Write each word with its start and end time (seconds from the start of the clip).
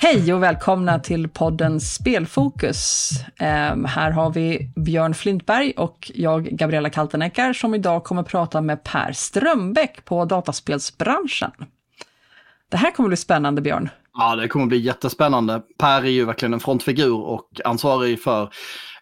Hej 0.00 0.34
och 0.34 0.42
välkomna 0.42 0.98
till 0.98 1.28
podden 1.28 1.80
Spelfokus. 1.80 3.10
Um, 3.40 3.84
här 3.84 4.10
har 4.10 4.30
vi 4.30 4.72
Björn 4.76 5.14
Flintberg 5.14 5.72
och 5.76 6.10
jag, 6.14 6.44
Gabriella 6.44 6.90
Kalteneckar, 6.90 7.52
som 7.52 7.74
idag 7.74 8.04
kommer 8.04 8.22
prata 8.22 8.60
med 8.60 8.84
Per 8.84 9.12
Strömbäck 9.12 10.04
på 10.04 10.24
dataspelsbranschen. 10.24 11.50
Det 12.68 12.76
här 12.76 12.90
kommer 12.90 13.08
bli 13.08 13.16
spännande, 13.16 13.62
Björn. 13.62 13.88
Ja, 14.18 14.36
det 14.36 14.48
kommer 14.48 14.66
bli 14.66 14.78
jättespännande. 14.78 15.62
Per 15.78 16.02
är 16.04 16.10
ju 16.10 16.24
verkligen 16.24 16.54
en 16.54 16.60
frontfigur 16.60 17.20
och 17.20 17.60
ansvarig 17.64 18.22
för 18.22 18.50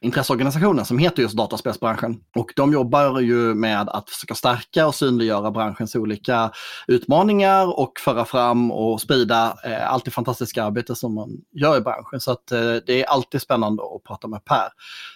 intresseorganisationen 0.01 0.85
som 0.85 0.99
heter 0.99 1.23
just 1.23 1.37
dataspelsbranschen. 1.37 2.21
Och 2.37 2.53
de 2.57 2.73
jobbar 2.73 3.21
ju 3.21 3.55
med 3.55 3.89
att 3.89 4.11
försöka 4.11 4.35
stärka 4.35 4.87
och 4.87 4.95
synliggöra 4.95 5.51
branschens 5.51 5.97
olika 5.97 6.51
utmaningar 6.87 7.79
och 7.79 7.93
föra 8.01 8.25
fram 8.25 8.71
och 8.71 9.01
sprida 9.01 9.57
eh, 9.65 9.93
allt 9.93 10.05
det 10.05 10.11
fantastiska 10.11 10.65
arbete 10.65 10.95
som 10.95 11.15
man 11.15 11.31
gör 11.53 11.77
i 11.77 11.81
branschen. 11.81 12.21
Så 12.21 12.33
att, 12.33 12.53
eh, 12.53 12.75
det 12.87 13.03
är 13.03 13.05
alltid 13.05 13.43
spännande 13.43 13.83
att 13.83 14.03
prata 14.05 14.29
med 14.29 14.45
Per. 14.45 14.69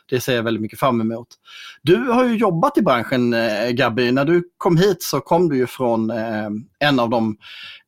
Det 0.08 0.20
ser 0.20 0.36
jag 0.36 0.42
väldigt 0.42 0.62
mycket 0.62 0.78
fram 0.78 1.00
emot. 1.00 1.28
Du 1.82 1.96
har 1.96 2.24
ju 2.24 2.36
jobbat 2.36 2.78
i 2.78 2.82
branschen 2.82 3.34
eh, 3.34 3.70
Gabby. 3.70 4.12
När 4.12 4.24
du 4.24 4.42
kom 4.58 4.76
hit 4.76 5.02
så 5.02 5.20
kom 5.20 5.48
du 5.48 5.56
ju 5.56 5.66
från 5.66 6.10
eh, 6.10 6.50
en 6.78 7.00
av 7.00 7.10
de 7.10 7.36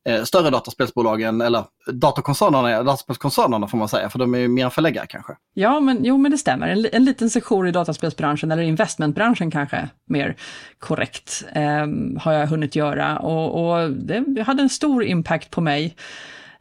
eh, 0.07 0.23
större 0.23 0.49
dataspelsbolagen, 0.49 1.41
eller 1.41 1.63
datakoncernerna, 1.91 2.83
dataspelskoncernerna 2.83 3.67
får 3.67 3.77
man 3.77 3.89
säga, 3.89 4.09
för 4.09 4.19
de 4.19 4.35
är 4.35 4.39
ju 4.39 4.47
mer 4.47 4.69
förläggare 4.69 5.05
kanske. 5.09 5.33
Ja, 5.53 5.79
men, 5.79 6.03
jo, 6.03 6.17
men 6.17 6.31
det 6.31 6.37
stämmer. 6.37 6.67
En, 6.67 6.86
en 6.93 7.05
liten 7.05 7.29
sektion 7.29 7.67
i 7.67 7.71
dataspelsbranschen, 7.71 8.51
eller 8.51 8.63
investmentbranschen 8.63 9.51
kanske, 9.51 9.89
mer 10.05 10.35
korrekt, 10.79 11.43
eh, 11.53 11.87
har 12.19 12.33
jag 12.33 12.47
hunnit 12.47 12.75
göra. 12.75 13.17
Och, 13.17 13.79
och 13.79 13.91
det 13.91 14.43
hade 14.47 14.61
en 14.61 14.69
stor 14.69 15.03
impact 15.03 15.51
på 15.51 15.61
mig. 15.61 15.95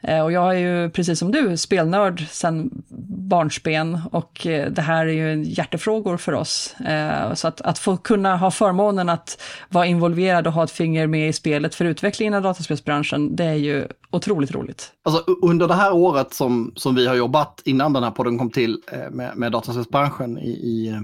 Eh, 0.00 0.20
och 0.20 0.32
jag 0.32 0.54
är 0.54 0.58
ju 0.58 0.90
precis 0.90 1.18
som 1.18 1.32
du 1.32 1.56
spelnörd 1.56 2.26
sedan 2.28 2.70
barnsben 3.28 4.00
och 4.12 4.46
eh, 4.46 4.70
det 4.70 4.82
här 4.82 5.06
är 5.06 5.12
ju 5.12 5.44
hjärtefrågor 5.44 6.16
för 6.16 6.32
oss. 6.32 6.80
Eh, 6.80 7.34
så 7.34 7.48
att, 7.48 7.60
att 7.60 7.78
få 7.78 7.96
kunna 7.96 8.36
ha 8.36 8.50
förmånen 8.50 9.08
att 9.08 9.42
vara 9.68 9.86
involverad 9.86 10.46
och 10.46 10.52
ha 10.52 10.64
ett 10.64 10.70
finger 10.70 11.06
med 11.06 11.28
i 11.28 11.32
spelet 11.32 11.74
för 11.74 11.84
utvecklingen 11.84 12.34
av 12.34 12.42
dataspelsbranschen, 12.42 13.36
det 13.36 13.44
är 13.44 13.54
ju 13.54 13.86
otroligt 14.10 14.50
roligt. 14.50 14.92
Alltså 15.04 15.24
under 15.42 15.68
det 15.68 15.74
här 15.74 15.92
året 15.92 16.34
som, 16.34 16.72
som 16.76 16.94
vi 16.94 17.06
har 17.06 17.14
jobbat 17.14 17.62
innan 17.64 17.92
den 17.92 18.02
här 18.02 18.10
podden 18.10 18.38
kom 18.38 18.50
till 18.50 18.78
med, 19.10 19.36
med 19.36 19.52
dataspelsbranschen 19.52 20.38
i, 20.38 20.50
i 20.50 21.00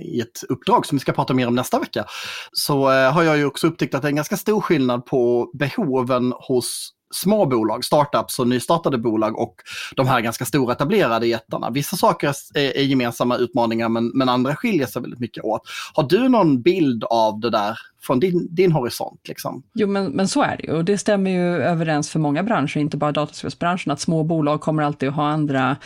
i 0.00 0.20
ett 0.20 0.42
uppdrag 0.48 0.86
som 0.86 0.96
vi 0.96 1.00
ska 1.00 1.12
prata 1.12 1.34
mer 1.34 1.46
om 1.46 1.54
nästa 1.54 1.78
vecka, 1.78 2.04
så 2.52 2.88
har 2.88 3.22
jag 3.22 3.38
ju 3.38 3.44
också 3.44 3.66
upptäckt 3.66 3.94
att 3.94 4.02
det 4.02 4.08
är 4.08 4.10
en 4.10 4.16
ganska 4.16 4.36
stor 4.36 4.60
skillnad 4.60 5.06
på 5.06 5.50
behoven 5.54 6.32
hos 6.48 6.92
små 7.10 7.46
bolag, 7.46 7.84
startups 7.84 8.38
och 8.38 8.48
nystartade 8.48 8.98
bolag 8.98 9.38
och 9.38 9.54
de 9.96 10.06
här 10.06 10.20
ganska 10.20 10.44
stora 10.44 10.72
etablerade 10.72 11.26
jättarna. 11.26 11.70
Vissa 11.70 11.96
saker 11.96 12.34
är, 12.54 12.76
är 12.76 12.82
gemensamma 12.82 13.36
utmaningar 13.36 13.88
men, 13.88 14.10
men, 14.14 14.28
andra 14.28 14.56
skiljer 14.56 14.86
sig 14.86 15.02
väldigt 15.02 15.20
mycket 15.20 15.44
åt. 15.44 15.62
Har 15.94 16.02
du 16.02 16.28
någon 16.28 16.62
bild 16.62 17.04
av 17.04 17.40
det 17.40 17.50
där 17.50 17.78
från 18.02 18.20
din, 18.20 18.54
din 18.54 18.72
horisont? 18.72 19.20
Liksom? 19.28 19.62
Jo, 19.74 19.88
men, 19.88 20.06
men 20.06 20.28
så 20.28 20.42
är 20.42 20.56
det 20.56 20.62
ju 20.62 20.72
och 20.72 20.84
det 20.84 20.98
stämmer 20.98 21.30
ju 21.30 21.62
överens 21.62 22.10
för 22.10 22.18
många 22.18 22.42
branscher, 22.42 22.78
inte 22.78 22.96
bara 22.96 23.12
dataspelsbranschen, 23.12 23.92
att 23.92 24.00
små 24.00 24.24
bolag 24.24 24.60
kommer 24.60 24.82
alltid 24.82 25.08
att 25.08 25.14
ha 25.14 25.28
andra 25.28 25.76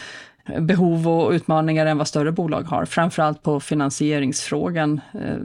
behov 0.61 1.09
och 1.09 1.31
utmaningar 1.31 1.87
än 1.87 1.99
vad 1.99 2.09
större 2.09 2.33
bolag 2.33 2.63
har, 2.63 2.85
framförallt 2.85 3.43
på 3.43 3.61
finansieringsfrågan. 3.61 5.01
Eh, 5.15 5.37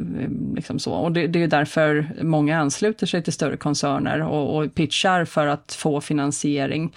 liksom 0.55 0.79
så. 0.79 0.93
Och 0.93 1.11
det, 1.11 1.27
det 1.27 1.43
är 1.43 1.47
därför 1.47 2.07
många 2.21 2.59
ansluter 2.59 3.05
sig 3.05 3.23
till 3.23 3.33
större 3.33 3.57
koncerner 3.57 4.21
och, 4.21 4.57
och 4.57 4.75
pitchar 4.75 5.25
för 5.25 5.47
att 5.47 5.77
få 5.79 6.01
finansiering. 6.01 6.93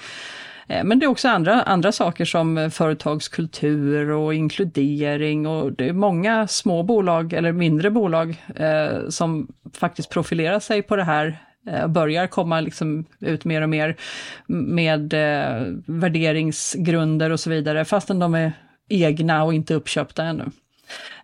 Eh, 0.69 0.84
men 0.84 0.98
det 0.98 1.06
är 1.06 1.08
också 1.08 1.28
andra, 1.28 1.62
andra 1.62 1.92
saker 1.92 2.24
som 2.24 2.70
företagskultur 2.70 4.10
och 4.10 4.34
inkludering 4.34 5.47
och 5.47 5.72
det 5.72 5.88
är 5.88 5.92
många 5.92 6.47
små 6.47 6.82
bolag 6.82 7.32
eller 7.32 7.53
mindre 7.53 7.91
bolag 7.91 8.44
eh, 8.56 9.08
som 9.08 9.48
faktiskt 9.74 10.10
profilerar 10.10 10.60
sig 10.60 10.82
på 10.82 10.97
det 10.97 11.04
här 11.04 11.38
Eh, 11.66 11.87
börjar 11.87 12.26
komma 12.26 12.60
liksom 12.60 13.04
ut 13.21 13.44
mer 13.44 13.62
och 13.62 13.69
mer 13.69 13.97
med 14.47 15.15
eh, 15.15 15.66
värderingsgrunder 15.87 17.31
och 17.31 17.41
så 17.41 17.50
vidare, 17.50 17.84
fastän 17.84 18.19
de 18.19 18.34
är 18.34 18.53
egna 18.88 19.44
och 19.44 19.54
inte 19.54 19.75
uppköpta 19.75 20.25
ännu. 20.25 20.44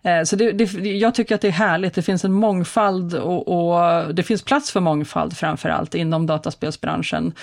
Eh, 0.01 0.23
så 0.23 0.35
det, 0.35 0.51
det, 0.51 0.63
jag 0.81 1.15
tycker 1.15 1.35
att 1.35 1.41
det 1.41 1.47
är 1.47 1.51
härligt, 1.51 1.93
det 1.93 2.01
finns 2.01 2.25
en 2.25 2.33
mångfald 2.33 3.13
och, 3.13 3.47
och 3.47 4.15
det 4.15 4.23
finns 4.23 4.43
plats 4.43 4.71
för 4.71 4.79
mångfald 4.79 5.37
framför 5.37 5.69
allt 5.69 5.95
inom 5.95 6.27
dataspelsbranschen. 6.27 7.33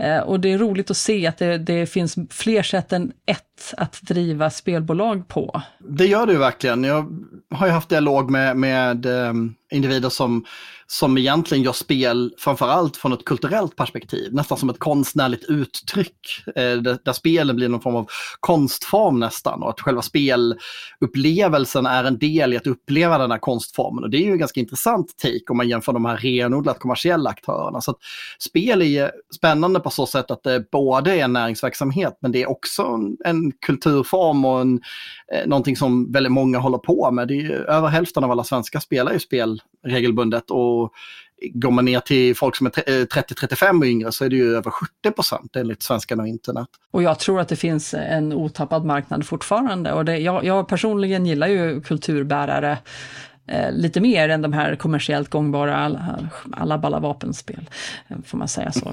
Eh, 0.00 0.18
och 0.18 0.40
det 0.40 0.52
är 0.52 0.58
roligt 0.58 0.90
att 0.90 0.96
se 0.96 1.26
att 1.26 1.38
det, 1.38 1.58
det, 1.58 1.86
finns 1.86 2.16
fler 2.30 2.62
sätt 2.62 2.92
än 2.92 3.12
ett 3.26 3.74
att 3.76 4.02
driva 4.02 4.50
spelbolag 4.50 5.28
på. 5.28 5.62
Det 5.78 6.06
gör 6.06 6.26
det 6.26 6.32
ju 6.32 6.38
verkligen. 6.38 6.84
Jag 6.84 7.24
har 7.50 7.66
ju 7.66 7.72
haft 7.72 7.88
dialog 7.88 8.30
med, 8.30 8.56
med 8.56 9.06
eh, 9.06 9.32
individer 9.70 10.08
som 10.08 10.44
som 10.92 11.18
egentligen 11.18 11.64
gör 11.64 11.72
spel 11.72 12.34
framförallt 12.38 12.96
från 12.96 13.12
ett 13.12 13.24
kulturellt 13.24 13.76
perspektiv, 13.76 14.34
nästan 14.34 14.58
som 14.58 14.70
ett 14.70 14.78
konstnärligt 14.78 15.44
uttryck, 15.44 16.44
eh, 16.46 16.76
där, 16.76 17.12
spelen 17.12 17.56
blir 17.56 17.68
någon 17.68 17.80
form 17.80 17.96
av 17.96 18.06
konstform 18.40 19.20
nästan 19.20 19.62
och 19.62 19.70
att 19.70 19.80
själva 19.80 20.02
spelupplevelsen 20.02 21.86
är 21.86 22.04
en 22.04 22.18
del 22.18 22.52
i 22.52 22.56
att 22.56 22.66
uppleva 22.66 23.18
den 23.18 23.30
här 23.30 23.38
konstformen. 23.38 24.04
Och 24.04 24.10
det 24.10 24.16
är 24.16 24.22
ju 24.22 24.32
en 24.32 24.38
ganska 24.38 24.60
intressant 24.60 25.18
take 25.18 25.44
om 25.50 25.56
man 25.56 25.68
jämför 25.68 25.92
de 25.92 26.04
här 26.04 26.16
renodlat 26.16 26.78
kommersiella 26.78 27.30
aktörerna. 27.30 27.80
Så 27.80 27.90
att 27.90 27.98
spel 28.38 28.82
är 28.82 29.12
spännande 29.36 29.80
på 29.80 29.90
så 29.90 30.06
sätt 30.06 30.30
att 30.30 30.42
det 30.42 30.70
både 30.70 31.16
är 31.16 31.24
en 31.24 31.32
näringsverksamhet 31.32 32.18
men 32.20 32.32
det 32.32 32.42
är 32.42 32.50
också 32.50 32.82
en, 32.82 33.16
en 33.24 33.52
kulturform 33.52 34.44
och 34.44 34.60
en, 34.60 34.80
eh, 35.34 35.46
någonting 35.46 35.76
som 35.76 36.12
väldigt 36.12 36.32
många 36.32 36.58
håller 36.58 36.78
på 36.78 37.10
med. 37.10 37.28
Det 37.28 37.34
är 37.34 37.42
ju, 37.42 37.52
över 37.52 37.88
hälften 37.88 38.24
av 38.24 38.30
alla 38.30 38.44
svenskar 38.44 38.80
spelar 38.80 39.12
ju 39.12 39.18
spel 39.18 39.60
regelbundet. 39.86 40.50
Och 40.50 40.92
går 41.52 41.70
man 41.70 41.84
ner 41.84 42.00
till 42.00 42.36
folk 42.36 42.56
som 42.56 42.66
är 42.66 42.70
30-35 42.70 43.64
eh, 43.64 43.78
och 43.78 43.86
yngre 43.86 44.12
så 44.12 44.24
är 44.24 44.28
det 44.28 44.36
ju 44.36 44.56
över 44.56 44.70
70 44.70 45.10
procent 45.10 45.56
enligt 45.56 45.82
Svenskarna 45.82 46.22
och 46.22 46.28
internet. 46.28 46.68
Och 46.90 47.02
jag 47.02 47.18
tror 47.18 47.40
att 47.40 47.48
det 47.48 47.56
finns 47.56 47.94
en 47.94 48.32
otappad 48.32 48.84
marknad 48.84 49.26
fortfarande. 49.26 49.92
Och 49.92 50.04
det, 50.04 50.18
jag, 50.18 50.44
jag 50.44 50.68
personligen 50.68 51.26
gillar 51.26 51.46
ju 51.46 51.80
kulturbärare 51.80 52.78
eh, 53.46 53.72
lite 53.72 54.00
mer 54.00 54.28
än 54.28 54.42
de 54.42 54.52
här 54.52 54.76
kommersiellt 54.76 55.28
gångbara 55.28 55.76
alla, 55.76 56.30
alla 56.52 56.78
balla 56.78 56.98
vapenspel. 57.00 57.70
Eh, 58.08 58.16
får 58.26 58.38
man 58.38 58.48
säga 58.48 58.72
så? 58.72 58.92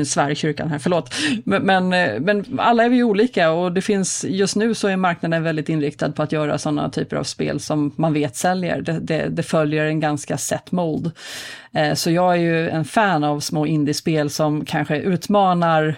Svär 0.04 0.34
kyrkan 0.34 0.68
här, 0.68 0.78
förlåt. 0.78 1.14
Men, 1.44 1.62
men, 1.62 1.92
eh, 1.92 2.20
men, 2.20 2.60
alla 2.60 2.84
är 2.84 2.88
vi 2.88 3.02
olika 3.02 3.50
och 3.50 3.72
det 3.72 3.82
finns, 3.82 4.24
just 4.28 4.56
nu 4.56 4.74
så 4.74 4.88
är 4.88 4.96
marknaden 4.96 5.42
väldigt 5.42 5.68
inriktad 5.68 6.12
på 6.12 6.22
att 6.22 6.32
göra 6.32 6.58
sådana 6.58 6.90
typer 6.90 7.16
av 7.16 7.24
spel 7.24 7.60
som 7.60 7.92
man 7.96 8.12
vet 8.12 8.36
säljer. 8.36 8.80
Det, 8.80 8.98
det, 9.00 9.28
det 9.28 9.42
följer 9.42 9.84
en 9.84 10.00
ganska 10.00 10.38
set 10.38 10.72
mold. 10.72 11.10
Eh, 11.72 11.94
så 11.94 12.10
jag 12.10 12.32
är 12.32 12.40
ju 12.40 12.68
en 12.68 12.84
fan 12.84 13.24
av 13.24 13.40
små 13.40 13.66
indiespel 13.66 14.30
som 14.30 14.64
kanske 14.64 14.96
utmanar 14.96 15.96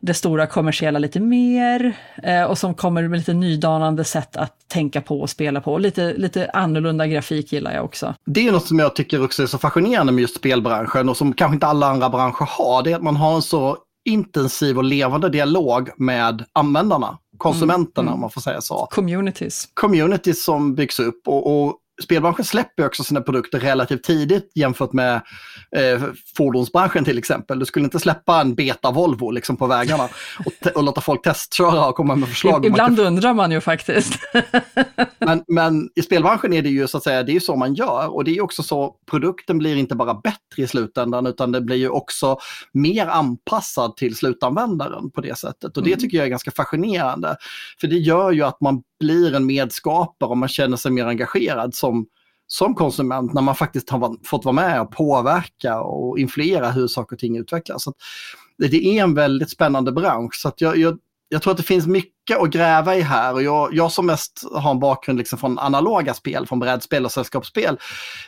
det 0.00 0.14
stora 0.14 0.46
kommersiella 0.46 0.98
lite 0.98 1.20
mer 1.20 1.96
eh, 2.22 2.42
och 2.42 2.58
som 2.58 2.74
kommer 2.74 3.08
med 3.08 3.18
lite 3.18 3.32
nydanande 3.32 4.04
sätt 4.04 4.36
att 4.36 4.52
tänka 4.68 5.00
på 5.00 5.20
och 5.20 5.30
spela 5.30 5.60
på. 5.60 5.78
Lite, 5.78 6.14
lite 6.16 6.50
annorlunda 6.50 7.06
grafik 7.06 7.52
gillar 7.52 7.74
jag 7.74 7.84
också. 7.84 8.14
Det 8.26 8.48
är 8.48 8.52
något 8.52 8.66
som 8.66 8.78
jag 8.78 8.96
tycker 8.96 9.24
också 9.24 9.42
är 9.42 9.46
så 9.46 9.58
fascinerande 9.58 10.12
med 10.12 10.22
just 10.22 10.36
spelbranschen 10.36 11.08
och 11.08 11.16
som 11.16 11.32
kanske 11.32 11.54
inte 11.54 11.66
alla 11.66 11.86
andra 11.86 12.10
branscher 12.10 12.48
har. 12.48 12.82
Det 12.82 12.92
är 12.92 12.96
att 12.96 13.02
man 13.02 13.16
har 13.16 13.34
en 13.34 13.42
så 13.42 13.78
intensiv 14.06 14.78
och 14.78 14.84
levande 14.84 15.28
dialog 15.28 15.90
med 15.96 16.44
användarna, 16.52 17.18
konsumenterna 17.38 18.02
mm, 18.02 18.08
mm. 18.08 18.14
om 18.14 18.20
man 18.20 18.30
får 18.30 18.40
säga 18.40 18.60
så. 18.60 18.86
Communities. 18.90 19.68
Communities 19.74 20.44
som 20.44 20.74
byggs 20.74 21.00
upp 21.00 21.28
och, 21.28 21.66
och 21.66 21.76
spelbranschen 22.02 22.44
släpper 22.44 22.86
också 22.86 23.04
sina 23.04 23.20
produkter 23.20 23.60
relativt 23.60 24.02
tidigt 24.02 24.52
jämfört 24.54 24.92
med 24.92 25.14
eh, 25.76 26.02
fordonsbranschen 26.36 27.04
till 27.04 27.18
exempel. 27.18 27.58
Du 27.58 27.66
skulle 27.66 27.84
inte 27.84 28.00
släppa 28.00 28.40
en 28.40 28.54
beta 28.54 28.90
Volvo 28.90 29.30
liksom 29.30 29.56
på 29.56 29.66
vägarna 29.66 30.08
och, 30.44 30.76
och 30.76 30.84
låta 30.84 31.00
folk 31.00 31.22
testköra 31.22 31.86
och 31.86 31.94
komma 31.94 32.16
med 32.16 32.28
förslag. 32.28 32.66
Ibland 32.66 32.96
kan... 32.96 33.06
undrar 33.06 33.34
man 33.34 33.50
ju 33.50 33.60
faktiskt. 33.60 34.18
men, 35.18 35.44
men, 35.48 35.88
i 35.94 36.02
spelbranschen 36.02 36.52
är 36.52 36.62
det 36.62 36.68
ju 36.68 36.88
så 36.88 36.96
att 36.96 37.04
säga, 37.04 37.22
det 37.22 37.36
är 37.36 37.40
så 37.40 37.56
man 37.56 37.74
gör 37.74 38.14
och 38.14 38.24
det 38.24 38.36
är 38.36 38.40
också 38.40 38.62
så, 38.62 38.96
produkten 39.10 39.58
blir 39.58 39.76
inte 39.76 39.94
bara 39.94 40.14
bättre 40.14 40.62
i 40.62 40.66
slutändan 40.66 41.26
utan 41.26 41.52
det 41.52 41.60
blir 41.60 41.76
ju 41.76 41.88
också 41.88 42.38
mer 42.72 43.06
anpassad 43.06 43.96
till 43.96 44.16
slutanvändaren 44.16 45.10
på 45.10 45.20
det 45.20 45.38
sättet. 45.38 45.76
Och 45.76 45.82
det 45.82 45.90
mm. 45.90 46.00
tycker 46.00 46.16
jag 46.16 46.26
är 46.26 46.30
ganska 46.30 46.50
fascinerande. 46.50 47.36
För 47.80 47.86
det 47.86 47.96
gör 47.96 48.32
ju 48.32 48.42
att 48.42 48.60
man 48.60 48.82
blir 49.00 49.34
en 49.34 49.46
medskapare 49.46 50.30
och 50.30 50.38
man 50.38 50.48
känner 50.48 50.76
sig 50.76 50.92
mer 50.92 51.06
engagerad 51.06 51.74
som, 51.74 52.06
som 52.46 52.74
konsument 52.74 53.34
när 53.34 53.42
man 53.42 53.54
faktiskt 53.54 53.90
har 53.90 54.26
fått 54.26 54.44
vara 54.44 54.54
med 54.54 54.80
och 54.80 54.92
påverka 54.92 55.80
och 55.80 56.18
influera 56.18 56.70
hur 56.70 56.86
saker 56.86 57.16
och 57.16 57.20
ting 57.20 57.36
utvecklas. 57.36 57.82
Så 57.82 57.92
det 58.58 58.98
är 58.98 59.02
en 59.02 59.14
väldigt 59.14 59.50
spännande 59.50 59.92
bransch. 59.92 60.34
Så 60.34 60.52
jag, 60.56 60.76
jag, 60.76 60.98
jag 61.28 61.42
tror 61.42 61.50
att 61.50 61.56
det 61.56 61.62
finns 61.62 61.86
mycket 61.86 62.15
att 62.34 62.50
gräva 62.50 62.96
i 62.96 63.00
här 63.00 63.34
och 63.34 63.42
jag, 63.42 63.74
jag 63.74 63.92
som 63.92 64.06
mest 64.06 64.44
har 64.52 64.70
en 64.70 64.80
bakgrund 64.80 65.18
liksom 65.18 65.38
från 65.38 65.58
analoga 65.58 66.14
spel, 66.14 66.46
från 66.46 66.58
brädspel 66.58 67.04
och 67.04 67.12
sällskapsspel. 67.12 67.78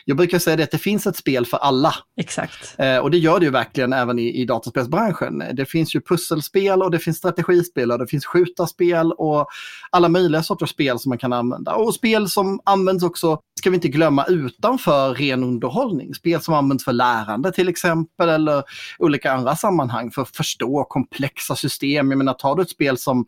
Jag 0.05 0.17
brukar 0.17 0.39
säga 0.39 0.57
det 0.57 0.63
att 0.63 0.71
det 0.71 0.79
finns 0.79 1.07
ett 1.07 1.17
spel 1.17 1.47
för 1.47 1.57
alla. 1.57 1.95
Exakt. 2.21 2.75
Eh, 2.79 2.99
och 2.99 3.11
det 3.11 3.19
gör 3.19 3.39
det 3.39 3.45
ju 3.45 3.51
verkligen 3.51 3.93
även 3.93 4.19
i, 4.19 4.41
i 4.41 4.45
dataspelsbranschen. 4.45 5.43
Det 5.53 5.67
finns 5.67 5.95
ju 5.95 6.01
pusselspel 6.01 6.83
och 6.83 6.91
det 6.91 6.99
finns 6.99 7.17
strategispel 7.17 7.93
och 7.93 7.99
det 7.99 8.07
finns 8.07 8.27
skjutarspel 8.27 9.13
och 9.13 9.47
alla 9.91 10.09
möjliga 10.09 10.43
sorters 10.43 10.71
spel 10.71 10.99
som 10.99 11.09
man 11.09 11.19
kan 11.19 11.33
använda. 11.33 11.75
Och 11.75 11.95
spel 11.95 12.29
som 12.29 12.61
används 12.65 13.05
också, 13.05 13.41
ska 13.59 13.71
vi 13.71 13.75
inte 13.75 13.89
glömma, 13.89 14.25
utanför 14.25 15.15
ren 15.15 15.45
underhållning. 15.45 16.15
Spel 16.15 16.41
som 16.41 16.55
används 16.55 16.85
för 16.85 16.93
lärande 16.93 17.53
till 17.53 17.69
exempel 17.69 18.29
eller 18.29 18.63
olika 18.99 19.33
andra 19.33 19.57
sammanhang 19.57 20.11
för 20.11 20.23
att 20.23 20.37
förstå 20.37 20.85
komplexa 20.85 21.57
system. 21.57 22.11
Jag 22.11 22.19
menar, 22.19 22.35
tar 22.35 22.57
du 22.57 22.63
ett 22.63 22.71
spel 22.71 22.99
som 22.99 23.27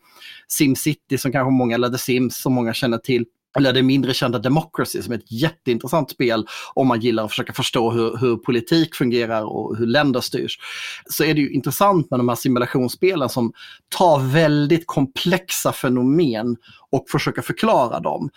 SimCity 0.61 1.19
som 1.19 1.33
kanske 1.33 1.51
många, 1.51 1.75
eller 1.75 1.89
The 1.89 1.99
Sims 1.99 2.39
som 2.39 2.53
många 2.53 2.75
känner 2.75 2.99
till, 2.99 3.25
eller 3.57 3.73
det 3.73 3.83
mindre 3.83 4.15
kända 4.15 4.39
Democracy 4.39 5.03
som 5.03 5.13
är 5.13 5.19
ett 5.19 5.33
jätteintressant 5.33 6.11
spel 6.11 6.47
om 6.75 6.89
man 6.89 7.01
gillar 7.01 7.25
att 7.25 7.31
försöka 7.31 7.53
förstå 7.53 7.91
hur, 7.91 8.17
hur, 8.17 8.37
politik 8.37 8.95
fungerar 8.95 9.43
och 9.43 9.77
hur 9.77 9.87
länder 9.87 10.21
styrs. 10.21 10.59
Så 11.07 11.25
är 11.25 11.35
det 11.35 11.41
ju 11.41 11.51
intressant 11.51 12.11
med 12.11 12.21
de 12.21 12.29
här 12.29 12.37
simulationsspelen 12.37 13.29
som 13.29 13.53
tar 13.89 14.33
väldigt 14.33 14.87
komplexa 14.87 15.73
fenomen 15.73 16.57
och 16.91 17.05
försöker 17.11 17.43
förklara 17.43 18.01
dem. 18.01 18.31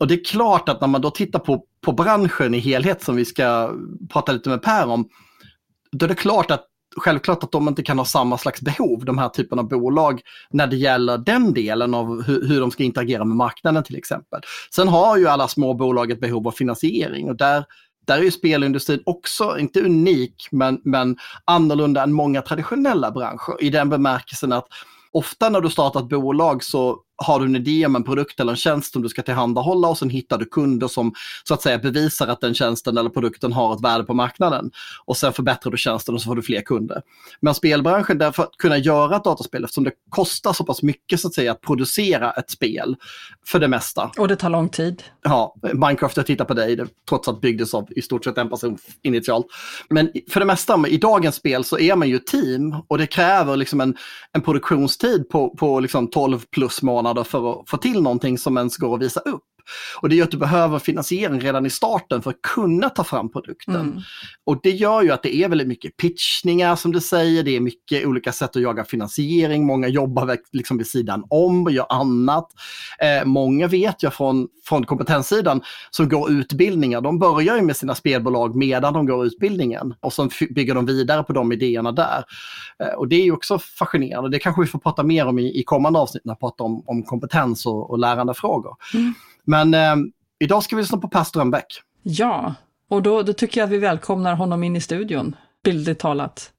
Och 0.00 0.06
det 0.06 0.14
är 0.14 0.24
klart 0.24 0.68
att 0.68 0.80
när 0.80 0.88
man 0.88 1.00
då 1.00 1.10
tittar 1.10 1.38
på, 1.38 1.64
på 1.84 1.92
branschen 1.92 2.54
i 2.54 2.58
helhet 2.58 3.02
som 3.02 3.16
vi 3.16 3.24
ska 3.24 3.72
prata 4.12 4.32
lite 4.32 4.48
med 4.48 4.62
Per 4.62 4.86
om, 4.86 5.08
då 5.92 6.06
är 6.06 6.08
det 6.08 6.14
klart 6.14 6.50
att 6.50 6.64
självklart 6.96 7.44
att 7.44 7.52
de 7.52 7.68
inte 7.68 7.82
kan 7.82 7.98
ha 7.98 8.04
samma 8.04 8.38
slags 8.38 8.60
behov, 8.60 9.04
de 9.04 9.18
här 9.18 9.28
typen 9.28 9.58
av 9.58 9.68
bolag, 9.68 10.20
när 10.50 10.66
det 10.66 10.76
gäller 10.76 11.18
den 11.18 11.52
delen 11.54 11.94
av 11.94 12.22
hur, 12.22 12.48
hur 12.48 12.60
de 12.60 12.70
ska 12.70 12.82
interagera 12.82 13.24
med 13.24 13.36
marknaden 13.36 13.84
till 13.84 13.96
exempel. 13.96 14.40
Sen 14.74 14.88
har 14.88 15.16
ju 15.16 15.28
alla 15.28 15.48
små 15.48 15.74
bolag 15.74 16.10
ett 16.10 16.20
behov 16.20 16.48
av 16.48 16.52
finansiering 16.52 17.28
och 17.28 17.36
där 17.36 17.64
där 18.06 18.18
är 18.18 18.22
ju 18.22 18.30
spelindustrin 18.30 19.02
också, 19.06 19.58
inte 19.58 19.80
unik, 19.80 20.48
men, 20.50 20.80
men 20.84 21.16
annorlunda 21.44 22.02
än 22.02 22.12
många 22.12 22.42
traditionella 22.42 23.10
branscher 23.10 23.62
i 23.62 23.70
den 23.70 23.88
bemärkelsen 23.88 24.52
att 24.52 24.66
ofta 25.12 25.48
när 25.48 25.60
du 25.60 25.70
startar 25.70 26.00
ett 26.00 26.08
bolag 26.08 26.64
så 26.64 27.00
har 27.16 27.40
du 27.40 27.46
en 27.46 27.56
idé 27.56 27.86
om 27.86 27.96
en 27.96 28.04
produkt 28.04 28.40
eller 28.40 28.52
en 28.52 28.56
tjänst 28.56 28.92
som 28.92 29.02
du 29.02 29.08
ska 29.08 29.22
tillhandahålla 29.22 29.88
och 29.88 29.98
sen 29.98 30.10
hittar 30.10 30.38
du 30.38 30.44
kunder 30.44 30.88
som 30.88 31.14
så 31.44 31.54
att 31.54 31.62
säga 31.62 31.78
bevisar 31.78 32.26
att 32.26 32.40
den 32.40 32.54
tjänsten 32.54 32.98
eller 32.98 33.10
produkten 33.10 33.52
har 33.52 33.74
ett 33.74 33.84
värde 33.84 34.04
på 34.04 34.14
marknaden. 34.14 34.70
Och 35.04 35.16
sen 35.16 35.32
förbättrar 35.32 35.72
du 35.72 35.78
tjänsten 35.78 36.14
och 36.14 36.22
så 36.22 36.26
får 36.26 36.36
du 36.36 36.42
fler 36.42 36.60
kunder. 36.60 37.02
Men 37.40 37.54
spelbranschen, 37.54 38.18
därför 38.18 38.42
att 38.42 38.56
kunna 38.58 38.78
göra 38.78 39.16
ett 39.16 39.24
dataspel, 39.24 39.64
eftersom 39.64 39.84
det 39.84 39.92
kostar 40.10 40.52
så 40.52 40.64
pass 40.64 40.82
mycket 40.82 41.20
så 41.20 41.28
att 41.28 41.34
säga 41.34 41.52
att 41.52 41.60
producera 41.60 42.30
ett 42.30 42.50
spel 42.50 42.96
för 43.46 43.58
det 43.58 43.68
mesta. 43.68 44.10
Och 44.18 44.28
det 44.28 44.36
tar 44.36 44.50
lång 44.50 44.68
tid. 44.68 45.02
Ja, 45.22 45.54
Minecraft, 45.72 46.16
jag 46.16 46.26
tittar 46.26 46.44
på 46.44 46.54
dig, 46.54 46.76
det, 46.76 46.86
trots 47.08 47.28
att 47.28 47.34
det 47.34 47.40
byggdes 47.40 47.74
av 47.74 47.88
i 47.90 48.02
stort 48.02 48.24
sett 48.24 48.38
en 48.38 48.48
person 48.48 48.78
initialt. 49.02 49.46
Men 49.90 50.12
för 50.30 50.40
det 50.40 50.46
mesta, 50.46 50.88
i 50.88 50.96
dagens 50.96 51.34
spel 51.34 51.64
så 51.64 51.78
är 51.78 51.96
man 51.96 52.08
ju 52.08 52.18
team 52.18 52.76
och 52.88 52.98
det 52.98 53.06
kräver 53.06 53.56
liksom 53.56 53.80
en, 53.80 53.96
en 54.32 54.42
produktionstid 54.42 55.28
på, 55.28 55.50
på 55.50 55.80
liksom 55.80 56.10
12 56.10 56.44
plus 56.50 56.82
månader 56.82 57.05
månader 57.06 57.24
för 57.24 57.60
att 57.60 57.70
få 57.70 57.76
till 57.76 58.02
någonting 58.02 58.38
som 58.38 58.56
ens 58.56 58.76
går 58.76 58.94
att 58.94 59.02
visa 59.02 59.20
upp. 59.20 59.42
Och 60.00 60.08
det 60.08 60.14
gör 60.14 60.24
att 60.24 60.30
du 60.30 60.36
behöver 60.36 60.78
finansiering 60.78 61.40
redan 61.40 61.66
i 61.66 61.70
starten 61.70 62.22
för 62.22 62.30
att 62.30 62.42
kunna 62.54 62.88
ta 62.88 63.04
fram 63.04 63.32
produkten. 63.32 63.74
Mm. 63.74 64.00
Och 64.44 64.60
det 64.62 64.70
gör 64.70 65.02
ju 65.02 65.10
att 65.10 65.22
det 65.22 65.36
är 65.36 65.48
väldigt 65.48 65.68
mycket 65.68 65.96
pitchningar 65.96 66.76
som 66.76 66.92
du 66.92 67.00
säger, 67.00 67.42
det 67.42 67.56
är 67.56 67.60
mycket 67.60 68.06
olika 68.06 68.32
sätt 68.32 68.56
att 68.56 68.62
jaga 68.62 68.84
finansiering, 68.84 69.66
många 69.66 69.88
jobbar 69.88 70.36
liksom 70.52 70.78
vid 70.78 70.86
sidan 70.86 71.24
om 71.30 71.64
och 71.64 71.72
gör 71.72 71.86
annat. 71.88 72.48
Eh, 72.98 73.24
många 73.24 73.66
vet 73.66 74.02
jag 74.02 74.14
från, 74.14 74.48
från 74.64 74.84
kompetenssidan 74.84 75.62
som 75.90 76.08
går 76.08 76.30
utbildningar, 76.30 77.00
de 77.00 77.18
börjar 77.18 77.56
ju 77.56 77.62
med 77.62 77.76
sina 77.76 77.94
spelbolag 77.94 78.56
medan 78.56 78.92
de 78.92 79.06
går 79.06 79.26
utbildningen 79.26 79.94
och 80.00 80.12
så 80.12 80.28
bygger 80.50 80.74
de 80.74 80.86
vidare 80.86 81.22
på 81.22 81.32
de 81.32 81.52
idéerna 81.52 81.92
där. 81.92 82.24
Eh, 82.82 82.94
och 82.94 83.08
det 83.08 83.16
är 83.16 83.24
ju 83.24 83.32
också 83.32 83.58
fascinerande, 83.58 84.30
det 84.30 84.38
kanske 84.38 84.62
vi 84.62 84.68
får 84.68 84.78
prata 84.78 85.02
mer 85.02 85.26
om 85.26 85.38
i, 85.38 85.60
i 85.60 85.62
kommande 85.64 85.98
avsnitt 85.98 86.24
när 86.24 86.34
vi 86.34 86.38
pratar 86.38 86.64
om, 86.64 86.82
om 86.86 87.02
kompetens 87.02 87.66
och, 87.66 87.90
och 87.90 87.98
lärandefrågor. 87.98 88.76
Mm. 88.94 89.14
Men 89.46 89.74
eh, 89.74 89.96
idag 90.38 90.62
ska 90.62 90.76
vi 90.76 90.82
lyssna 90.82 90.98
på 90.98 91.08
Per 91.08 91.24
Strömbäck. 91.24 91.66
Ja, 92.02 92.54
och 92.88 93.02
då, 93.02 93.22
då 93.22 93.32
tycker 93.32 93.60
jag 93.60 93.66
att 93.66 93.72
vi 93.72 93.78
välkomnar 93.78 94.34
honom 94.34 94.62
in 94.62 94.76
i 94.76 94.80
studion, 94.80 95.36
bildligt 95.64 96.00
talat. 96.00 96.52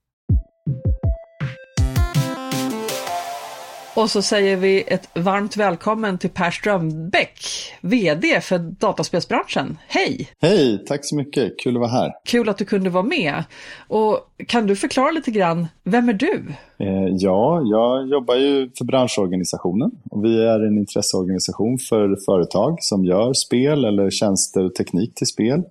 Och 3.98 4.10
så 4.10 4.22
säger 4.22 4.58
vi 4.58 4.84
ett 4.88 5.10
varmt 5.14 5.58
välkommen 5.58 6.18
till 6.18 6.30
Per 6.30 6.52
Strömbäck, 6.52 7.40
VD 7.82 8.42
för 8.42 8.58
dataspelsbranschen. 8.58 9.78
Hej! 9.88 10.28
Hej, 10.42 10.86
tack 10.88 11.00
så 11.04 11.16
mycket. 11.16 11.60
Kul 11.60 11.76
att 11.76 11.80
vara 11.80 11.92
här. 11.92 12.12
Kul 12.26 12.50
att 12.50 12.58
du 12.58 12.66
kunde 12.66 12.90
vara 12.90 13.04
med. 13.04 13.44
Och 13.88 14.20
kan 14.48 14.68
du 14.68 14.76
förklara 14.76 15.12
lite 15.12 15.32
grann, 15.32 15.68
vem 15.84 16.10
är 16.10 16.14
du? 16.14 16.44
Eh, 16.80 17.08
ja, 17.12 17.62
jag 17.66 18.08
jobbar 18.08 18.36
ju 18.36 18.70
för 18.78 18.86
branschorganisationen. 18.86 19.92
Och 20.12 20.26
vi 20.26 20.44
är 20.44 20.60
en 20.60 20.78
intresseorganisation 20.78 21.78
för 21.78 22.18
företag 22.26 22.78
som 22.80 23.06
gör 23.06 23.34
spel 23.34 23.86
eller 23.86 24.10
tjänster 24.10 24.66
och 24.66 24.76
teknik 24.76 25.16
till 25.16 25.28
spel. 25.28 25.64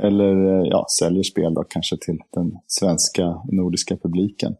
Eller 0.00 0.66
ja, 0.66 0.86
säljer 0.98 1.22
spel 1.22 1.54
då, 1.54 1.64
kanske 1.64 1.96
till 1.96 2.18
den 2.34 2.52
svenska 2.66 3.42
nordiska 3.44 3.96
publiken. 3.96 4.56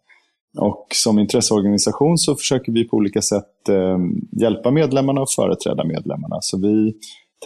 Och 0.59 0.87
som 0.95 1.19
intresseorganisation 1.19 2.19
så 2.19 2.35
försöker 2.35 2.73
vi 2.73 2.89
på 2.89 2.97
olika 2.97 3.23
sätt 3.23 3.69
eh, 3.69 3.99
hjälpa 4.41 4.71
medlemmarna 4.71 5.21
och 5.21 5.31
företräda 5.31 5.85
medlemmarna. 5.85 6.39
Så 6.41 6.59
vi 6.59 6.95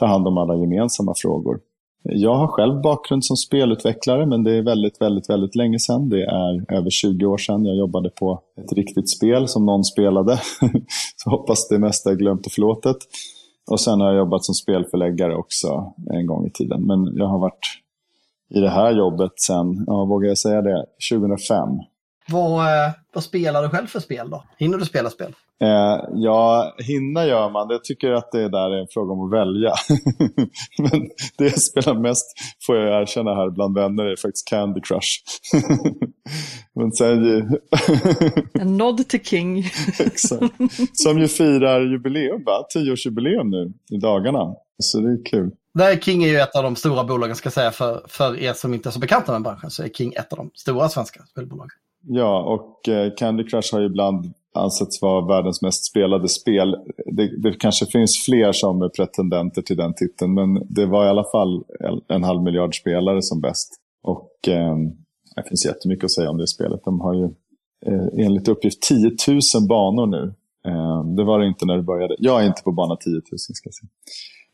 tar 0.01 0.07
hand 0.07 0.27
om 0.27 0.39
alla 0.39 0.57
gemensamma 0.57 1.15
frågor. 1.17 1.61
Jag 2.05 2.35
har 2.35 2.47
själv 2.47 2.81
bakgrund 2.83 3.25
som 3.25 3.37
spelutvecklare, 3.37 4.27
men 4.27 4.45
det 4.45 4.57
är 4.57 4.63
väldigt, 4.63 5.01
väldigt, 5.01 5.31
väldigt 5.31 5.55
länge 5.55 5.79
sedan. 5.79 6.09
Det 6.09 6.23
är 6.23 6.75
över 6.77 6.91
20 6.91 7.27
år 7.27 7.39
sedan 7.39 7.65
jag 7.65 7.77
jobbade 7.77 8.11
på 8.11 8.41
ett 8.57 8.73
riktigt 8.73 9.11
spel 9.11 9.49
som 9.49 9.67
någon 9.67 9.85
spelade. 9.85 10.41
så 11.17 11.31
hoppas 11.31 11.69
det 11.69 11.79
mesta 11.79 12.11
är 12.11 12.15
glömt 12.15 12.47
och 12.47 12.53
förlåtet. 12.53 12.97
Och 13.71 13.81
sen 13.81 14.01
har 14.01 14.09
jag 14.09 14.17
jobbat 14.17 14.45
som 14.45 14.55
spelförläggare 14.55 15.37
också 15.37 15.93
en 16.11 16.27
gång 16.27 16.47
i 16.47 16.51
tiden. 16.51 16.87
Men 16.87 17.17
jag 17.17 17.27
har 17.27 17.39
varit 17.39 17.67
i 18.55 18.61
det 18.61 18.71
här 18.71 18.93
jobbet 18.93 19.33
sedan, 19.37 19.85
ja, 19.87 20.05
vågar 20.05 20.29
jag 20.29 20.39
säga 20.39 20.63
det, 20.63 20.85
2005. 21.13 21.69
Vad, 22.29 22.61
eh, 22.61 22.93
vad 23.15 23.25
spelar 23.25 23.63
du 23.63 23.69
själv 23.69 23.87
för 23.87 24.01
spel 24.01 24.31
då? 24.31 24.45
Hinner 24.59 24.79
du 24.79 24.85
spela 24.85 25.11
spel? 25.11 25.35
Eh, 25.63 26.05
ja, 26.15 26.75
hinna 26.79 27.27
gör 27.27 27.51
man. 27.51 27.67
Jag 27.71 27.85
tycker 27.85 28.13
att 28.13 28.33
det 28.33 28.49
där 28.49 28.71
är 28.71 28.81
en 28.81 28.87
fråga 28.91 29.13
om 29.13 29.27
att 29.27 29.41
välja. 29.41 29.73
Men 30.79 31.09
det 31.39 31.45
jag 31.45 31.61
spelar 31.61 31.95
mest, 31.95 32.27
får 32.67 32.77
jag 32.77 33.03
erkänna 33.03 33.35
här 33.35 33.51
bland 33.51 33.75
vänner, 33.75 34.05
är 34.05 34.17
faktiskt 34.17 34.49
Candy 34.49 34.81
Crush. 34.81 35.19
Men 36.75 36.93
sen... 36.93 37.43
en 38.61 38.77
nod 38.77 39.09
till 39.09 39.25
King. 39.25 39.65
Exakt. 40.01 40.55
Som 40.93 41.19
ju 41.19 41.29
firar 41.29 41.81
jubileum, 41.81 42.45
va? 42.45 42.67
Tioårsjubileum 42.73 43.51
nu 43.51 43.73
i 43.91 43.99
dagarna. 43.99 44.55
Så 44.79 45.01
det 45.01 45.13
är 45.13 45.25
kul. 45.25 45.51
Nej, 45.75 46.01
King 46.01 46.25
är 46.25 46.29
ju 46.29 46.37
ett 46.37 46.57
av 46.57 46.63
de 46.63 46.77
stora 46.77 47.05
bolagen, 47.05 47.37
ska 47.37 47.47
jag 47.47 47.53
säga, 47.53 47.71
för, 47.71 48.05
för 48.09 48.39
er 48.39 48.53
som 48.53 48.75
inte 48.75 48.89
är 48.89 48.91
så 48.91 48.99
bekanta 48.99 49.33
med 49.33 49.43
branschen, 49.43 49.71
så 49.71 49.83
är 49.83 49.89
King 49.89 50.13
ett 50.13 50.33
av 50.33 50.37
de 50.37 50.51
stora 50.55 50.89
svenska 50.89 51.23
spelbolagen. 51.23 51.71
Ja, 52.03 52.43
och 52.43 52.89
eh, 52.89 53.13
Candy 53.17 53.45
Crush 53.45 53.75
har 53.75 53.81
ju 53.81 53.87
ibland 53.87 54.33
ansetts 54.55 55.03
vara 55.03 55.27
världens 55.27 55.63
mest 55.63 55.85
spelade 55.85 56.29
spel. 56.29 56.77
Det, 57.07 57.43
det, 57.43 57.53
kanske 57.53 57.87
finns 57.87 58.25
fler 58.25 58.53
som 58.53 58.83
är 58.83 58.89
pretendenter 58.89 59.63
till 59.63 59.77
den 59.77 59.95
titeln, 59.95 60.35
men 60.35 60.67
det 60.69 60.87
var 60.87 61.07
i 61.07 61.09
alla 61.09 61.25
fall 61.25 61.65
en 62.09 62.25
halv 62.25 62.43
miljard 62.43 62.81
spelare 62.81 63.23
som 63.23 63.41
bäst. 63.41 63.69
Och 64.03 64.49
eh, 64.49 64.77
det 65.37 65.49
finns 65.49 65.67
jättemycket 65.67 66.05
att 66.05 66.13
säga 66.13 66.31
om 66.31 66.39
det 66.39 66.47
spelet. 66.47 66.81
De 66.85 67.01
har 67.01 67.15
ju 67.15 67.25
eh, 67.87 68.25
enligt 68.27 68.49
uppgift 68.49 68.83
10 68.83 69.11
000 69.29 69.41
banor 69.69 70.07
nu. 70.07 70.35
Eh, 70.67 71.05
det 71.05 71.25
var 71.25 71.39
det 71.39 71.47
inte 71.47 71.67
när 71.67 71.77
det 71.77 71.83
började. 71.83 72.17
Jag 72.19 72.43
är 72.43 72.47
inte 72.47 72.63
på 72.63 72.73
bana 72.73 72.97
10 72.97 73.13
000 73.13 73.23
ska 73.39 73.69
jag 73.69 73.75
säga. 73.75 73.91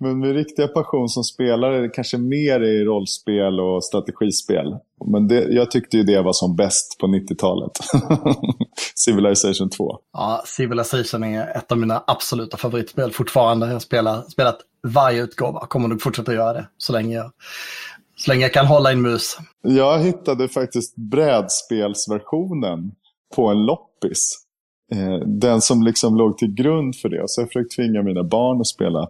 Men 0.00 0.19
min 0.19 0.35
riktiga 0.35 0.69
passion 0.69 1.09
som 1.09 1.25
spelare 1.25 1.85
är 1.85 1.95
kanske 1.95 2.19
mer 2.19 2.61
i 2.61 2.85
rollspel 2.85 3.61
och 3.61 3.85
strategispel. 3.85 4.76
Men 5.12 5.28
det, 5.28 5.43
jag 5.43 5.71
tyckte 5.71 5.97
ju 5.97 6.02
det 6.02 6.23
var 6.23 6.33
som 6.33 6.57
bäst 6.57 6.99
på 7.00 7.07
90-talet. 7.07 7.73
Civilization 8.95 9.71
2. 9.71 9.99
Ja, 10.12 10.43
Civilization 10.47 11.25
är 11.25 11.57
ett 11.57 11.73
av 11.73 11.78
mina 11.78 12.05
absoluta 12.07 12.57
favoritspel 12.57 13.12
fortfarande. 13.12 13.67
Jag 13.67 13.73
har 13.73 14.21
spelat, 14.31 14.61
varje 14.83 15.23
utgåva, 15.23 15.67
kommer 15.67 15.88
nog 15.88 16.02
fortsätta 16.02 16.35
göra 16.35 16.52
det 16.52 16.69
så 16.76 16.93
länge 16.93 17.17
jag, 17.17 17.33
så 18.17 18.31
länge 18.31 18.43
jag 18.43 18.52
kan 18.52 18.67
hålla 18.67 18.93
en 18.93 19.02
mus. 19.02 19.38
Jag 19.62 19.99
hittade 19.99 20.49
faktiskt 20.49 20.97
brädspelsversionen 20.97 22.93
på 23.37 23.49
en 23.49 23.67
loppis. 23.67 24.45
Eh, 24.93 25.26
den 25.26 25.61
som 25.61 25.83
liksom 25.83 26.17
låg 26.17 26.38
till 26.38 26.55
grund 26.55 26.97
för 26.97 27.09
det. 27.09 27.23
Så 27.26 27.40
jag 27.40 27.49
försökte 27.49 27.76
tvinga 27.76 28.02
mina 28.02 28.25
barn 28.25 28.61
att 28.61 28.67
spela 28.67 29.09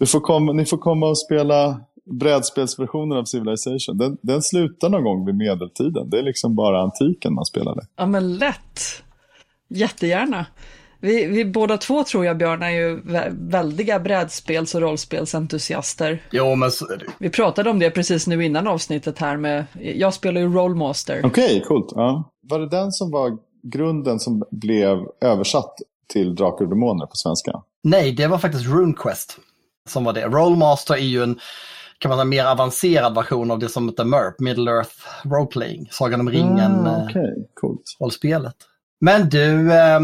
du 0.00 0.06
får 0.06 0.20
komma, 0.20 0.52
ni 0.52 0.64
får 0.64 0.78
komma 0.78 1.08
och 1.08 1.18
spela 1.18 1.80
brädspelsversionen 2.04 3.18
av 3.18 3.24
Civilization. 3.24 3.98
Den, 3.98 4.18
den 4.22 4.42
slutar 4.42 4.88
någon 4.88 5.04
gång 5.04 5.26
vid 5.26 5.34
medeltiden. 5.34 6.10
Det 6.10 6.18
är 6.18 6.22
liksom 6.22 6.54
bara 6.54 6.82
antiken 6.82 7.34
man 7.34 7.44
spelade. 7.44 7.86
Ja 7.96 8.06
men 8.06 8.36
lätt. 8.36 8.80
Jättegärna. 9.68 10.46
Vi, 11.00 11.26
vi 11.26 11.44
båda 11.44 11.76
två 11.76 12.04
tror 12.04 12.24
jag, 12.24 12.38
Björn, 12.38 12.62
är 12.62 12.70
ju 12.70 13.00
väldiga 13.30 14.00
brädspels 14.00 14.74
och 14.74 14.80
rollspelsentusiaster. 14.80 16.22
Jo, 16.30 16.54
men 16.54 16.70
så 16.70 16.92
är 16.92 16.96
det 16.96 17.04
Vi 17.18 17.30
pratade 17.30 17.70
om 17.70 17.78
det 17.78 17.90
precis 17.90 18.26
nu 18.26 18.44
innan 18.44 18.66
avsnittet 18.66 19.18
här 19.18 19.36
med, 19.36 19.64
jag 19.94 20.14
spelar 20.14 20.40
ju 20.40 20.54
Rollmaster. 20.54 21.20
Okej, 21.24 21.44
okay, 21.44 21.60
coolt. 21.60 21.92
Ja. 21.94 22.30
Var 22.42 22.58
det 22.58 22.68
den 22.68 22.92
som 22.92 23.10
var 23.10 23.38
grunden 23.62 24.20
som 24.20 24.44
blev 24.50 24.98
översatt 25.20 25.74
till 26.12 26.34
Drakar 26.34 26.64
och 26.64 26.70
Demoner 26.70 27.06
på 27.06 27.14
svenska? 27.14 27.62
Nej, 27.82 28.12
det 28.12 28.26
var 28.26 28.38
faktiskt 28.38 28.66
RuneQuest 28.66 29.38
som 29.90 30.04
var 30.04 30.12
det. 30.12 30.24
Rollmaster 30.26 30.94
är 30.94 30.98
ju 30.98 31.22
en 31.22 31.38
kan 31.98 32.08
man 32.08 32.18
säga, 32.18 32.24
mer 32.24 32.44
avancerad 32.44 33.14
version 33.14 33.50
av 33.50 33.58
det 33.58 33.68
som 33.68 33.88
heter 33.88 34.04
MERP, 34.04 34.40
Middle 34.40 34.70
Earth 34.70 34.94
Roleplaying, 35.24 35.88
Sagan 35.90 36.20
om 36.20 36.30
ringen 36.30 36.86
ah, 36.86 37.04
okay. 37.04 37.34
Coolt. 37.60 37.96
rollspelet. 38.00 38.54
Men 39.00 39.28
du, 39.28 39.72
eh, 39.72 40.00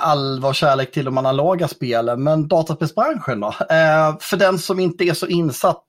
all 0.00 0.40
vår 0.40 0.52
kärlek 0.52 0.92
till 0.92 1.04
de 1.04 1.18
analoga 1.18 1.68
spelen, 1.68 2.22
men 2.22 2.48
dataspelsbranschen 2.48 3.40
då? 3.40 3.48
Eh, 3.48 4.18
för 4.20 4.36
den 4.36 4.58
som 4.58 4.80
inte 4.80 5.04
är 5.04 5.14
så 5.14 5.26
insatt, 5.26 5.84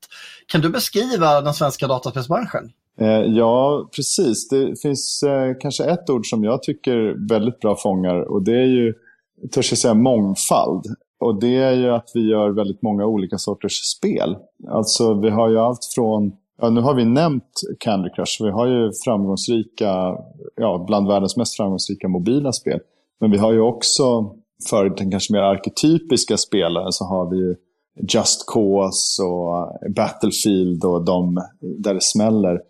kan 0.48 0.62
du 0.62 0.70
beskriva 0.70 1.42
den 1.42 1.54
svenska 1.54 1.88
dataspelsbranschen? 1.88 2.72
Eh, 3.00 3.08
ja, 3.08 3.90
precis. 3.96 4.50
Det 4.50 4.82
finns 4.82 5.24
eh, 5.24 5.54
kanske 5.60 5.84
ett 5.84 6.10
ord 6.10 6.30
som 6.30 6.44
jag 6.44 6.64
tycker 6.64 7.28
väldigt 7.30 7.60
bra 7.60 7.76
fångar 7.76 8.32
och 8.32 8.44
det 8.44 8.56
är 8.56 8.68
ju, 8.68 8.94
törs 9.52 9.72
jag 9.72 9.80
säga, 9.80 9.94
mångfald. 9.94 10.86
Och 11.22 11.40
det 11.40 11.56
är 11.56 11.74
ju 11.74 11.90
att 11.90 12.12
vi 12.14 12.30
gör 12.30 12.50
väldigt 12.50 12.82
många 12.82 13.06
olika 13.06 13.38
sorters 13.38 13.74
spel. 13.74 14.38
Alltså 14.70 15.14
vi 15.14 15.30
har 15.30 15.50
ju 15.50 15.60
allt 15.60 15.86
från, 15.96 16.32
ja 16.62 16.70
nu 16.70 16.82
har 16.82 16.94
vi 16.94 17.06
nämnt 17.06 17.62
Candy 17.80 18.10
Crush, 18.10 18.44
vi 18.44 18.50
har 18.50 18.68
ju 18.68 18.92
framgångsrika, 19.06 20.18
ja 20.56 20.84
bland 20.88 21.08
världens 21.08 21.38
mest 21.38 21.58
framgångsrika 21.58 22.08
mobila 22.08 22.52
spel. 22.52 22.80
Men 23.20 23.32
vi 23.32 23.38
har 23.38 23.54
ju 23.54 23.62
också, 23.62 24.36
för 24.70 24.90
den 24.90 25.12
kanske 25.12 25.34
mer 25.34 25.42
arketypiska 25.42 26.38
spelaren 26.38 26.92
så 26.92 27.06
har 27.06 27.30
vi 27.30 27.38
ju 27.38 27.56
Just 28.14 28.48
Cause 28.48 29.24
och 29.24 29.92
Battlefield 29.96 30.86
och 30.86 31.06
de 31.06 31.42
där 31.62 31.94
det 31.94 32.04
smäller. 32.04 32.62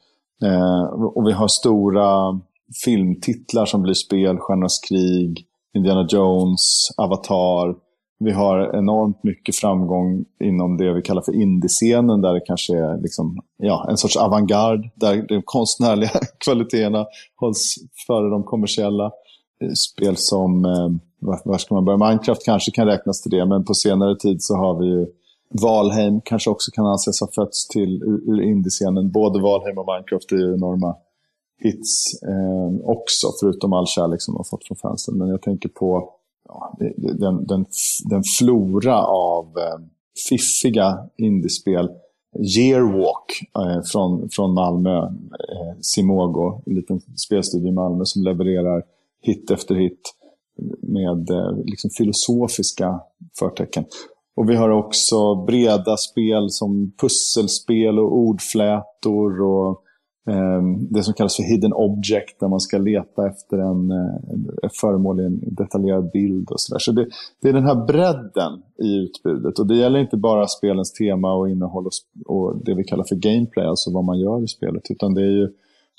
Eh, 0.43 0.83
och 1.15 1.27
vi 1.27 1.31
har 1.31 1.47
stora 1.47 2.39
filmtitlar 2.85 3.65
som 3.65 3.81
blir 3.81 3.93
spel, 3.93 4.37
Stjärnornas 4.37 4.79
krig, 4.89 5.45
Indiana 5.75 6.07
Jones, 6.09 6.89
Avatar. 6.97 7.75
Vi 8.23 8.31
har 8.31 8.75
enormt 8.77 9.23
mycket 9.23 9.55
framgång 9.55 10.25
inom 10.43 10.77
det 10.77 10.93
vi 10.93 11.01
kallar 11.01 11.21
för 11.21 11.41
indiescenen 11.41 12.21
där 12.21 12.33
det 12.33 12.41
kanske 12.45 12.77
är 12.77 13.01
liksom, 13.01 13.37
ja, 13.57 13.87
en 13.89 13.97
sorts 13.97 14.17
avantgarde 14.17 14.89
där 14.95 15.25
de 15.27 15.41
konstnärliga 15.45 16.09
kvaliteterna 16.45 17.05
hålls 17.35 17.75
före 18.07 18.29
de 18.29 18.43
kommersiella. 18.43 19.05
Eh, 19.63 19.71
spel 19.71 20.15
som, 20.17 20.65
eh, 20.65 20.89
var 21.43 21.57
ska 21.57 21.75
man 21.75 21.85
börja? 21.85 21.97
Minecraft 21.97 22.45
kanske 22.45 22.71
kan 22.71 22.87
räknas 22.87 23.21
till 23.21 23.31
det, 23.31 23.45
men 23.45 23.65
på 23.65 23.73
senare 23.73 24.15
tid 24.15 24.37
så 24.43 24.55
har 24.55 24.79
vi 24.79 24.85
ju 24.85 25.07
Valheim 25.61 26.21
kanske 26.25 26.49
också 26.49 26.71
kan 26.71 26.85
anses 26.85 27.21
ha 27.21 27.27
fötts 27.35 27.67
till 27.67 28.03
ur, 28.03 28.33
ur 28.33 28.41
indiescenen. 28.41 29.11
Både 29.11 29.41
Valheim 29.41 29.77
och 29.77 29.85
Minecraft 29.85 30.31
är 30.31 30.35
ju 30.35 30.53
enorma 30.53 30.95
hits 31.63 32.23
eh, 32.23 32.89
också, 32.89 33.27
förutom 33.39 33.73
all 33.73 33.87
kärlek 33.87 34.21
som 34.21 34.33
de 34.33 34.37
har 34.37 34.49
fått 34.49 34.67
från 34.67 34.77
fansen. 34.77 35.17
Men 35.17 35.27
jag 35.27 35.41
tänker 35.41 35.69
på 35.69 36.13
ja, 36.51 36.77
den, 36.97 37.45
den, 37.45 37.65
den 38.09 38.23
flora 38.39 39.05
av 39.05 39.45
eh, 39.45 39.79
fiffiga 40.29 40.97
indiespel. 41.17 41.89
Yearwalk 42.57 43.29
eh, 43.59 43.81
från, 43.91 44.29
från 44.29 44.53
Malmö, 44.53 44.97
eh, 44.97 45.77
Simogo, 45.81 46.61
en 46.65 46.75
liten 46.75 47.01
spelstudio 47.01 47.67
i 47.67 47.71
Malmö 47.71 48.01
som 48.05 48.23
levererar 48.23 48.83
hit 49.21 49.51
efter 49.51 49.75
hit 49.75 50.01
med 50.81 51.29
eh, 51.29 51.57
liksom 51.65 51.89
filosofiska 51.97 52.99
förtecken. 53.39 53.85
Och 54.35 54.49
vi 54.49 54.55
har 54.55 54.69
också 54.69 55.35
breda 55.35 55.97
spel 55.97 56.49
som 56.49 56.93
pusselspel 57.01 57.99
och 57.99 58.17
ordflätor 58.17 59.41
och 59.41 59.83
Ehm, 60.29 60.87
det 60.93 61.03
som 61.03 61.13
kallas 61.13 61.35
för 61.35 61.43
hidden 61.43 61.73
object 61.73 62.39
där 62.39 62.47
man 62.47 62.59
ska 62.59 62.77
leta 62.77 63.27
efter 63.27 63.57
en, 63.57 63.91
eh, 63.91 64.65
ett 64.65 64.77
föremål 64.81 65.19
i 65.19 65.25
en 65.25 65.39
detaljerad 65.55 66.11
bild 66.11 66.49
och 66.49 66.61
sådär. 66.61 66.79
Så 66.79 66.91
det, 66.91 67.07
det, 67.41 67.49
är 67.49 67.53
den 67.53 67.65
här 67.65 67.85
bredden 67.85 68.61
i 68.83 68.95
utbudet 68.95 69.59
och 69.59 69.67
det 69.67 69.75
gäller 69.75 69.99
inte 69.99 70.17
bara 70.17 70.47
spelens 70.47 70.93
tema 70.93 71.33
och 71.33 71.49
innehåll 71.49 71.85
och, 71.85 71.91
och 72.35 72.65
det 72.65 72.73
vi 72.73 72.83
kallar 72.83 73.05
för 73.09 73.15
gameplay, 73.15 73.65
alltså 73.65 73.91
vad 73.91 74.03
man 74.03 74.19
gör 74.19 74.43
i 74.43 74.47
spelet, 74.47 74.91
utan 74.91 75.13
det 75.13 75.21
är 75.21 75.31
ju 75.31 75.49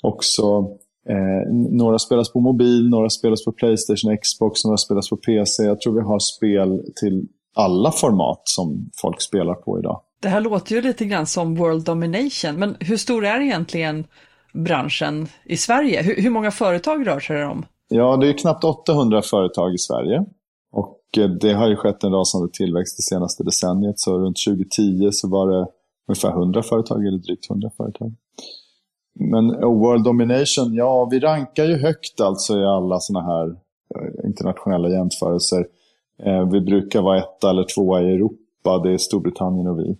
också 0.03 0.67
Eh, 1.09 1.53
några 1.53 1.99
spelas 1.99 2.33
på 2.33 2.39
mobil, 2.39 2.89
några 2.89 3.09
spelas 3.09 3.45
på 3.45 3.51
Playstation, 3.51 4.17
Xbox, 4.17 4.65
några 4.65 4.77
spelas 4.77 5.09
på 5.09 5.17
PC. 5.17 5.63
Jag 5.63 5.81
tror 5.81 5.93
vi 5.93 6.01
har 6.01 6.19
spel 6.19 6.83
till 6.95 7.27
alla 7.55 7.91
format 7.91 8.41
som 8.43 8.89
folk 9.01 9.21
spelar 9.21 9.53
på 9.53 9.79
idag. 9.79 10.01
Det 10.23 10.29
här 10.29 10.41
låter 10.41 10.75
ju 10.75 10.81
lite 10.81 11.05
grann 11.05 11.25
som 11.25 11.55
World 11.55 11.83
Domination, 11.83 12.55
men 12.55 12.75
hur 12.79 12.97
stor 12.97 13.25
är 13.25 13.39
egentligen 13.39 14.05
branschen 14.53 15.27
i 15.45 15.57
Sverige? 15.57 16.01
Hur, 16.01 16.21
hur 16.21 16.29
många 16.29 16.51
företag 16.51 17.07
rör 17.07 17.19
sig 17.19 17.37
det 17.37 17.45
om? 17.45 17.65
Ja, 17.89 18.17
det 18.17 18.29
är 18.29 18.37
knappt 18.37 18.63
800 18.63 19.21
företag 19.21 19.73
i 19.73 19.77
Sverige. 19.77 20.25
Och 20.71 20.99
eh, 21.17 21.29
det 21.29 21.53
har 21.53 21.69
ju 21.69 21.75
skett 21.75 22.03
en 22.03 22.11
rasande 22.11 22.49
tillväxt 22.53 22.97
det 22.97 23.03
senaste 23.03 23.43
decenniet. 23.43 23.99
Så 23.99 24.19
runt 24.19 24.37
2010 24.47 25.09
så 25.11 25.29
var 25.29 25.49
det 25.49 25.67
ungefär 26.07 26.29
100 26.29 26.63
företag, 26.63 27.07
eller 27.07 27.17
drygt 27.17 27.49
100 27.49 27.69
företag. 27.77 28.13
Men 29.19 29.49
eh, 29.49 29.59
World 29.59 30.03
Domination, 30.03 30.73
ja 30.73 31.07
vi 31.11 31.19
rankar 31.19 31.65
ju 31.65 31.77
högt 31.77 32.21
alltså 32.21 32.59
i 32.59 32.65
alla 32.65 32.99
sådana 32.99 33.25
här 33.25 33.47
eh, 33.95 34.25
internationella 34.25 34.89
jämförelser. 34.89 35.65
Vi 36.51 36.61
brukar 36.61 37.01
vara 37.01 37.17
etta 37.17 37.49
eller 37.49 37.65
tvåa 37.75 38.01
i 38.01 38.13
Europa, 38.13 38.77
det 38.83 38.93
är 38.93 38.97
Storbritannien 38.97 39.67
och 39.67 39.79
vi. 39.79 39.97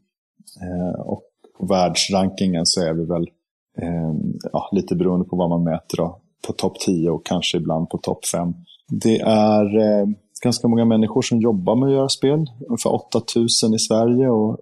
Eh, 0.61 1.01
och 1.01 1.23
på 1.59 1.65
världsrankingen 1.65 2.65
så 2.65 2.81
är 2.81 2.93
vi 2.93 3.05
väl, 3.05 3.27
eh, 3.81 4.13
ja, 4.51 4.69
lite 4.71 4.95
beroende 4.95 5.25
på 5.25 5.35
vad 5.35 5.49
man 5.49 5.63
mäter, 5.63 5.97
då, 5.97 6.21
på 6.47 6.53
topp 6.53 6.79
10 6.79 7.09
och 7.09 7.25
kanske 7.25 7.57
ibland 7.57 7.89
på 7.89 7.97
topp 7.97 8.25
5. 8.25 8.53
Det 8.89 9.19
är 9.19 9.77
eh, 9.77 10.07
ganska 10.43 10.67
många 10.67 10.85
människor 10.85 11.21
som 11.21 11.41
jobbar 11.41 11.75
med 11.75 11.87
att 11.87 11.93
göra 11.93 12.09
spel, 12.09 12.45
ungefär 12.67 12.93
8000 12.93 13.73
i 13.73 13.79
Sverige 13.79 14.29
och 14.29 14.57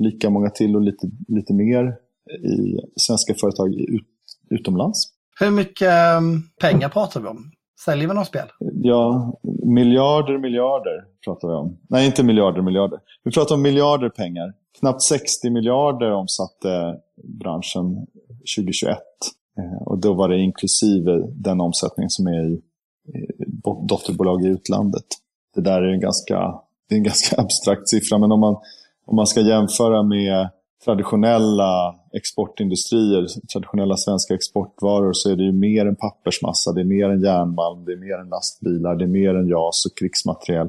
lika 0.00 0.30
många 0.30 0.50
till 0.50 0.76
och 0.76 0.82
lite, 0.82 1.10
lite 1.28 1.54
mer 1.54 1.96
i 2.30 2.78
svenska 2.96 3.34
företag 3.34 3.74
ut, 3.74 4.06
utomlands. 4.50 4.98
Hur 5.40 5.50
mycket 5.50 5.88
ehm, 5.88 6.42
pengar 6.60 6.88
pratar 6.88 7.20
vi 7.20 7.28
om? 7.28 7.50
Säljer 7.84 8.08
vi 8.08 8.14
något 8.14 8.26
spel? 8.26 8.46
Ja, 8.74 9.34
miljarder, 9.66 10.38
miljarder 10.38 11.04
pratar 11.24 11.48
vi 11.48 11.54
om. 11.54 11.78
Nej, 11.88 12.06
inte 12.06 12.22
miljarder, 12.24 12.62
miljarder. 12.62 12.98
Vi 13.24 13.30
pratar 13.30 13.54
om 13.54 13.62
miljarder 13.62 14.08
pengar. 14.08 14.52
Knappt 14.78 15.02
60 15.02 15.50
miljarder 15.50 16.12
omsatte 16.12 16.96
branschen 17.22 18.06
2021. 18.56 18.98
Eh, 19.58 19.82
och 19.82 19.98
då 19.98 20.14
var 20.14 20.28
det 20.28 20.38
inklusive 20.38 21.26
den 21.34 21.60
omsättning 21.60 22.10
som 22.10 22.26
är 22.26 22.48
i 22.48 22.62
dotterbolag 23.88 24.44
i 24.44 24.48
utlandet. 24.48 25.04
Det 25.54 25.60
där 25.60 25.82
är 25.82 25.92
en 25.92 26.00
ganska, 26.00 26.60
det 26.88 26.94
är 26.94 26.96
en 26.96 27.04
ganska 27.04 27.36
abstrakt 27.40 27.88
siffra, 27.88 28.18
men 28.18 28.32
om 28.32 28.40
man, 28.40 28.56
om 29.06 29.16
man 29.16 29.26
ska 29.26 29.40
jämföra 29.40 30.02
med 30.02 30.48
traditionella 30.84 31.94
exportindustrier, 32.12 33.26
traditionella 33.52 33.96
svenska 33.96 34.34
exportvaror, 34.34 35.12
så 35.12 35.30
är 35.30 35.36
det 35.36 35.44
ju 35.44 35.52
mer 35.52 35.86
än 35.86 35.96
pappersmassa, 35.96 36.72
det 36.72 36.80
är 36.80 36.84
mer 36.84 37.08
än 37.10 37.22
järnmalm, 37.22 37.84
det 37.84 37.92
är 37.92 37.96
mer 37.96 38.18
än 38.18 38.28
lastbilar, 38.28 38.96
det 38.96 39.04
är 39.04 39.08
mer 39.08 39.34
än 39.34 39.48
JAS 39.48 39.86
och 39.86 39.98
krigsmateriel. 39.98 40.68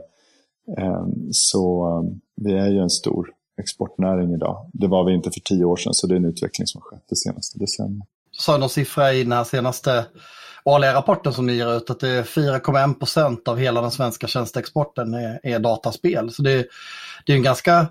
Eh, 0.78 1.06
så 1.32 1.88
eh, 1.88 2.18
vi 2.36 2.54
är 2.54 2.70
ju 2.70 2.80
en 2.80 2.90
stor 2.90 3.30
exportnäring 3.62 4.34
idag. 4.34 4.70
Det 4.74 4.88
var 4.88 5.04
vi 5.04 5.14
inte 5.14 5.32
för 5.32 5.40
tio 5.40 5.66
år 5.66 5.78
sedan, 5.78 5.94
så 5.94 6.08
det 6.08 6.16
är 6.16 6.18
en 6.18 6.26
utveckling 6.26 6.68
som 6.68 6.82
skett 6.82 7.04
det 7.10 7.16
senaste 7.16 7.60
decenniet. 7.60 8.08
Du 8.32 8.44
sa 8.44 8.58
någon 8.58 8.70
siffra 8.70 9.14
i 9.14 9.24
den 9.24 9.32
här 9.32 9.44
senaste 9.44 10.06
årliga 10.64 10.94
rapporten 10.94 11.34
som 11.34 11.46
ni 11.46 11.54
ger 11.54 11.78
ut, 11.78 11.90
att 11.90 12.00
det 12.00 12.10
är 12.10 12.24
4,1 12.24 12.94
procent 12.94 13.48
av 13.48 13.58
hela 13.58 13.82
den 13.82 13.92
svenska 13.92 14.28
tjänsteexporten 14.28 15.14
är, 15.14 15.40
är 15.44 15.60
dataspel. 15.60 16.32
Så 16.32 16.42
det, 16.42 16.68
det 17.26 17.34
är 17.34 17.38
en 17.38 17.44
ganska 17.44 17.88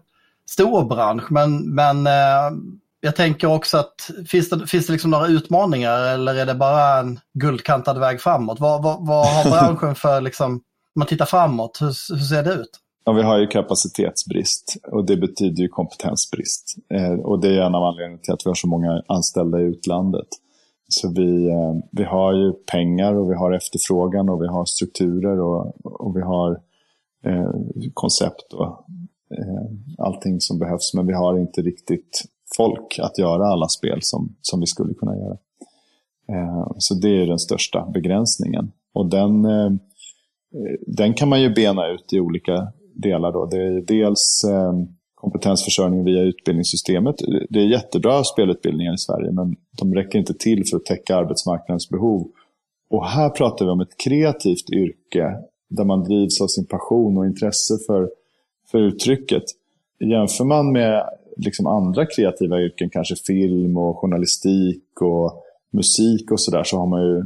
stor 0.48 0.84
bransch, 0.84 1.32
men, 1.32 1.74
men 1.74 2.06
eh, 2.06 2.50
jag 3.00 3.16
tänker 3.16 3.46
också 3.46 3.78
att 3.78 4.10
finns 4.28 4.50
det, 4.50 4.66
finns 4.66 4.86
det 4.86 4.92
liksom 4.92 5.10
några 5.10 5.26
utmaningar 5.26 6.00
eller 6.00 6.34
är 6.34 6.46
det 6.46 6.54
bara 6.54 6.98
en 6.98 7.20
guldkantad 7.34 7.98
väg 7.98 8.20
framåt? 8.20 8.60
Vad, 8.60 8.82
vad, 8.82 9.06
vad 9.06 9.26
har 9.26 9.44
branschen 9.50 9.94
för, 9.94 10.20
liksom, 10.20 10.52
om 10.52 10.62
man 10.94 11.06
tittar 11.06 11.26
framåt, 11.26 11.78
hur, 11.80 12.14
hur 12.16 12.24
ser 12.24 12.42
det 12.42 12.52
ut? 12.52 12.70
Ja, 13.04 13.12
vi 13.12 13.22
har 13.22 13.38
ju 13.38 13.46
kapacitetsbrist 13.46 14.76
och 14.92 15.04
det 15.04 15.16
betyder 15.16 15.62
ju 15.62 15.68
kompetensbrist. 15.68 16.76
Eh, 16.94 17.12
och 17.12 17.40
det 17.40 17.48
är 17.48 17.62
en 17.62 17.74
av 17.74 17.84
anledningarna 17.84 18.22
till 18.22 18.32
att 18.32 18.46
vi 18.46 18.50
har 18.50 18.54
så 18.54 18.68
många 18.68 19.02
anställda 19.06 19.60
i 19.60 19.64
utlandet. 19.64 20.28
Så 20.88 21.12
vi, 21.12 21.48
eh, 21.50 21.74
vi 21.90 22.04
har 22.04 22.32
ju 22.32 22.52
pengar 22.52 23.14
och 23.14 23.30
vi 23.30 23.34
har 23.34 23.52
efterfrågan 23.52 24.28
och 24.28 24.42
vi 24.42 24.46
har 24.46 24.64
strukturer 24.64 25.40
och, 25.40 25.74
och 25.84 26.16
vi 26.16 26.20
har 26.20 26.60
eh, 27.24 27.50
koncept 27.94 28.52
och 28.52 28.84
eh, 29.38 29.64
allting 29.98 30.40
som 30.40 30.58
behövs. 30.58 30.94
Men 30.94 31.06
vi 31.06 31.12
har 31.12 31.38
inte 31.38 31.62
riktigt 31.62 32.24
folk 32.56 32.98
att 33.02 33.18
göra 33.18 33.46
alla 33.46 33.68
spel 33.68 33.98
som, 34.02 34.36
som 34.42 34.60
vi 34.60 34.66
skulle 34.66 34.94
kunna 34.94 35.16
göra. 35.16 35.36
Eh, 36.32 36.66
så 36.78 36.94
det 36.94 37.22
är 37.22 37.26
den 37.26 37.38
största 37.38 37.86
begränsningen. 37.94 38.72
Och 38.92 39.06
den, 39.06 39.44
eh, 39.44 39.66
eh 39.66 40.78
den 40.86 41.14
kan 41.14 41.28
man 41.28 41.42
ju 41.42 41.54
bena 41.54 41.88
ut 41.88 42.12
i 42.12 42.20
olika 42.20 42.72
delar. 43.00 43.32
Då. 43.32 43.46
Det 43.46 43.56
är 43.56 43.80
dels 43.80 44.44
eh, 44.44 44.72
kompetensförsörjning 45.14 46.04
via 46.04 46.22
utbildningssystemet. 46.22 47.16
Det 47.50 47.58
är 47.58 47.66
jättebra 47.66 48.24
spelutbildningar 48.24 48.94
i 48.94 48.98
Sverige 48.98 49.32
men 49.32 49.56
de 49.78 49.94
räcker 49.94 50.18
inte 50.18 50.34
till 50.34 50.64
för 50.66 50.76
att 50.76 50.84
täcka 50.84 51.16
arbetsmarknadens 51.16 51.88
behov. 51.88 52.28
Och 52.90 53.06
här 53.06 53.30
pratar 53.30 53.64
vi 53.64 53.70
om 53.70 53.80
ett 53.80 53.96
kreativt 54.04 54.70
yrke 54.70 55.36
där 55.70 55.84
man 55.84 56.04
drivs 56.04 56.40
av 56.40 56.46
sin 56.46 56.66
passion 56.66 57.18
och 57.18 57.26
intresse 57.26 57.78
för, 57.86 58.10
för 58.70 58.78
uttrycket. 58.78 59.42
Jämför 60.00 60.44
man 60.44 60.72
med 60.72 61.04
liksom 61.36 61.66
andra 61.66 62.06
kreativa 62.06 62.60
yrken, 62.60 62.90
kanske 62.90 63.16
film 63.16 63.76
och 63.76 63.98
journalistik 63.98 65.00
och 65.00 65.44
musik 65.72 66.30
och 66.30 66.40
sådär, 66.40 66.64
så 66.64 66.78
har 66.78 66.86
man 66.86 67.02
ju, 67.02 67.24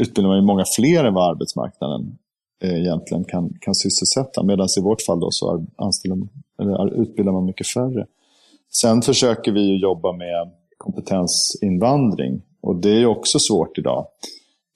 utbildar 0.00 0.28
man 0.28 0.38
ju 0.38 0.44
många 0.44 0.64
fler 0.76 1.04
än 1.04 1.14
vad 1.14 1.30
arbetsmarknaden 1.30 2.18
Eh, 2.62 2.80
egentligen 2.80 3.24
kan, 3.24 3.52
kan 3.60 3.74
sysselsätta. 3.74 4.42
Medan 4.42 4.68
i 4.78 4.82
vårt 4.82 5.02
fall 5.02 5.20
då 5.20 5.28
så 5.30 5.66
anställer 5.76 6.16
man, 6.16 6.28
eller 6.58 7.02
utbildar 7.02 7.32
man 7.32 7.44
mycket 7.44 7.66
färre. 7.66 8.06
Sen 8.70 9.02
försöker 9.02 9.52
vi 9.52 9.60
ju 9.60 9.76
jobba 9.78 10.12
med 10.12 10.50
kompetensinvandring 10.78 12.42
och 12.60 12.76
det 12.76 13.02
är 13.02 13.06
också 13.06 13.38
svårt 13.38 13.78
idag. 13.78 14.06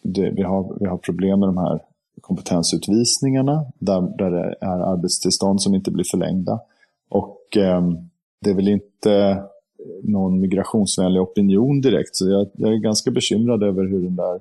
Det, 0.02 0.30
vi, 0.30 0.42
har, 0.42 0.76
vi 0.80 0.87
har 0.87 0.99
problem 0.99 1.40
med 1.40 1.49
de 1.49 1.56
här 1.56 1.82
kompetensutvisningarna 2.20 3.66
där, 3.78 4.00
där 4.00 4.30
det 4.30 4.56
är 4.61 4.92
arbetstillstånd 4.92 5.62
som 5.62 5.75
inte 5.75 5.90
blir 5.90 6.04
förlängda. 6.11 6.61
Och 7.08 7.56
eh, 7.56 7.82
det 8.40 8.50
är 8.50 8.54
väl 8.54 8.68
inte 8.68 9.42
någon 10.02 10.40
migrationsvänlig 10.40 11.23
opinion 11.23 11.80
direkt. 11.80 12.16
Så 12.16 12.28
jag, 12.28 12.49
jag, 12.54 12.73
är 12.73 12.76
ganska 12.76 13.11
bekymrad 13.11 13.62
över 13.62 13.85
hur 13.85 14.02
den 14.02 14.16
där 14.16 14.40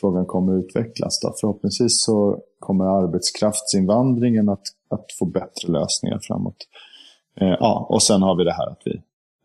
frågan 0.00 0.26
kommer 0.26 0.58
utvecklas. 0.58 1.20
Då. 1.20 1.34
Förhoppningsvis 1.40 2.04
så 2.04 2.38
kommer 2.58 2.84
arbetskraftsinvandringen 2.84 4.48
att, 4.48 4.64
att 4.90 5.06
få 5.18 5.24
bättre 5.24 5.72
lösningar 5.72 6.18
framåt. 6.22 6.56
Eh, 7.40 7.56
ja, 7.60 7.86
och 7.90 8.02
sen 8.02 8.22
har 8.22 8.36
vi 8.36 8.44
det 8.44 8.52
här 8.52 8.66
att 8.66 8.82
vi 8.84 9.02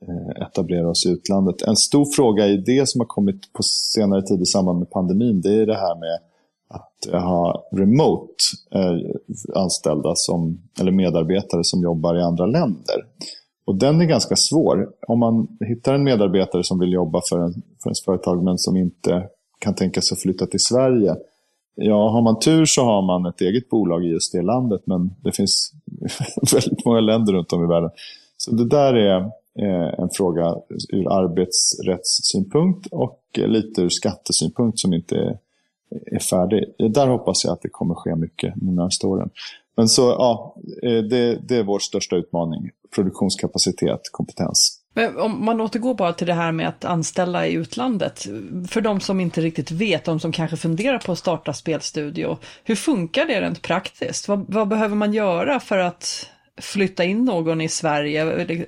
eh, 0.07 0.47
etablerar 0.47 0.85
oss 0.85 1.05
i 1.05 1.09
utlandet. 1.09 1.61
En 1.61 1.75
stor 1.75 2.05
fråga 2.15 2.47
i 2.47 2.57
det 2.57 2.89
som 2.89 3.01
har 3.01 3.05
kommit 3.05 3.53
på 3.53 3.63
senare 3.63 4.21
tid 4.21 4.41
i 4.41 4.45
samband 4.45 4.79
med 4.79 4.89
pandemin, 4.89 5.41
det 5.41 5.53
är 5.61 5.65
det 5.65 5.77
här 5.77 5.95
med 5.99 6.19
att 6.67 7.13
eh, 7.13 7.21
ha 7.21 7.67
remote 7.71 8.43
eh, 8.75 9.61
anställda 9.61 10.11
som, 10.15 10.61
eller 10.79 10.91
medarbetare 10.91 11.63
som 11.63 11.81
jobbar 11.81 12.19
i 12.19 12.21
andra 12.21 12.45
länder. 12.45 13.05
Och 13.65 13.75
den 13.75 14.01
är 14.01 14.05
ganska 14.05 14.35
svår. 14.35 14.89
Om 15.07 15.19
man 15.19 15.47
hittar 15.59 15.93
en 15.93 16.03
medarbetare 16.03 16.63
som 16.63 16.79
vill 16.79 16.93
jobba 16.93 17.21
för, 17.29 17.39
en, 17.39 17.53
för 17.53 17.89
ens 17.89 18.05
företag 18.05 18.43
men 18.43 18.57
som 18.57 18.77
inte 18.77 19.27
kan 19.61 19.73
tänka 19.73 20.01
sig 20.01 20.15
att 20.15 20.21
flytta 20.21 20.45
till 20.45 20.59
Sverige. 20.59 21.15
Ja, 21.75 22.09
har 22.09 22.21
man 22.21 22.39
tur 22.39 22.65
så 22.65 22.83
har 22.83 23.01
man 23.01 23.25
ett 23.25 23.41
eget 23.41 23.69
bolag 23.69 24.05
i 24.05 24.07
just 24.07 24.31
det 24.31 24.41
landet 24.41 24.81
men 24.85 25.15
det 25.23 25.31
finns 25.31 25.73
väldigt 26.53 26.85
många 26.85 26.99
länder 26.99 27.33
runt 27.33 27.53
om 27.53 27.63
i 27.63 27.67
världen. 27.67 27.89
Så 28.37 28.51
det 28.51 28.67
där 28.67 28.93
är 28.93 29.19
eh, 29.59 29.99
en 29.99 30.09
fråga 30.13 30.55
ur 30.89 31.11
arbetsrättssynpunkt 31.11 32.87
och 32.91 33.21
eh, 33.37 33.47
lite 33.47 33.81
ur 33.81 33.89
skattesynpunkt 33.89 34.79
som 34.79 34.93
inte 34.93 35.15
är, 35.15 35.37
är 36.05 36.19
färdig. 36.19 36.63
Där 36.93 37.07
hoppas 37.07 37.45
jag 37.45 37.53
att 37.53 37.61
det 37.61 37.69
kommer 37.69 37.95
ske 37.95 38.15
mycket 38.15 38.53
de 38.55 38.75
närmaste 38.75 39.07
åren. 39.07 39.29
Men 39.75 39.87
så, 39.87 40.01
ja, 40.01 40.55
eh, 40.83 41.03
det, 41.03 41.35
det 41.47 41.55
är 41.55 41.63
vår 41.63 41.79
största 41.79 42.15
utmaning. 42.15 42.69
Produktionskapacitet, 42.95 44.01
kompetens. 44.11 44.80
Men 44.93 45.17
om 45.17 45.45
man 45.45 45.61
återgår 45.61 45.93
bara 45.93 46.13
till 46.13 46.27
det 46.27 46.33
här 46.33 46.51
med 46.51 46.67
att 46.67 46.85
anställa 46.85 47.47
i 47.47 47.53
utlandet. 47.53 48.27
För 48.69 48.81
de 48.81 48.99
som 48.99 49.19
inte 49.19 49.41
riktigt 49.41 49.71
vet, 49.71 50.05
de 50.05 50.19
som 50.19 50.31
kanske 50.31 50.57
funderar 50.57 50.97
på 50.97 51.11
att 51.11 51.19
starta 51.19 51.53
spelstudio. 51.53 52.37
Hur 52.63 52.75
funkar 52.75 53.25
det 53.25 53.41
rent 53.41 53.61
praktiskt? 53.61 54.27
Vad, 54.27 54.45
vad 54.47 54.67
behöver 54.67 54.95
man 54.95 55.13
göra 55.13 55.59
för 55.59 55.77
att 55.77 56.29
flytta 56.61 57.03
in 57.03 57.25
någon 57.25 57.61
i 57.61 57.69
Sverige? 57.69 58.65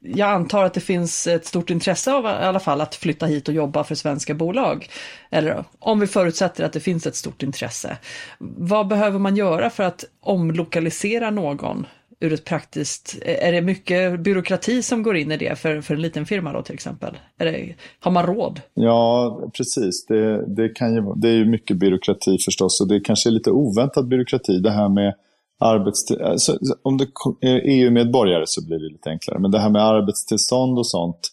Jag 0.00 0.30
antar 0.30 0.64
att 0.64 0.74
det 0.74 0.80
finns 0.80 1.26
ett 1.26 1.46
stort 1.46 1.70
intresse 1.70 2.12
av 2.12 2.24
i 2.24 2.28
alla 2.28 2.60
fall 2.60 2.80
att 2.80 2.94
flytta 2.94 3.26
hit 3.26 3.48
och 3.48 3.54
jobba 3.54 3.84
för 3.84 3.94
svenska 3.94 4.34
bolag. 4.34 4.88
Eller 5.30 5.64
om 5.78 6.00
vi 6.00 6.06
förutsätter 6.06 6.64
att 6.64 6.72
det 6.72 6.80
finns 6.80 7.06
ett 7.06 7.16
stort 7.16 7.42
intresse. 7.42 7.96
Vad 8.38 8.88
behöver 8.88 9.18
man 9.18 9.36
göra 9.36 9.70
för 9.70 9.82
att 9.82 10.04
omlokalisera 10.20 11.30
någon 11.30 11.86
ur 12.20 12.32
ett 12.32 12.44
praktiskt, 12.44 13.18
är 13.22 13.52
det 13.52 13.62
mycket 13.62 14.20
byråkrati 14.20 14.82
som 14.82 15.02
går 15.02 15.16
in 15.16 15.32
i 15.32 15.36
det 15.36 15.58
för, 15.58 15.80
för 15.80 15.94
en 15.94 16.02
liten 16.02 16.26
firma 16.26 16.52
då 16.52 16.62
till 16.62 16.74
exempel? 16.74 17.16
Det, 17.36 17.74
har 18.00 18.10
man 18.10 18.26
råd? 18.26 18.60
Ja, 18.74 19.40
precis. 19.56 20.06
Det, 20.06 20.54
det, 20.56 20.68
kan 20.68 20.94
ju, 20.94 21.02
det 21.16 21.28
är 21.28 21.34
ju 21.34 21.44
mycket 21.44 21.76
byråkrati 21.76 22.38
förstås 22.38 22.80
och 22.80 22.88
det 22.88 23.00
kanske 23.00 23.28
är 23.28 23.32
lite 23.32 23.50
oväntad 23.50 24.08
byråkrati. 24.08 24.58
Det 24.58 24.70
här 24.70 24.88
med 24.88 25.14
arbetstid, 25.58 26.20
alltså, 26.20 26.58
om 26.82 26.96
du 26.96 27.04
är 27.40 27.60
EU-medborgare 27.64 28.44
så 28.46 28.66
blir 28.66 28.78
det 28.78 28.92
lite 28.92 29.10
enklare. 29.10 29.38
Men 29.38 29.50
det 29.50 29.58
här 29.58 29.70
med 29.70 29.82
arbetstillstånd 29.82 30.78
och 30.78 30.86
sånt, 30.86 31.30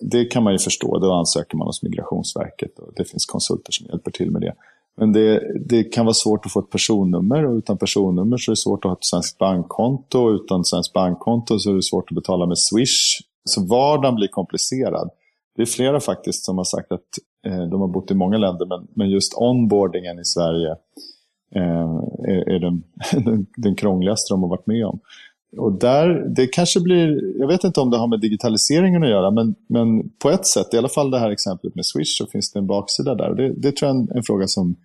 det 0.00 0.24
kan 0.24 0.42
man 0.42 0.52
ju 0.52 0.58
förstå. 0.58 0.98
Då 0.98 1.12
ansöker 1.12 1.56
man 1.56 1.66
hos 1.66 1.82
Migrationsverket 1.82 2.78
och 2.78 2.92
det 2.96 3.04
finns 3.04 3.26
konsulter 3.26 3.72
som 3.72 3.86
hjälper 3.86 4.10
till 4.10 4.30
med 4.30 4.42
det. 4.42 4.54
Men 5.00 5.12
det, 5.12 5.42
det, 5.68 5.84
kan 5.84 6.06
vara 6.06 6.14
svårt 6.14 6.46
att 6.46 6.52
få 6.52 6.60
ett 6.60 6.70
personnummer 6.70 7.46
och 7.46 7.56
utan 7.56 7.78
personnummer 7.78 8.36
så 8.36 8.50
är 8.50 8.52
det 8.52 8.56
svårt 8.56 8.84
att 8.84 8.88
ha 8.88 8.96
ett 8.96 9.04
svenskt 9.04 9.38
bankkonto. 9.38 10.18
Och 10.18 10.34
utan 10.34 10.64
svenskt 10.64 10.92
bankkonto 10.92 11.58
så 11.58 11.70
är 11.70 11.74
det 11.74 11.82
svårt 11.82 12.10
att 12.10 12.14
betala 12.14 12.46
med 12.46 12.58
Swish. 12.58 13.20
Så 13.44 13.66
vardagen 13.66 14.14
blir 14.14 14.28
komplicerad. 14.28 15.10
Det 15.56 15.62
är 15.62 15.66
flera 15.66 16.00
faktiskt 16.00 16.44
som 16.44 16.58
har 16.58 16.64
sagt 16.64 16.92
att 16.92 17.00
eh, 17.46 17.62
de 17.70 17.80
har 17.80 17.88
bott 17.88 18.10
i 18.10 18.14
många 18.14 18.38
länder 18.38 18.66
men, 18.66 18.86
men 18.94 19.10
just 19.10 19.34
onboardingen 19.36 20.18
i 20.18 20.24
Sverige 20.24 20.70
eh, 21.54 22.00
är, 22.28 22.50
är 22.50 22.58
den, 22.58 22.82
den, 23.24 23.46
den 23.56 23.76
krångligaste 23.76 24.34
de 24.34 24.42
har 24.42 24.50
varit 24.50 24.66
med 24.66 24.86
om. 24.86 25.00
Och 25.56 25.72
där, 25.72 26.24
det 26.36 26.46
kanske 26.46 26.80
blir, 26.80 27.38
jag 27.40 27.48
vet 27.48 27.64
inte 27.64 27.80
om 27.80 27.90
det 27.90 27.96
har 27.96 28.06
med 28.06 28.20
digitaliseringen 28.20 29.02
att 29.02 29.10
göra, 29.10 29.30
men, 29.30 29.54
men 29.68 30.08
på 30.08 30.30
ett 30.30 30.46
sätt, 30.46 30.74
i 30.74 30.78
alla 30.78 30.88
fall 30.88 31.10
det 31.10 31.18
här 31.18 31.30
exemplet 31.30 31.74
med 31.74 31.86
Swish, 31.86 32.18
så 32.18 32.26
finns 32.26 32.52
det 32.52 32.58
en 32.58 32.66
baksida 32.66 33.14
där. 33.14 33.34
Det, 33.34 33.52
det 33.52 33.76
tror 33.76 33.88
jag 33.88 33.96
är 33.96 34.00
en, 34.00 34.08
en, 34.16 34.22
fråga 34.22 34.46
som, 34.46 34.76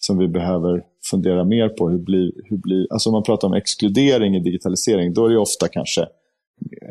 som 0.00 0.18
vi 0.18 0.28
behöver 0.28 0.84
fundera 1.10 1.44
mer 1.44 1.68
på. 1.68 1.88
Hur 1.88 1.98
blir, 1.98 2.32
hur 2.44 2.56
blir, 2.56 2.86
alltså 2.90 3.08
om 3.08 3.12
man 3.12 3.22
pratar 3.22 3.48
om 3.48 3.54
exkludering 3.54 4.36
i 4.36 4.40
digitalisering, 4.40 5.14
då 5.14 5.26
är 5.26 5.30
det 5.30 5.38
ofta 5.38 5.68
kanske 5.68 6.06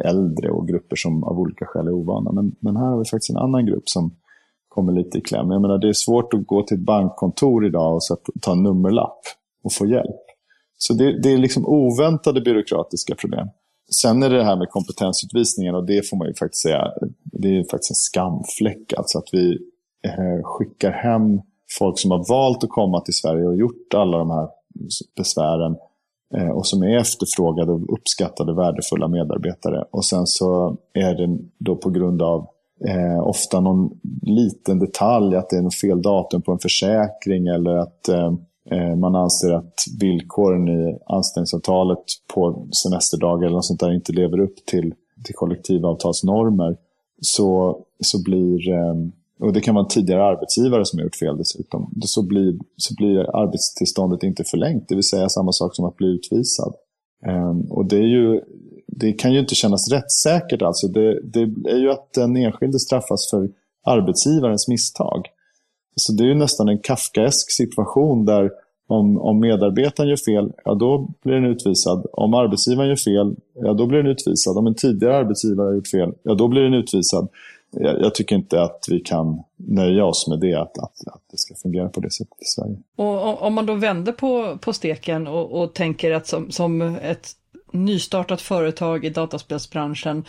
äldre 0.06 0.50
och 0.50 0.68
grupper 0.68 0.96
som 0.96 1.24
av 1.24 1.40
olika 1.40 1.66
skäl 1.66 1.88
är 1.88 1.92
ovana. 1.92 2.32
Men, 2.32 2.56
men 2.60 2.76
här 2.76 2.86
har 2.86 3.00
vi 3.00 3.06
faktiskt 3.06 3.30
en 3.30 3.38
annan 3.38 3.66
grupp 3.66 3.90
som 3.90 4.12
kommer 4.68 4.94
lite 4.94 5.18
i 5.18 5.22
kläm. 5.22 5.52
Jag 5.52 5.62
menar, 5.62 5.78
det 5.78 5.90
är 5.90 5.94
svårt 5.94 6.34
att 6.34 6.48
gå 6.48 6.64
till 6.64 6.78
ett 6.78 6.84
bankkontor 6.84 7.66
idag 7.66 7.96
och 7.96 8.02
ta 8.42 8.52
en 8.52 8.64
nummerlapp 8.64 9.20
och 9.64 9.74
få 9.74 9.86
hjälp. 9.86 10.26
Så 10.78 10.94
det, 10.94 11.22
det, 11.22 11.34
är 11.34 11.38
liksom 11.38 11.66
oväntade 11.66 12.42
byråkratiska 12.42 13.16
problem. 13.16 13.48
Sen 14.02 14.24
är 14.24 14.30
det 14.30 14.38
det 14.38 14.44
här 14.44 14.56
med 14.56 14.70
kompetensutvisningen 14.70 15.76
och 15.76 15.86
det 15.86 16.10
får 16.10 16.18
man 16.18 16.28
ju 16.28 16.34
faktiskt 16.34 16.62
säga, 16.62 16.92
det 17.24 17.58
är 17.58 17.64
faktiskt 17.64 17.92
en 17.92 17.96
skamfläck. 17.96 18.94
Alltså 18.98 19.18
att 19.18 19.30
vi 19.32 19.52
eh, 20.04 20.44
skickar 20.44 20.92
hem 20.92 21.42
folk 21.78 22.00
som 22.00 22.12
har 22.12 22.30
valt 22.30 22.64
att 22.64 22.70
komma 22.70 23.02
till 23.02 23.14
Sverige 23.14 23.48
och 23.48 23.56
gjort 23.56 23.94
alla 23.96 24.18
de 24.18 24.30
här 24.30 24.48
besvären 25.18 25.76
eh, 26.36 26.50
och 26.50 26.68
som 26.68 26.84
är 26.84 26.98
efterfrågade 26.98 27.72
och 27.72 27.94
uppskattade 27.94 28.54
värdefulla 28.54 29.08
medarbetare. 29.08 29.86
Och 29.92 30.06
sen 30.06 30.28
så 30.28 30.78
är 30.94 31.16
det 31.16 31.38
då 31.58 31.76
på 31.76 31.90
grund 31.90 32.22
av 32.22 32.48
eh, 32.88 33.28
ofta 33.28 33.60
någon 33.60 34.00
liten 34.22 34.80
detalj, 34.80 35.36
att 35.36 35.50
det 35.50 35.58
är 35.58 35.62
något 35.62 35.76
fel 35.76 36.02
datum 36.02 36.42
på 36.42 36.52
en 36.52 36.60
försäkring 36.60 37.48
eller 37.48 37.78
att 37.78 38.10
Eh, 38.72 38.88
eh 38.90 38.96
man 38.96 39.16
anser 39.16 39.54
att 39.54 39.74
villkoren 40.00 40.68
i 40.68 40.98
anställningsavtalet 41.06 42.04
på 42.34 42.68
semesterdagar 42.84 43.46
eller 43.46 43.56
något 43.56 43.66
sånt 43.66 43.80
där 43.80 43.92
inte 43.92 44.14
lever 44.14 44.40
upp 44.40 44.66
till, 44.66 44.94
till 45.26 45.36
kollektivavtalsnormer. 45.36 46.78
Så, 47.22 47.80
så 48.00 48.24
blir, 48.24 48.70
eh, 48.70 48.96
och 49.40 49.54
det 49.54 49.62
kan 49.62 49.76
vara 49.76 49.84
en 49.84 49.90
tidigare 49.90 50.24
arbetsgivare 50.24 50.86
som 50.86 51.00
har 51.00 51.04
gjort 51.04 51.16
fel 51.16 51.38
dessutom, 51.38 51.94
så 52.02 52.24
blir, 52.24 52.58
så 52.78 52.94
blir 52.98 53.36
arbetstillståndet 53.36 54.24
inte 54.24 54.44
förlängt. 54.44 54.88
Det 54.88 54.96
vill 54.96 55.04
säga 55.04 55.30
samma 55.30 55.52
sak 55.52 55.76
som 55.76 55.86
att 55.86 55.98
bli 55.98 56.08
utvisad. 56.08 56.74
Ehm, 57.26 57.62
och 57.62 57.86
det, 57.86 57.98
är 57.98 58.08
ju, 58.08 58.42
det 58.88 59.14
kan 59.14 59.34
ju 59.34 59.40
inte 59.40 59.56
kännas 59.56 59.92
rättssäkert. 59.92 60.62
Alltså. 60.62 60.88
Det, 60.88 61.22
det 61.24 61.70
är 61.70 61.78
ju 61.78 61.92
att 61.92 62.14
den 62.14 62.38
enskilde 62.38 62.80
straffas 62.80 63.30
för 63.32 63.50
arbetsgivarens 63.86 64.68
misstag. 64.68 65.26
Så 65.96 66.14
det 66.14 66.24
är 66.24 66.28
ju 66.28 66.36
nästan 66.36 66.70
en 66.70 66.80
kafkaesk 66.80 67.52
situation 67.52 68.26
där 68.26 68.52
om, 68.88 69.22
om 69.22 69.40
medarbetaren 69.40 70.10
gör 70.10 70.18
fel, 70.18 70.52
ja 70.66 70.74
då 70.74 71.10
blir 71.24 71.34
den 71.34 71.46
utvisad. 71.46 72.06
Om 72.12 72.34
arbetsgivaren 72.34 72.90
gör 72.90 72.96
fel, 72.96 73.36
ja 73.54 73.74
då 73.74 73.86
blir 73.86 73.98
den 73.98 74.12
utvisad. 74.12 74.58
Om 74.58 74.68
en 74.68 74.76
tidigare 74.76 75.18
arbetsgivare 75.18 75.68
har 75.68 75.74
gjort 75.74 75.88
fel, 75.88 76.14
ja 76.24 76.34
då 76.34 76.48
blir 76.48 76.62
den 76.62 76.74
utvisad. 76.74 77.28
Jag, 77.72 78.02
jag 78.02 78.16
tycker 78.16 78.36
inte 78.36 78.62
att 78.62 78.86
vi 78.90 79.00
kan 79.00 79.44
nöja 79.56 80.06
oss 80.06 80.28
med 80.28 80.40
det, 80.40 80.56
att, 80.56 80.78
att, 80.78 81.08
att 81.08 81.22
det 81.32 81.38
ska 81.38 81.56
fungera 81.56 81.90
på 81.90 82.00
det 82.00 82.12
sättet 82.12 82.42
i 82.42 82.46
Sverige. 82.46 82.78
Och 82.96 83.42
om 83.42 83.54
man 83.54 83.66
då 83.66 83.74
vänder 83.74 84.12
på, 84.12 84.58
på 84.62 84.74
steken 84.74 85.28
och, 85.28 85.62
och 85.62 85.74
tänker 85.74 86.12
att 86.12 86.28
som, 86.28 86.52
som 86.52 86.82
ett 86.82 87.28
nystartat 87.72 88.42
företag 88.42 89.06
i 89.06 89.10
dataspelsbranschen, 89.10 90.26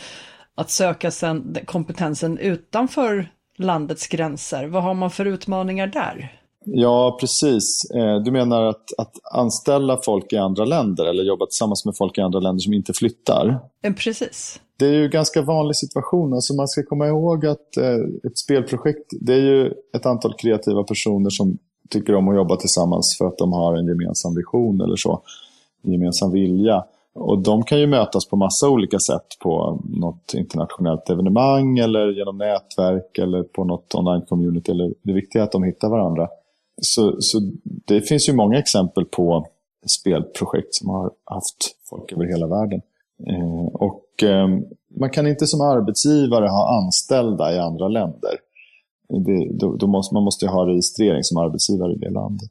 att 0.55 0.71
söka 0.71 1.11
sen 1.11 1.57
kompetensen 1.65 2.39
utanför 2.39 3.29
landets 3.57 4.07
gränser. 4.07 4.67
Vad 4.67 4.83
har 4.83 4.95
man 4.95 5.11
för 5.11 5.25
utmaningar 5.25 5.87
där? 5.87 6.40
Ja, 6.65 7.17
precis. 7.21 7.91
Eh, 7.95 8.23
du 8.23 8.31
menar 8.31 8.63
att, 8.63 8.85
att 8.99 9.15
anställa 9.33 9.99
folk 10.05 10.33
i 10.33 10.37
andra 10.37 10.65
länder 10.65 11.05
eller 11.05 11.23
jobba 11.23 11.47
tillsammans 11.47 11.85
med 11.85 11.97
folk 11.97 12.19
i 12.19 12.21
andra 12.21 12.41
länder 12.41 12.61
som 12.61 12.73
inte 12.73 12.93
flyttar? 12.93 13.61
Eh, 13.83 13.93
precis. 13.93 14.61
Det 14.79 14.87
är 14.87 14.93
ju 14.93 15.05
en 15.05 15.11
ganska 15.11 15.43
vanlig 15.43 15.77
situation. 15.77 16.33
Alltså 16.33 16.55
man 16.55 16.69
ska 16.69 16.83
komma 16.83 17.07
ihåg 17.07 17.47
att 17.47 17.77
ett 18.27 18.39
spelprojekt, 18.39 19.11
det 19.21 19.33
är 19.33 19.41
ju 19.41 19.73
ett 19.97 20.07
antal 20.07 20.35
kreativa 20.35 20.83
personer 20.83 21.31
som 21.31 21.59
tycker 21.91 22.15
om 22.15 22.29
att 22.29 22.37
jobba 22.37 22.57
tillsammans 22.57 23.19
för 23.19 23.25
att 23.27 23.39
de 23.39 23.53
har 23.53 23.77
en 23.77 23.87
gemensam 23.87 24.35
vision 24.35 24.81
eller 24.81 24.97
så. 24.97 25.23
En 25.85 25.93
gemensam 25.93 26.33
vilja. 26.33 26.85
Och 27.15 27.39
de 27.39 27.63
kan 27.63 27.81
ju 27.81 27.87
mötas 27.87 28.29
på 28.29 28.37
massa 28.37 28.69
olika 28.69 28.99
sätt 28.99 29.27
på 29.43 29.81
något 29.85 30.35
internationellt 30.35 31.11
evenemang 31.11 31.79
eller 31.79 32.09
genom 32.19 32.39
nätverk 32.39 33.19
eller 33.19 33.43
på 33.43 33.65
något 33.65 33.95
online-community. 33.95 34.95
Det 35.03 35.13
viktiga 35.13 35.43
är 35.43 35.47
att 35.47 35.53
de 35.53 35.63
hittar 35.63 35.89
varandra. 35.89 36.29
Så, 36.81 37.17
så 37.21 37.41
det 37.63 38.01
finns 38.01 38.29
ju 38.29 38.33
många 38.33 38.59
exempel 38.59 39.05
på 39.05 39.47
spelprojekt 39.87 40.75
som 40.75 40.89
har 40.89 41.11
haft 41.25 41.57
folk 41.91 42.13
över 42.13 42.25
hela 42.25 42.47
världen. 42.47 42.81
Eh, 43.27 43.67
och 43.75 44.23
eh, 44.23 44.49
man 45.01 45.11
kan 45.11 45.27
inte 45.27 45.47
som 45.47 45.61
arbetsgivare 45.61 46.49
ha 46.49 46.79
anställda 46.79 47.55
i 47.55 47.59
andra 47.59 47.89
länder. 47.89 48.35
Det, 49.09 49.49
då, 49.53 49.77
då 49.77 49.87
måste, 49.87 50.15
man 50.15 50.23
måste 50.25 50.47
ha 50.47 50.67
registrering 50.67 51.23
som 51.23 51.37
arbetsgivare 51.37 51.93
i 51.93 51.99
det 51.99 52.11
landet. 52.11 52.51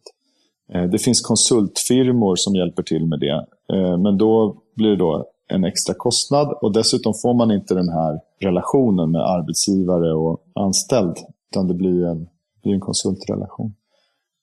Eh, 0.73 0.83
det 0.83 0.99
finns 0.99 1.21
konsultfirmor 1.21 2.35
som 2.35 2.55
hjälper 2.55 2.83
till 2.83 3.05
med 3.05 3.19
det. 3.19 3.45
Eh, 3.73 3.97
men 3.97 4.17
då 4.17 4.61
blir 4.75 4.89
det 4.89 4.95
då 4.95 5.25
en 5.47 5.63
extra 5.63 5.93
kostnad 5.97 6.57
och 6.61 6.73
dessutom 6.73 7.13
får 7.21 7.33
man 7.33 7.51
inte 7.51 7.73
den 7.73 7.89
här 7.89 8.19
relationen 8.39 9.11
med 9.11 9.21
arbetsgivare 9.21 10.13
och 10.13 10.41
anställd. 10.55 11.17
Utan 11.51 11.67
det 11.67 11.73
blir 11.73 12.05
en, 12.05 12.27
blir 12.63 12.73
en 12.73 12.79
konsultrelation. 12.79 13.73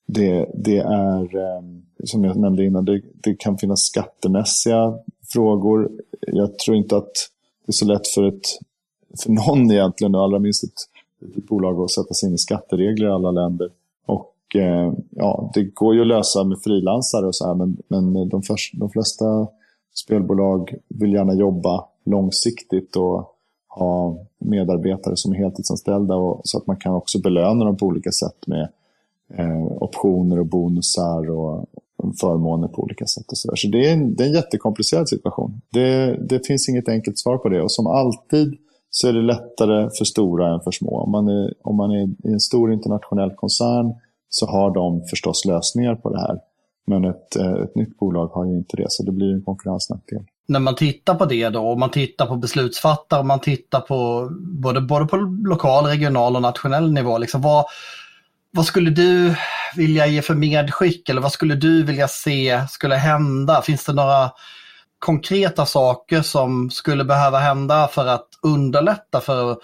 Det, 0.07 0.51
det 0.55 0.79
är, 0.79 1.37
ehm, 1.37 1.83
som 2.05 2.25
jag 2.25 2.37
nämnde 2.37 2.65
innan, 2.65 2.85
det, 2.85 3.03
det 3.15 3.35
kan 3.35 3.59
finnas 3.59 3.81
skattemässiga 3.81 4.99
frågor. 5.33 5.91
Jag 6.21 6.59
tror 6.59 6.77
inte 6.77 6.97
att 6.97 7.13
det 7.67 7.71
är 7.71 7.73
så 7.73 7.87
lätt 7.87 8.09
för, 8.09 8.29
ett, 8.29 8.47
för 9.23 9.31
någon 9.31 9.71
egentligen, 9.71 10.15
och 10.15 10.23
allra 10.23 10.39
minst 10.39 10.65
ett, 10.65 11.37
ett 11.37 11.47
bolag, 11.47 11.81
att 11.81 11.91
sätta 11.91 12.15
sig 12.15 12.29
in 12.29 12.35
i 12.35 12.39
skatteregler 12.39 13.07
i 13.07 13.11
alla 13.11 13.31
länder. 13.31 13.71
Och 14.07 14.35
ehm, 14.55 14.95
ja, 15.11 15.51
det 15.55 15.65
går 15.65 15.95
ju 15.95 16.01
att 16.01 16.07
lösa 16.07 16.45
med 16.45 16.59
frilansare 16.65 17.27
och 17.27 17.37
så 17.37 17.47
här, 17.47 17.55
men, 17.55 17.77
men 17.89 18.29
de, 18.29 18.43
först, 18.43 18.73
de 18.81 18.91
flesta 18.91 19.47
spelbolag 19.95 20.75
vill 20.89 21.13
gärna 21.13 21.35
jobba 21.35 21.85
långsiktigt 22.05 22.97
och 22.97 23.33
ha 23.69 24.19
medarbetare 24.39 25.17
som 25.17 25.33
är 25.33 25.37
heltidsanställda 25.37 26.15
och, 26.15 26.41
så 26.45 26.59
att 26.59 26.67
man 26.67 26.77
kan 26.77 26.95
också 26.95 27.21
belöna 27.21 27.65
dem 27.65 27.77
på 27.77 27.87
olika 27.87 28.11
sätt 28.11 28.47
med 28.47 28.69
eh, 29.39 29.67
optioner 29.83 30.39
och 30.39 30.47
bonusar 30.47 31.31
och 31.31 31.69
förmåner 32.21 32.69
på 32.69 32.83
olika 32.83 33.07
sätt. 33.07 33.25
Och 33.31 33.39
så 33.39 33.49
där. 33.49 33.57
så 33.57 33.69
det 33.69 33.89
är, 33.89 33.93
en, 33.93 34.15
det 34.15 34.25
är 34.25 34.27
en 34.27 34.35
jättekomplicerad 34.35 35.09
situation. 35.09 35.61
Det, 35.73 36.17
det 36.29 36.47
finns 36.47 36.69
inget 36.69 36.89
enkelt 36.89 37.19
svar 37.19 37.39
på 37.39 37.49
det 37.49 37.63
och 37.63 37.73
som 37.73 37.87
alltid 37.87 38.55
så 38.91 39.09
är 39.09 39.13
det 39.13 39.23
lättare 39.23 39.91
för 39.99 40.05
stora 40.05 40.55
än 40.55 40.61
för 40.61 40.71
små. 40.71 41.01
Om 41.01 41.11
man 41.11 41.29
är, 41.29 41.55
om 41.63 41.77
man 41.77 41.91
är 41.91 42.29
i 42.29 42.33
en 42.33 42.41
stor 42.41 42.73
internationell 42.73 43.31
koncern 43.31 43.95
så 44.29 44.47
har 44.47 44.75
de 44.75 45.03
förstås 45.11 45.45
lösningar 45.45 45.95
på 45.95 46.11
det 46.11 46.21
här. 46.21 46.39
Men 46.87 47.05
ett, 47.05 47.37
eh, 47.37 47.53
ett 47.53 47.77
nytt 47.77 47.99
bolag 47.99 48.27
har 48.27 48.47
ju 48.47 48.57
inte 48.57 48.77
det, 48.77 48.87
så 48.89 49.03
det 49.03 49.13
blir 49.13 49.33
en 49.33 49.43
konkurrensnackdel. 49.43 50.23
När 50.49 50.61
man 50.61 50.75
tittar 50.75 51.15
på 51.15 51.25
det 51.25 51.49
då, 51.49 51.61
och 51.61 51.79
man 51.79 51.91
tittar 51.91 52.27
på 52.27 52.37
beslutsfattare, 52.37 53.23
man 53.23 53.41
tittar 53.41 53.81
på 53.81 54.29
både, 54.63 54.81
både 54.81 55.07
på 55.07 55.17
lokal, 55.49 55.85
regional 55.85 56.37
och 56.37 56.43
nationell 56.43 56.93
nivå, 56.93 57.19
liksom 57.19 57.41
vad, 57.41 57.65
vad 58.51 58.67
skulle 58.67 58.91
du 58.91 59.35
vilja 59.77 60.07
ge 60.07 60.23
för 60.23 60.35
medskick 60.35 61.09
eller 61.09 61.21
vad 61.21 61.33
skulle 61.33 61.55
du 61.55 61.83
vilja 61.83 62.09
se 62.09 62.63
skulle 62.71 62.95
hända? 62.95 63.63
Finns 63.63 63.85
det 63.85 63.93
några 63.93 64.31
konkreta 64.99 65.67
saker 65.67 66.23
som 66.23 66.71
skulle 66.71 67.05
behöva 67.05 67.39
hända 67.39 67.89
för 67.89 68.07
att 68.07 68.29
underlätta 68.43 69.21
för, 69.21 69.57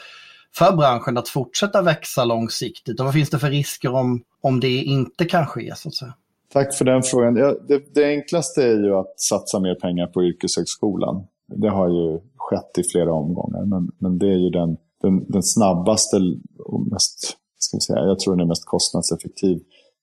för 0.57 0.77
branschen 0.77 1.19
att 1.19 1.29
fortsätta 1.29 1.83
växa 1.83 2.25
långsiktigt? 2.25 3.01
Och 3.01 3.07
vad 3.07 3.15
finns 3.15 3.31
det 3.31 3.39
för 3.39 3.51
risker 3.51 3.95
om, 3.95 4.23
om 4.41 4.61
det 4.61 4.77
inte 4.77 5.25
kan 5.25 5.47
ske? 5.47 5.73
Så 5.77 5.89
att 5.89 5.95
säga? 5.95 6.15
Tack 6.53 6.75
för 6.75 6.85
den 6.85 7.03
frågan. 7.03 7.37
Ja, 7.37 7.55
det, 7.69 7.95
det, 7.95 8.05
enklaste 8.05 8.63
är 8.63 8.85
ju 8.85 8.95
att 8.95 9.21
satsa 9.21 9.61
mer 9.61 9.75
pengar 9.75 10.07
på 10.07 10.25
yrkeshögskolan. 10.25 11.27
Det 11.47 11.71
har 11.71 11.89
ju 11.89 12.21
skett 12.37 12.79
i 12.79 12.83
flera 12.93 13.13
omgångar, 13.13 13.65
men, 13.65 13.91
men 13.99 14.19
det 14.19 14.27
är 14.27 14.39
ju 14.39 14.51
den, 14.51 14.77
den, 15.03 15.25
den 15.29 15.43
snabbaste 15.43 16.17
och 16.59 16.87
mest, 16.87 17.37
ska 17.63 17.77
vi 17.77 17.81
säga, 17.81 17.99
jag 17.99 18.19
tror 18.19 18.37
den 18.37 18.45
är 18.45 18.49
mest 18.49 18.65
kostnadseffektiv 18.65 19.61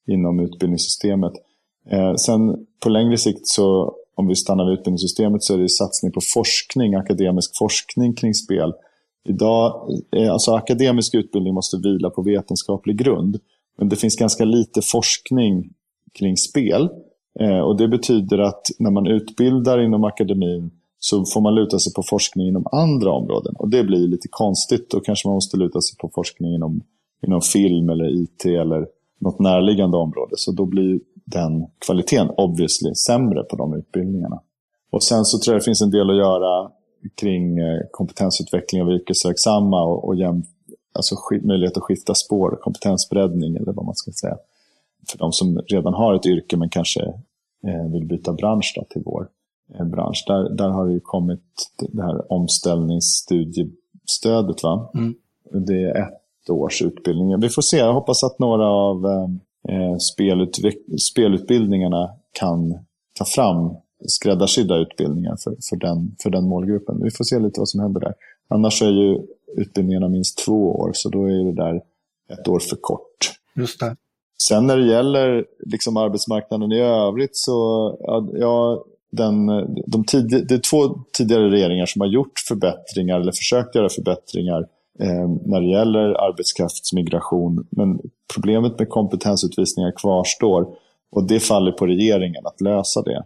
inom 0.07 0.39
utbildningssystemet. 0.39 1.33
Eh, 1.91 2.15
sen 2.15 2.65
på 2.83 2.89
längre 2.89 3.17
sikt 3.17 3.47
så, 3.47 3.93
om 4.15 4.27
vi 4.27 4.35
stannar 4.35 4.65
vid 4.65 4.73
utbildningssystemet, 4.73 5.43
så 5.43 5.53
är 5.53 5.57
det 5.57 5.69
satsning 5.69 6.11
på 6.11 6.21
forskning, 6.33 6.95
akademisk 6.95 7.57
forskning 7.57 8.13
kring 8.13 8.33
spel. 8.33 8.73
Idag, 9.29 9.89
eh, 10.15 10.31
alltså 10.31 10.51
akademisk 10.51 11.15
utbildning 11.15 11.53
måste 11.53 11.77
vila 11.77 12.09
på 12.09 12.21
vetenskaplig 12.21 12.97
grund. 12.97 13.39
Men 13.77 13.89
det 13.89 13.95
finns 13.95 14.15
ganska 14.15 14.45
lite 14.45 14.81
forskning 14.81 15.69
kring 16.19 16.37
spel. 16.37 16.89
Eh, 17.39 17.59
och 17.59 17.77
Det 17.77 17.87
betyder 17.87 18.37
att 18.37 18.61
när 18.79 18.91
man 18.91 19.07
utbildar 19.07 19.81
inom 19.81 20.03
akademin 20.03 20.71
så 20.99 21.25
får 21.25 21.41
man 21.41 21.55
luta 21.55 21.79
sig 21.79 21.93
på 21.93 22.03
forskning 22.03 22.47
inom 22.47 22.67
andra 22.71 23.11
områden. 23.11 23.55
Och 23.55 23.69
Det 23.69 23.83
blir 23.83 24.07
lite 24.07 24.27
konstigt. 24.27 24.89
Då 24.89 24.99
kanske 24.99 25.27
man 25.27 25.35
måste 25.35 25.57
luta 25.57 25.81
sig 25.81 25.97
på 25.97 26.11
forskning 26.15 26.55
inom, 26.55 26.81
inom 27.27 27.41
film 27.41 27.89
eller 27.89 28.23
IT 28.23 28.45
eller 28.45 28.87
något 29.19 29.39
närliggande 29.39 29.97
område. 29.97 30.33
Så 30.37 30.51
då 30.51 30.65
blir 30.65 30.99
den 31.25 31.67
kvaliteten 31.85 32.29
obviously 32.37 32.95
sämre 32.95 33.43
på 33.43 33.55
de 33.55 33.73
utbildningarna. 33.73 34.41
Och 34.91 35.03
Sen 35.03 35.25
så 35.25 35.39
tror 35.39 35.53
jag 35.53 35.61
det 35.61 35.65
finns 35.65 35.81
en 35.81 35.91
del 35.91 36.09
att 36.09 36.17
göra 36.17 36.71
kring 37.21 37.59
eh, 37.59 37.81
kompetensutveckling 37.91 38.81
av 38.81 38.89
yrkesverksamma 38.89 39.83
och, 39.83 40.07
och 40.07 40.15
jäm, 40.15 40.43
alltså 40.93 41.15
möjlighet 41.41 41.77
att 41.77 41.83
skifta 41.83 42.13
spår, 42.13 42.57
kompetensbreddning 42.61 43.55
eller 43.55 43.73
vad 43.73 43.85
man 43.85 43.95
ska 43.95 44.11
säga 44.11 44.37
för 45.11 45.17
de 45.17 45.31
som 45.31 45.61
redan 45.67 45.93
har 45.93 46.13
ett 46.13 46.25
yrke 46.25 46.57
men 46.57 46.69
kanske 46.69 47.01
eh, 47.67 47.85
vill 47.91 48.05
byta 48.05 48.33
bransch 48.33 48.73
då, 48.75 48.83
till 48.89 49.01
vår 49.05 49.27
eh, 49.79 49.85
bransch. 49.85 50.23
Där, 50.27 50.49
där 50.49 50.69
har 50.69 50.87
det 50.87 50.93
ju 50.93 50.99
kommit 50.99 51.43
det 51.91 52.03
här 52.03 52.31
omställningsstudiestödet. 52.31 54.63
Va? 54.63 54.91
Mm. 54.93 55.15
Det 55.65 55.83
är 55.83 56.01
ett 56.01 56.18
års 56.49 56.81
utbildning. 56.81 57.39
Vi 57.39 57.49
får 57.49 57.61
se, 57.61 57.77
jag 57.77 57.93
hoppas 57.93 58.23
att 58.23 58.39
några 58.39 58.67
av 58.67 59.05
eh, 59.69 59.97
spelutbildningarna 60.97 62.09
kan 62.39 62.79
ta 63.17 63.25
fram 63.25 63.75
skräddarsydda 64.07 64.77
utbildningar 64.77 65.37
för, 65.43 65.55
för, 65.69 65.75
den, 65.75 66.15
för 66.23 66.29
den 66.29 66.43
målgruppen. 66.43 67.03
Vi 67.03 67.11
får 67.11 67.23
se 67.23 67.39
lite 67.39 67.59
vad 67.59 67.69
som 67.69 67.79
händer 67.79 68.01
där. 68.01 68.13
Annars 68.47 68.81
är 68.81 68.91
ju 68.91 69.17
utbildningarna 69.57 70.09
minst 70.09 70.45
två 70.45 70.71
år, 70.75 70.91
så 70.93 71.09
då 71.09 71.25
är 71.25 71.45
det 71.45 71.55
där 71.55 71.81
ett 72.33 72.47
år 72.47 72.59
för 72.59 72.75
kort. 72.75 73.31
Just 73.55 73.79
det. 73.79 73.95
Sen 74.47 74.67
när 74.67 74.77
det 74.77 74.87
gäller 74.87 75.45
liksom 75.65 75.97
arbetsmarknaden 75.97 76.71
i 76.71 76.79
övrigt 76.79 77.35
så, 77.35 77.97
ja, 78.33 78.85
den, 79.11 79.47
de 79.87 80.03
tid, 80.03 80.45
det 80.47 80.55
är 80.55 80.69
två 80.69 80.99
tidigare 81.13 81.49
regeringar 81.49 81.85
som 81.85 82.01
har 82.01 82.07
gjort 82.07 82.39
förbättringar 82.47 83.19
eller 83.19 83.31
försökt 83.31 83.75
göra 83.75 83.89
förbättringar 83.89 84.67
Eh, 85.01 85.29
när 85.45 85.61
det 85.61 85.67
gäller 85.67 86.29
arbetskraftsmigration. 86.29 87.67
Men 87.69 87.99
problemet 88.33 88.79
med 88.79 88.89
kompetensutvisningar 88.89 89.93
kvarstår 89.97 90.67
och 91.11 91.27
det 91.27 91.39
faller 91.39 91.71
på 91.71 91.85
regeringen 91.85 92.45
att 92.45 92.61
lösa 92.61 93.01
det. 93.01 93.23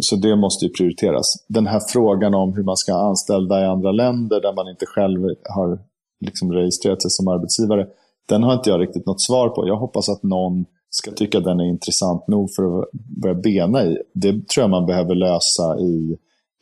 Så 0.00 0.16
det 0.16 0.36
måste 0.36 0.64
ju 0.64 0.72
prioriteras. 0.72 1.44
Den 1.48 1.66
här 1.66 1.80
frågan 1.88 2.34
om 2.34 2.54
hur 2.54 2.62
man 2.62 2.76
ska 2.76 2.94
anställa 2.94 3.60
i 3.60 3.64
andra 3.64 3.92
länder 3.92 4.40
där 4.40 4.52
man 4.52 4.68
inte 4.68 4.86
själv 4.86 5.20
har 5.54 5.78
liksom 6.20 6.52
registrerat 6.52 7.02
sig 7.02 7.10
som 7.10 7.28
arbetsgivare 7.28 7.86
den 8.28 8.42
har 8.42 8.54
inte 8.54 8.70
jag 8.70 8.80
riktigt 8.80 9.06
något 9.06 9.20
svar 9.20 9.48
på. 9.48 9.68
Jag 9.68 9.76
hoppas 9.76 10.08
att 10.08 10.22
någon 10.22 10.64
ska 10.90 11.10
tycka 11.10 11.40
den 11.40 11.60
är 11.60 11.64
intressant 11.64 12.28
nog 12.28 12.50
för 12.56 12.78
att 12.78 12.92
börja 12.92 13.34
bena 13.34 13.84
i. 13.84 13.98
Det 14.14 14.32
tror 14.48 14.62
jag 14.62 14.70
man 14.70 14.86
behöver 14.86 15.14
lösa 15.14 15.78
i 15.78 16.16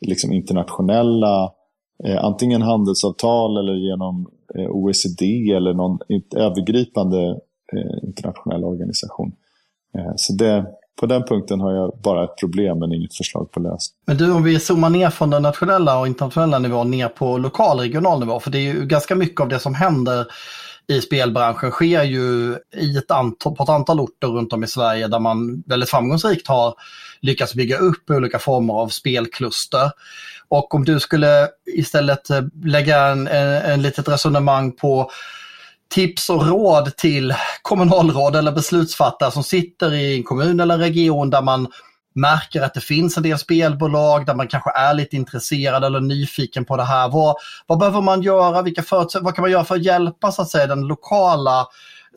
liksom 0.05 0.33
internationella, 0.33 1.51
eh, 2.03 2.25
antingen 2.25 2.61
handelsavtal 2.61 3.57
eller 3.57 3.73
genom 3.73 4.27
Eh, 4.57 4.69
OECD 4.69 5.51
eller 5.51 5.73
någon 5.73 5.99
övergripande 6.35 7.17
eh, 7.73 8.07
internationell 8.07 8.63
organisation. 8.63 9.31
Eh, 9.97 10.13
så 10.15 10.33
det, 10.33 10.65
på 10.99 11.05
den 11.05 11.23
punkten 11.23 11.59
har 11.59 11.71
jag 11.71 11.99
bara 12.03 12.23
ett 12.23 12.37
problem 12.39 12.79
men 12.79 12.93
inget 12.93 13.15
förslag 13.15 13.51
på 13.51 13.59
lösning. 13.59 13.97
Men 14.07 14.17
du, 14.17 14.31
om 14.31 14.43
vi 14.43 14.59
zoomar 14.59 14.89
ner 14.89 15.09
från 15.09 15.29
den 15.29 15.41
nationella 15.41 15.99
och 15.99 16.07
internationella 16.07 16.59
nivån 16.59 16.91
ner 16.91 17.07
på 17.07 17.37
lokal 17.37 17.79
regional 17.79 18.19
nivå, 18.19 18.39
för 18.39 18.51
det 18.51 18.57
är 18.57 18.73
ju 18.73 18.85
ganska 18.85 19.15
mycket 19.15 19.41
av 19.41 19.49
det 19.49 19.59
som 19.59 19.75
händer 19.75 20.25
i 20.87 21.01
spelbranschen 21.01 21.71
sker 21.71 22.03
ju 22.03 22.57
i 22.77 22.97
ett 22.97 23.11
antal, 23.11 23.55
på 23.55 23.63
ett 23.63 23.69
antal 23.69 23.99
orter 23.99 24.27
runt 24.27 24.53
om 24.53 24.63
i 24.63 24.67
Sverige 24.67 25.07
där 25.07 25.19
man 25.19 25.63
väldigt 25.67 25.89
framgångsrikt 25.89 26.47
har 26.47 26.73
lyckats 27.21 27.53
bygga 27.53 27.77
upp 27.77 28.09
olika 28.09 28.39
former 28.39 28.73
av 28.73 28.87
spelkluster. 28.87 29.91
Och 30.49 30.75
om 30.75 30.85
du 30.85 30.99
skulle 30.99 31.49
istället 31.75 32.29
eh, 32.29 32.41
lägga 32.63 33.07
en, 33.07 33.27
en, 33.27 33.47
en 33.47 33.81
litet 33.81 34.07
resonemang 34.07 34.71
på 34.71 35.11
tips 35.89 36.29
och 36.29 36.47
råd 36.47 36.97
till 36.97 37.33
kommunalråd 37.61 38.35
eller 38.35 38.51
beslutsfattare 38.51 39.31
som 39.31 39.43
sitter 39.43 39.93
i 39.93 40.17
en 40.17 40.23
kommun 40.23 40.59
eller 40.59 40.77
region 40.77 41.29
där 41.29 41.41
man 41.41 41.67
märker 42.15 42.61
att 42.61 42.73
det 42.73 42.81
finns 42.81 43.17
en 43.17 43.23
del 43.23 43.37
spelbolag 43.37 44.25
där 44.25 44.35
man 44.35 44.47
kanske 44.47 44.71
är 44.71 44.93
lite 44.93 45.15
intresserad 45.15 45.83
eller 45.83 45.99
nyfiken 45.99 46.65
på 46.65 46.77
det 46.77 46.83
här. 46.83 47.09
Vad, 47.09 47.35
vad 47.67 47.79
behöver 47.79 48.01
man 48.01 48.21
göra? 48.21 48.61
Vilka 48.61 48.83
vad 49.21 49.35
kan 49.35 49.41
man 49.41 49.51
göra 49.51 49.65
för 49.65 49.75
att 49.75 49.83
hjälpa 49.83 50.31
så 50.31 50.41
att 50.41 50.49
säga, 50.49 50.67
den 50.67 50.87
lokala 50.87 51.67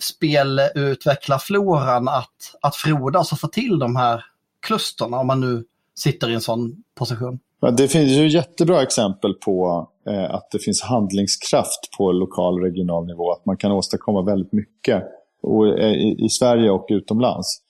spelutvecklarfloran 0.00 2.08
att, 2.08 2.54
att 2.62 2.76
frodas 2.76 3.32
och 3.32 3.40
få 3.40 3.48
till 3.48 3.78
de 3.78 3.96
här 3.96 4.24
klusterna 4.66 5.16
om 5.16 5.26
man 5.26 5.40
nu 5.40 5.64
sitter 5.94 6.30
i 6.30 6.34
en 6.34 6.40
sån 6.40 6.76
position? 6.98 7.38
Det 7.61 7.88
finns 7.88 8.11
ju 8.11 8.29
jättebra 8.29 8.83
exempel 8.83 9.35
på 9.35 9.88
eh, 10.07 10.35
att 10.35 10.51
det 10.51 10.59
finns 10.59 10.83
handlingskraft 10.83 11.90
på 11.99 12.12
lokal 12.12 12.55
och 12.55 12.62
regional 12.62 13.07
nivå. 13.07 13.33
Att 13.33 13.47
man 13.47 13.57
kan 13.57 13.73
åstadkomma 13.73 14.23
väldigt 14.23 14.53
mycket 14.53 15.05
och, 15.42 15.68
eh, 15.68 15.92
i, 15.92 16.25
i, 16.25 16.29
Sverige 16.29 16.71
och 16.71 16.87
utomlands. 16.88 17.61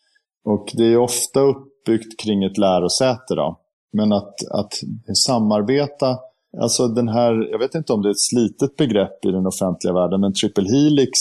Och 0.45 0.71
det 0.75 0.85
är 0.85 0.97
ofta 0.97 1.41
uppbyggt 1.41 2.21
kring 2.21 2.45
ett 2.45 2.59
lärosäte. 2.59 3.35
Då. 3.35 3.59
Men 3.93 4.13
att, 4.13 4.35
att 4.51 4.73
samarbeta, 5.17 6.19
alltså 6.61 6.89
den 6.89 7.09
här, 7.09 7.49
jag 7.51 7.59
vet 7.59 7.75
inte 7.75 7.93
om 7.93 8.03
det 8.03 8.09
är 8.09 8.11
ett 8.11 8.21
slitet 8.21 8.77
begrepp 8.77 9.25
i 9.25 9.31
den 9.31 9.47
offentliga 9.47 9.95
världen, 9.95 10.21
men 10.21 10.33
triple 10.33 10.71
helix 10.71 11.19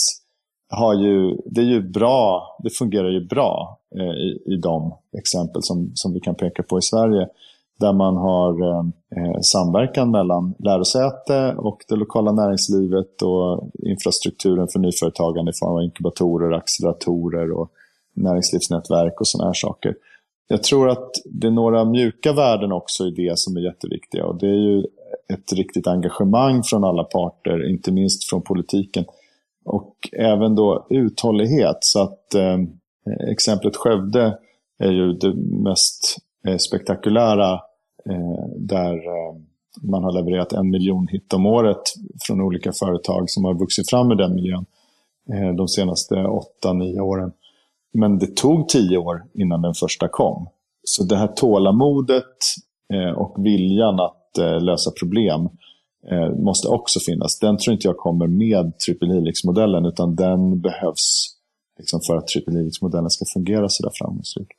har 0.70 0.94
ju, 0.94 1.38
det 1.46 1.62
är 1.62 1.66
ju 1.66 1.82
bra, 1.82 2.58
det 2.64 2.70
fungerar 2.70 3.10
ju 3.10 3.28
bra 3.28 3.80
eh, 3.96 4.16
i, 4.16 4.44
i 4.46 4.58
de 4.58 4.96
exempel 5.18 5.64
som, 5.64 5.92
som 5.94 6.14
vi 6.14 6.20
kan 6.20 6.36
peka 6.36 6.64
på 6.64 6.78
i 6.78 6.82
Sverige. 6.82 7.28
Där 7.80 7.94
man 7.94 8.18
har 8.18 8.62
eh, 8.62 8.86
eh, 9.16 9.40
samverkan 9.42 10.12
mellan 10.12 10.54
lärosäte 10.60 11.56
och 11.58 11.84
det 11.88 11.96
lokala 11.96 12.32
näringslivet 12.32 13.22
och 13.22 13.70
infrastrukturen 13.80 14.68
för 14.68 14.80
nyföretagande 14.80 15.52
i 15.52 15.54
form 15.60 15.76
av 15.76 15.84
inkubatorer, 15.84 16.52
acceleratorer 16.52 17.52
och 17.52 17.72
näringslivsnätverk 18.14 19.22
och 19.22 19.28
sådana 19.28 19.50
här 19.50 19.54
saker. 19.54 19.96
Jag 20.48 20.64
tror 20.64 20.90
att 20.90 21.12
det 21.26 21.48
är 21.48 21.52
några 21.52 21.86
mjuka 21.86 22.34
värden 22.34 22.72
också 22.72 23.08
i 23.08 23.12
det 23.12 23.40
som 23.40 23.58
är 23.58 23.62
jätteviktiga 23.62 24.26
och 24.26 24.40
det 24.40 24.48
är 24.48 24.60
ju 24.60 24.84
ett 25.34 25.54
riktigt 25.54 25.88
engagemang 25.88 26.64
från 26.64 26.84
alla 26.84 27.04
parter, 27.04 27.70
inte 27.70 27.92
minst 27.92 28.30
från 28.30 28.42
politiken. 28.42 29.06
Och 29.66 29.96
även 30.12 30.56
då 30.56 30.88
uthållighet. 30.90 31.78
Så 31.80 32.02
att 32.02 32.34
eh, 32.36 32.58
exemplet 33.32 33.76
Skövde 33.76 34.38
är 34.80 34.92
ju 34.92 35.14
det 35.14 35.34
mest 35.64 36.18
eh, 36.48 36.58
spektakulära 36.58 37.60
Eh, 38.10 38.50
där 38.58 38.94
eh, 38.94 39.36
man 39.82 40.04
har 40.04 40.12
levererat 40.12 40.54
en 40.54 40.70
miljon 40.70 41.08
hit 41.08 41.34
om 41.34 41.46
året 41.46 41.82
från 42.28 42.42
olika 42.42 42.72
företag 42.72 43.30
som 43.30 43.46
har 43.46 43.54
vuxit 43.54 43.90
fram 43.90 44.12
i 44.12 44.16
den 44.16 44.36
miljön 44.36 44.66
eh, 45.34 45.56
de 45.56 45.68
senaste 45.68 46.16
åtta, 46.16 46.74
nio 46.74 47.00
åren. 47.00 47.32
Men 47.94 48.20
det 48.20 48.36
tog 48.36 48.70
tio 48.70 48.98
år 48.98 49.26
innan 49.34 49.62
den 49.62 49.74
första 49.74 50.08
kom. 50.08 50.48
Så 50.84 51.04
det 51.04 51.16
här 51.16 51.28
tålamodet 51.28 52.38
eh, 52.94 53.18
och 53.18 53.46
viljan 53.46 54.00
att 54.00 54.38
eh, 54.38 54.62
lösa 54.62 54.92
problem 54.92 55.50
eh, 56.12 56.30
måste 56.30 56.68
också 56.68 57.00
finnas. 57.00 57.40
Den 57.40 57.58
tror 57.58 57.74
inte 57.74 57.88
jag 57.88 57.98
kommer 57.98 58.28
med 58.28 58.80
triple 58.80 59.14
helix-modellen 59.14 59.86
utan 59.86 60.16
den 60.16 60.62
behövs 60.62 61.36
liksom, 61.80 62.00
för 62.08 62.16
att 62.16 62.28
triple 62.28 62.58
helix-modellen 62.58 63.10
ska 63.10 63.26
fungera 63.34 63.70
så 63.70 63.84
där 63.84 63.92
framgångsrikt. 63.94 64.58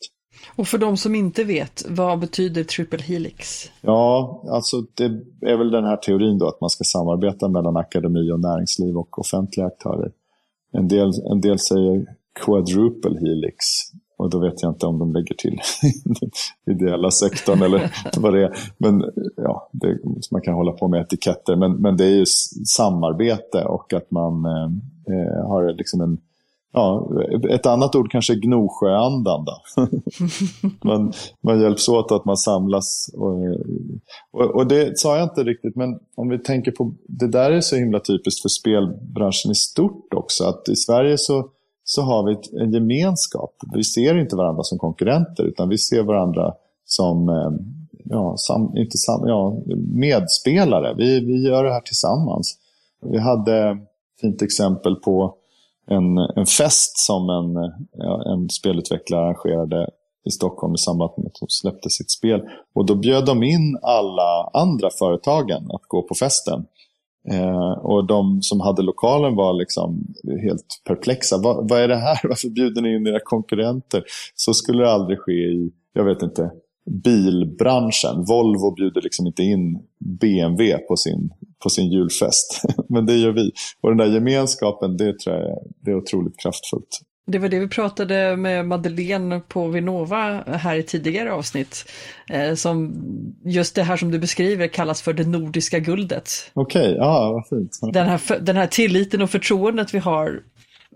Och 0.57 0.69
för 0.69 0.79
de 0.79 0.97
som 0.97 1.15
inte 1.15 1.45
vet, 1.45 1.85
vad 1.89 2.19
betyder 2.19 2.65
triple 2.65 3.03
helix? 3.03 3.71
Ja, 3.81 4.43
alltså 4.51 4.83
det 4.95 5.05
är 5.41 5.57
väl 5.57 5.71
den 5.71 5.85
här 5.85 5.97
teorin 5.97 6.39
då 6.39 6.49
att 6.49 6.61
man 6.61 6.71
ska 6.71 6.85
samarbeta 6.85 7.49
mellan 7.49 7.77
akademi 7.77 8.31
och 8.31 8.41
näringsliv 8.41 8.97
och 8.97 9.19
offentliga 9.19 9.67
aktörer. 9.67 10.13
En 10.73 10.89
del, 10.89 11.13
en 11.31 11.41
del 11.41 11.59
säger 11.59 12.07
quadruple 12.45 13.19
helix 13.21 13.65
och 14.19 14.31
då 14.31 14.39
vet 14.39 14.63
jag 14.63 14.71
inte 14.71 14.87
om 14.87 14.99
de 14.99 15.13
lägger 15.13 15.35
till 15.35 15.59
den 16.05 16.31
ideella 16.77 17.11
sektorn 17.11 17.63
eller 17.63 17.91
vad 18.21 18.35
det 18.35 18.45
är. 18.45 18.57
Men 18.79 19.05
ja, 19.37 19.71
det, 19.73 19.99
man 20.31 20.43
kan 20.43 20.55
hålla 20.55 20.73
på 20.73 20.89
med 20.89 21.01
etiketter. 21.01 21.57
Men, 21.57 21.73
men 21.73 21.97
det 21.97 22.05
är 22.05 22.15
ju 22.15 22.25
samarbete 22.77 23.65
och 23.65 23.93
att 23.93 24.11
man 24.11 24.45
eh, 24.45 24.65
eh 25.15 25.49
har 25.49 25.73
liksom 25.73 26.01
en 26.01 26.19
Ja, 26.73 27.11
ett 27.51 27.67
annat 27.67 27.95
ord 27.95 28.11
kanske 28.11 28.33
är 28.33 28.37
Gnosjöandan. 28.37 29.45
man, 30.85 31.13
man 31.41 31.61
hjälps 31.61 31.89
åt 31.89 32.13
att 32.13 32.25
man 32.25 32.37
samlas. 32.37 33.11
Och, 33.15 33.35
och, 34.33 34.57
och, 34.57 34.67
det 34.67 34.99
sa 34.99 35.17
jag 35.17 35.25
inte 35.25 35.45
riktigt, 35.45 35.77
men 35.77 35.99
om 36.17 36.29
vi 36.29 36.39
tänker 36.39 36.71
på... 36.71 36.95
Det 37.09 37.29
där 37.29 37.51
är 37.51 37.61
så 37.61 37.77
himla 37.77 38.01
typiskt 38.01 38.43
för 38.43 38.49
spelbranschen 38.49 39.51
i 39.51 39.55
stort 39.55 40.15
också. 40.15 40.45
Att 40.45 40.69
i 40.69 40.77
Sverige 40.77 41.19
så 41.19 41.51
så 41.91 42.03
har 42.03 42.23
vi 42.23 42.61
en 42.63 42.73
gemenskap. 42.73 43.55
Vi 43.75 43.85
ser 43.85 44.19
inte 44.19 44.37
varandra 44.37 44.63
som 44.63 44.79
konkurrenter 44.79 45.45
utan 45.45 45.69
vi 45.69 45.79
ser 45.79 46.03
varandra 46.03 46.55
som 46.85 47.29
eh, 47.29 47.51
ja, 48.05 48.35
sam, 48.37 48.77
inte 48.77 48.99
sam, 48.99 49.29
ja, 49.29 49.63
medspelare. 49.95 50.95
Vi, 50.95 51.21
vi 51.21 51.43
gör 51.47 51.65
det 51.65 51.73
här 51.73 51.81
tillsammans. 51.81 52.59
Vi 53.03 53.19
hade 53.19 53.69
ett 53.71 53.79
fint 54.21 54.43
exempel 54.43 54.97
på 54.97 55.35
en, 55.91 56.19
en 56.19 56.47
fest 56.47 56.99
som 56.99 57.31
en, 57.31 57.73
ja, 57.93 58.33
en 58.33 58.49
spelutvecklare 58.49 59.25
arrangerade 59.25 59.89
i 60.29 60.31
Stockholm 60.31 60.75
i 60.75 60.79
samband 60.79 61.11
med 61.17 61.27
att 61.27 61.41
de 61.41 61.47
släppte 61.49 61.91
sitt 61.91 62.11
spel. 62.11 62.41
Och 62.75 62.87
då 62.87 62.95
bjöd 62.95 63.27
de 63.27 63.43
in 63.43 63.79
alla 63.83 64.51
andra 64.53 64.89
företagen 64.99 65.63
att 65.71 65.83
gå 65.89 66.03
på 66.03 66.15
festen. 66.15 66.67
Eh, 67.31 67.73
och 67.73 68.07
de 68.07 68.43
som 68.43 68.61
hade 68.61 68.83
lokalen 68.83 69.37
var 69.37 69.53
liksom 69.53 70.15
helt 70.43 70.83
perplexa. 70.85 71.39
Va, 71.39 71.67
vad 71.69 71.81
är 71.81 71.89
det 71.89 71.97
här? 71.97 72.21
Varför 72.29 72.49
bjuder 72.49 72.83
ni 72.83 72.95
in 72.97 73.07
era 73.07 73.21
konkurrenter? 73.25 74.05
Så 74.35 74.55
skulle 74.55 74.83
det 74.83 74.93
aldrig 74.93 75.19
ske 75.19 75.33
i, 75.33 75.71
jag 75.93 76.05
vet 76.05 76.23
inte, 76.23 76.51
bilbranschen. 76.91 78.25
Volvo 78.25 78.75
bjuder 78.75 79.03
liksom 79.03 79.27
inte 79.27 79.43
in 79.43 79.79
BMW 79.99 80.79
på 80.79 80.97
sin, 80.97 81.31
på 81.63 81.71
sin 81.71 81.93
julfest. 81.93 82.63
Men 82.89 83.07
det 83.07 83.17
gör 83.17 83.33
vi. 83.33 83.51
Och 83.81 83.89
den 83.89 83.99
där 83.99 84.15
gemenskapen, 84.15 84.97
det 84.97 85.19
tror 85.19 85.37
jag 85.37 85.59
det 85.81 85.91
är 85.91 85.97
otroligt 85.97 86.39
kraftfullt. 86.39 87.01
Det 87.27 87.39
var 87.39 87.49
det 87.49 87.59
vi 87.59 87.69
pratade 87.69 88.37
med 88.37 88.67
Madeleine 88.67 89.41
på 89.41 89.69
Vinnova 89.69 90.43
här 90.47 90.77
i 90.77 90.83
tidigare 90.83 91.33
avsnitt. 91.33 91.91
Eh, 92.31 92.55
som 92.55 92.95
just 93.45 93.75
det 93.75 93.83
här 93.83 93.97
som 93.97 94.11
du 94.11 94.19
beskriver 94.19 94.67
kallas 94.67 95.03
för 95.03 95.13
det 95.13 95.27
nordiska 95.27 95.79
guldet. 95.79 96.31
Okej, 96.55 96.83
okay, 96.83 96.95
ja 96.95 97.33
vad 97.33 97.59
fint. 97.59 97.79
Den 97.93 98.07
här, 98.07 98.41
den 98.41 98.57
här 98.57 98.67
tilliten 98.67 99.23
och 99.23 99.31
förtroendet 99.31 99.95
vi 99.95 99.99
har 99.99 100.43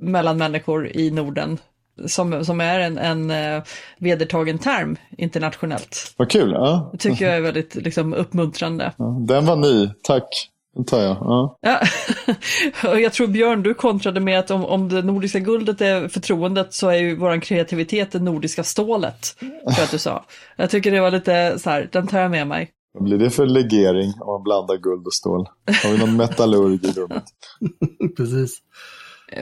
mellan 0.00 0.38
människor 0.38 0.96
i 0.96 1.10
Norden. 1.10 1.58
Som, 2.06 2.44
som 2.44 2.60
är 2.60 2.80
en, 2.80 2.98
en 2.98 3.30
uh, 3.30 3.62
vedertagen 3.98 4.58
term 4.58 4.96
internationellt. 5.18 6.14
Vad 6.16 6.30
kul. 6.30 6.50
Ja. 6.50 6.90
Det 6.92 6.98
tycker 6.98 7.24
jag 7.24 7.36
är 7.36 7.40
väldigt 7.40 7.74
liksom, 7.74 8.14
uppmuntrande. 8.14 8.92
Ja, 8.96 9.18
den 9.20 9.46
var 9.46 9.56
ny, 9.56 9.90
tack. 10.02 10.48
Den 10.74 10.84
tar 10.84 11.00
jag. 11.00 11.16
Ja. 11.20 11.58
ja. 11.60 11.80
jag 12.98 13.12
tror 13.12 13.26
Björn, 13.26 13.62
du 13.62 13.74
kontrade 13.74 14.20
med 14.20 14.38
att 14.38 14.50
om, 14.50 14.64
om 14.64 14.88
det 14.88 15.02
nordiska 15.02 15.38
guldet 15.38 15.80
är 15.80 16.08
förtroendet 16.08 16.74
så 16.74 16.88
är 16.88 16.98
ju 16.98 17.16
vår 17.16 17.40
kreativitet 17.40 18.12
det 18.12 18.18
nordiska 18.18 18.64
stålet. 18.64 19.36
För 19.76 19.82
att 19.82 19.90
du 19.90 19.98
sa. 19.98 20.24
Jag 20.56 20.70
tycker 20.70 20.90
det 20.90 21.00
var 21.00 21.10
lite 21.10 21.58
så 21.58 21.70
här, 21.70 21.88
den 21.92 22.06
tar 22.06 22.18
jag 22.18 22.30
med 22.30 22.46
mig. 22.46 22.70
Vad 22.94 23.04
blir 23.04 23.18
det 23.18 23.30
för 23.30 23.46
legering 23.46 24.12
om 24.20 24.26
man 24.26 24.42
blandar 24.42 24.76
guld 24.76 25.06
och 25.06 25.14
stål? 25.14 25.48
Har 25.84 25.92
vi 25.92 25.98
någon 25.98 26.16
metallurg 26.16 26.74
i 26.74 26.92
rummet? 26.92 27.24
Precis. 28.16 28.58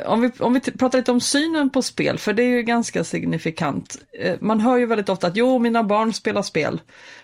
Om 0.07 0.21
vi, 0.21 0.31
om 0.41 0.53
vi 0.53 0.61
pratar 0.61 0.99
lite 0.99 1.13
om 1.13 1.21
synen 1.21 1.71
på 1.71 1.83
spel, 1.83 2.19
för 2.19 2.33
det 2.33 2.43
är 2.43 2.49
ju 2.49 2.63
ganska 2.63 3.05
signifikant. 3.05 3.99
Eh, 4.21 4.37
man 4.41 4.61
hör 4.61 4.77
ju 4.77 4.87
väldigt 4.87 5.09
ofta 5.09 5.27
att 5.27 5.37
jo, 5.37 5.59
mina 5.59 5.85
barn 5.85 6.13
spelar 6.13 6.43
spel. 6.43 6.81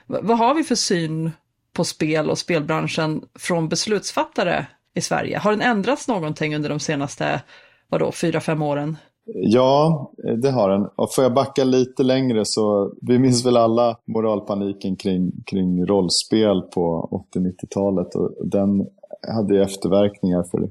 V 0.07 0.19
vad 0.23 0.39
har 0.39 0.55
vi 0.55 0.65
för 0.65 0.75
syn 0.75 1.31
på 1.73 1.85
spel 1.85 2.31
och 2.31 2.39
spelbranschen 2.39 3.23
från 3.39 3.69
beslutsfattare 3.69 4.67
i 4.95 5.01
Sverige? 5.01 5.39
Har 5.39 5.51
den 5.51 5.63
ändrats 5.63 6.09
någonting 6.09 6.57
under 6.57 6.69
de 6.69 6.81
senaste, 6.81 7.43
vadå, 7.89 8.13
fyra, 8.13 8.41
fem 8.41 8.63
åren? 8.63 8.97
Ja, 9.35 10.13
det 10.43 10.51
har 10.51 10.71
den. 10.71 10.89
Och 10.97 11.15
får 11.15 11.25
jag 11.25 11.35
backa 11.35 11.65
lite 11.65 12.03
längre 12.03 12.45
så, 12.45 12.93
vi 13.03 13.19
minns 13.19 13.47
väl 13.47 13.57
alla 13.57 13.99
moralpaniken 14.07 14.97
kring, 14.97 15.33
kring 15.47 15.87
rollspel 15.87 16.63
på 16.63 17.09
80-90-talet. 17.35 18.15
Och 18.15 18.47
den 18.47 18.87
hade 19.37 19.63
efterverkningar 19.63 20.43
för, 20.51 20.71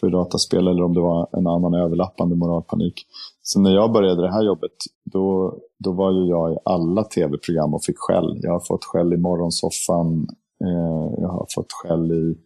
för 0.00 0.10
dataspel 0.10 0.68
eller 0.68 0.82
om 0.82 0.94
det 0.94 1.00
var 1.00 1.28
en 1.32 1.46
annan 1.46 1.74
överlappande 1.74 2.36
moralpanik. 2.36 2.94
Så 3.42 3.60
när 3.60 3.70
jag 3.70 3.92
började 3.92 4.22
det 4.22 4.32
här 4.32 4.42
jobbet, 4.42 4.72
då, 5.04 5.54
då 5.78 5.92
var 5.92 6.12
ju 6.12 6.26
jag 6.26 6.52
i 6.52 6.56
alla 6.64 7.04
tv-program 7.04 7.74
och 7.74 7.84
fick 7.84 7.98
skäll. 7.98 8.40
Jag 8.42 8.52
har 8.52 8.60
fått 8.60 8.84
skäll 8.84 9.12
i 9.12 9.16
Morgonsoffan, 9.16 10.26
Eh, 10.64 11.14
jag 11.18 11.28
har 11.28 11.46
fått 11.54 11.72
skäll 11.72 12.12
i, 12.12 12.36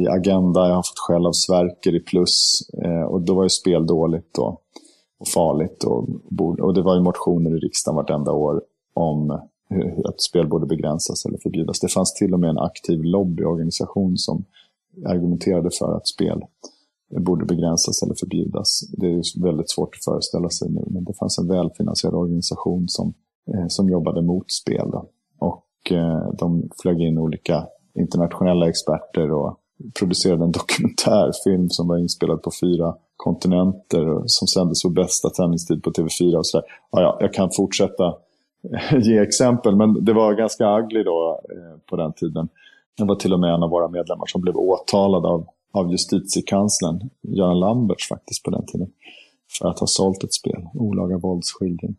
i 0.00 0.08
Agenda, 0.08 0.68
jag 0.68 0.74
har 0.74 0.82
fått 0.82 0.98
skäll 0.98 1.26
av 1.26 1.32
Sverker 1.32 1.94
i 1.94 2.00
Plus. 2.00 2.60
Eh, 2.84 3.02
och 3.02 3.20
då 3.20 3.34
var 3.34 3.42
ju 3.42 3.48
spel 3.48 3.86
dåligt 3.86 4.34
då, 4.34 4.60
och 5.18 5.28
farligt. 5.28 5.84
Och, 5.84 6.08
och 6.60 6.74
det 6.74 6.82
var 6.82 6.94
ju 6.94 7.00
motioner 7.00 7.56
i 7.56 7.58
riksdagen 7.58 7.96
vartenda 7.96 8.32
år 8.32 8.62
om 8.94 9.30
att 10.04 10.20
spel 10.20 10.48
borde 10.48 10.66
begränsas 10.66 11.24
eller 11.26 11.38
förbjudas. 11.38 11.80
Det 11.80 11.88
fanns 11.88 12.14
till 12.14 12.34
och 12.34 12.40
med 12.40 12.50
en 12.50 12.58
aktiv 12.58 13.04
lobbyorganisation 13.04 14.18
som 14.18 14.44
argumenterade 15.06 15.70
för 15.78 15.96
att 15.96 16.08
spel 16.08 16.40
borde 17.18 17.44
begränsas 17.44 18.02
eller 18.02 18.14
förbjudas. 18.14 18.80
Det 18.92 19.06
är 19.06 19.42
väldigt 19.44 19.70
svårt 19.70 19.94
att 19.94 20.04
föreställa 20.04 20.50
sig 20.50 20.70
nu, 20.70 20.84
men 20.86 21.04
det 21.04 21.14
fanns 21.14 21.38
en 21.38 21.48
välfinansierad 21.48 22.14
organisation 22.14 22.88
som, 22.88 23.14
eh, 23.54 23.64
som 23.68 23.88
jobbade 23.88 24.22
mot 24.22 24.52
spel. 24.52 24.90
Då. 24.92 25.08
Och 25.38 25.92
eh, 25.92 26.32
de 26.38 26.68
flög 26.82 27.00
in 27.00 27.18
olika 27.18 27.66
internationella 27.94 28.68
experter 28.68 29.32
och 29.32 29.56
producerade 29.98 30.44
en 30.44 30.52
dokumentärfilm 30.60 31.70
som 31.70 31.88
var 31.88 31.98
inspelad 31.98 32.42
på 32.42 32.50
fyra 32.60 32.94
kontinenter 33.16 34.08
och 34.08 34.22
som 34.26 34.48
sändes 34.48 34.82
på 34.82 34.88
bästa 34.88 35.30
sändningstid 35.30 35.82
på 35.82 35.90
TV4 35.90 36.36
och 36.36 36.46
sådär. 36.46 36.66
Ja, 36.90 37.02
ja, 37.02 37.18
jag 37.20 37.34
kan 37.34 37.50
fortsätta 37.56 38.14
ge 39.02 39.18
exempel, 39.18 39.76
men 39.76 40.04
det 40.04 40.12
var 40.12 40.34
ganska 40.34 40.78
ugly 40.78 41.02
då 41.02 41.40
eh, 41.50 41.78
på 41.90 41.96
den 41.96 42.12
tiden. 42.12 42.48
Det 43.00 43.06
var 43.06 43.14
till 43.16 43.32
och 43.32 43.40
med 43.40 43.54
en 43.54 43.62
av 43.62 43.70
våra 43.70 43.88
medlemmar 43.88 44.26
som 44.26 44.40
blev 44.40 44.56
åtalad 44.56 45.26
av, 45.26 45.46
av 45.72 45.90
justitiekanslern, 45.90 47.10
Göran 47.22 47.60
Lamberts 47.60 48.08
faktiskt 48.08 48.42
på 48.42 48.50
den 48.50 48.66
tiden, 48.66 48.88
för 49.58 49.68
att 49.68 49.78
ha 49.78 49.86
sålt 49.86 50.24
ett 50.24 50.34
spel, 50.34 50.66
olaga 50.74 51.18
våldsskildring. 51.18 51.96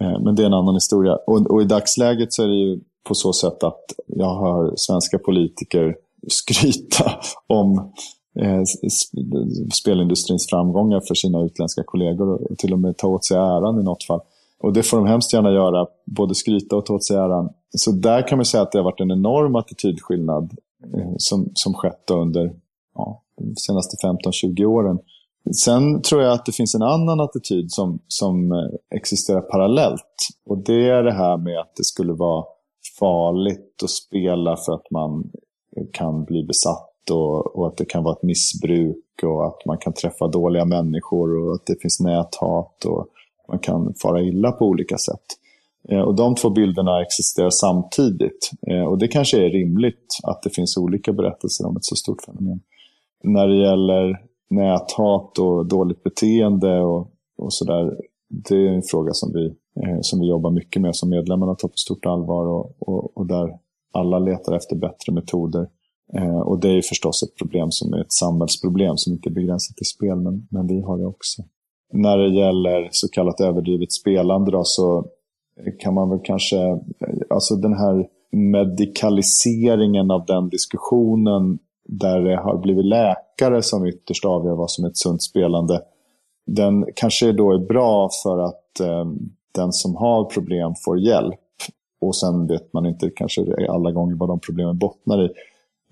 Eh, 0.00 0.20
men 0.20 0.34
det 0.34 0.42
är 0.42 0.46
en 0.46 0.54
annan 0.54 0.74
historia. 0.74 1.16
Och, 1.26 1.50
och, 1.50 1.62
i 1.62 1.64
dagsläget 1.64 2.32
så 2.32 2.42
är 2.42 2.48
det 2.48 2.54
ju 2.54 2.80
på 3.08 3.14
så 3.14 3.32
sätt 3.32 3.64
att 3.64 3.84
jag 4.06 4.34
hör 4.40 4.72
svenska 4.76 5.18
politiker 5.18 5.96
skryta 6.28 7.12
om 7.46 7.92
eh, 8.40 8.62
spelindustrins 9.72 10.46
framgångar 10.50 11.02
för 11.08 11.14
sina 11.14 11.40
utländska 11.42 11.82
kollegor 11.86 12.28
och 12.28 12.58
till 12.58 12.72
och 12.72 12.78
med 12.78 12.96
ta 12.96 13.08
åt 13.08 13.24
sig 13.24 13.36
äran 13.36 13.80
i 13.80 13.82
något 13.82 14.04
fall. 14.04 14.20
Och 14.60 14.72
det 14.72 14.82
får 14.82 14.96
de 14.96 15.06
hemskt 15.06 15.32
gärna 15.32 15.52
göra, 15.52 15.86
både 16.06 16.34
skryta 16.34 16.76
och 16.76 16.86
ta 16.86 16.94
åt 16.94 17.04
sig 17.04 17.16
äran. 17.16 17.48
Så 17.76 17.92
där 17.92 18.28
kan 18.28 18.38
man 18.38 18.44
säga 18.44 18.62
att 18.62 18.72
det 18.72 18.78
har 18.78 18.84
varit 18.84 19.00
en 19.00 19.10
enorm 19.10 19.56
attitydskillnad 19.56 20.56
eh, 20.94 21.12
som, 21.18 21.50
som 21.54 21.74
skett 21.74 22.10
under 22.10 22.52
ja, 22.94 23.22
de 23.38 23.56
senaste 23.56 24.06
15-20 24.06 24.64
åren. 24.64 24.98
Sen 25.64 26.02
tror 26.02 26.22
jag 26.22 26.32
att 26.32 26.46
det 26.46 26.52
finns 26.52 26.74
en 26.74 26.82
annan 26.82 27.20
attityd 27.20 27.72
som, 27.72 27.98
som 28.08 28.52
eh, 28.52 28.96
existerar 28.96 29.40
parallellt. 29.40 30.16
Och 30.46 30.58
det 30.58 30.88
är 30.88 31.02
det 31.02 31.12
här 31.12 31.36
med 31.36 31.60
att 31.60 31.76
det 31.76 31.84
skulle 31.84 32.12
vara 32.12 32.44
farligt 32.98 33.82
att 33.82 33.90
spela 33.90 34.56
för 34.56 34.74
att 34.74 34.90
man 34.90 35.30
eh, 35.76 35.84
kan 35.92 36.24
bli 36.24 36.44
besatt 36.44 37.10
och, 37.10 37.56
och, 37.56 37.66
att 37.66 37.76
det 37.76 37.84
kan 37.84 38.04
vara 38.04 38.14
ett 38.14 38.22
missbruk 38.22 39.04
och 39.22 39.46
att 39.46 39.66
man 39.66 39.78
kan 39.78 39.92
träffa 39.92 40.28
dåliga 40.28 40.64
människor 40.64 41.44
och 41.44 41.54
att 41.54 41.66
det 41.66 41.80
finns 41.82 42.00
näthat 42.00 42.84
och 42.84 43.06
man 43.50 43.58
kan 43.58 43.94
fara 44.02 44.22
illa 44.22 44.52
på 44.52 44.64
olika 44.66 44.98
sätt. 44.98 45.24
Eh, 45.88 46.00
och 46.00 46.14
de 46.14 46.34
två 46.34 46.50
bilderna 46.50 47.02
existerar 47.02 47.50
samtidigt. 47.50 48.50
Eh, 48.66 48.84
och 48.84 48.98
det 48.98 49.08
kanske 49.08 49.46
är 49.46 49.50
rimligt 49.50 50.18
att 50.22 50.42
det 50.42 50.50
finns 50.50 50.76
olika 50.76 51.12
berättelser 51.12 51.66
om 51.66 51.76
ett 51.76 51.84
så 51.84 51.96
stort 51.96 52.22
fenomen. 52.22 52.60
När 53.24 53.48
det 53.48 53.56
gäller 53.56 54.22
näthat 54.50 55.38
och 55.38 55.66
dåligt 55.66 56.02
beteende 56.02 56.80
och, 56.80 57.10
och 57.38 57.52
sådär. 57.52 57.96
Det 58.28 58.54
är 58.54 58.68
en 58.68 58.82
fråga 58.82 59.12
som 59.12 59.32
vi, 59.32 59.46
eh, 59.82 59.98
som 60.00 60.20
vi 60.20 60.28
jobbar 60.28 60.50
mycket 60.50 60.82
med, 60.82 60.96
som 60.96 61.10
medlemmarna 61.10 61.54
tar 61.54 61.68
på 61.68 61.76
stort 61.76 62.06
allvar 62.06 62.46
och, 62.46 62.76
och, 62.78 63.16
och 63.16 63.26
där 63.26 63.58
alla 63.92 64.18
letar 64.18 64.56
efter 64.56 64.76
bättre 64.76 65.12
metoder. 65.12 65.68
och 66.44 66.60
det 66.60 66.68
är 66.68 66.82
förstås 66.82 67.22
ett 67.22 67.36
problem 67.36 67.70
som 67.70 67.92
är 67.92 68.00
ett 68.00 68.12
samhällsproblem 68.12 68.96
som 68.96 69.12
inte 69.12 69.28
är 69.28 69.32
begränsat 69.32 69.76
till 69.76 69.86
spel, 69.86 70.16
men, 70.16 70.48
men 70.50 70.66
vi 70.66 70.80
har 70.80 70.98
det 70.98 71.06
också 71.06 71.42
när 71.92 72.18
det 72.18 72.28
gäller 72.28 72.88
så 72.90 73.08
kallat 73.08 73.40
överdrivet 73.40 73.92
spelande 73.92 74.50
då, 74.50 74.62
så 74.64 75.06
kan 75.78 75.94
man 75.94 76.10
väl 76.10 76.20
kanske, 76.24 76.78
alltså 77.30 77.56
den 77.56 77.74
här 77.74 78.06
medikaliseringen 78.32 80.10
av 80.10 80.26
den 80.26 80.48
diskussionen 80.48 81.58
där 81.88 82.20
det 82.20 82.36
har 82.36 82.58
blivit 82.58 82.84
läkare 82.84 83.62
som 83.62 83.86
ytterst 83.86 84.24
avgör 84.24 84.54
vad 84.54 84.70
som 84.70 84.84
är 84.84 84.88
ett 84.88 84.98
sunt 84.98 85.22
spelande. 85.22 85.82
Den 86.46 86.86
kanske 86.94 87.32
då 87.32 87.52
är 87.52 87.58
bra 87.58 88.08
för 88.22 88.38
att 88.38 88.80
eh, 88.80 89.04
den 89.54 89.72
som 89.72 89.96
har 89.96 90.24
problem 90.24 90.74
får 90.84 90.98
hjälp. 90.98 91.40
Och 92.00 92.16
sen 92.16 92.46
vet 92.46 92.72
man 92.72 92.86
inte 92.86 93.10
kanske 93.16 93.66
alla 93.68 93.90
gånger 93.90 94.14
vad 94.14 94.28
de 94.28 94.40
problemen 94.40 94.78
bottnar 94.78 95.24
i. 95.24 95.30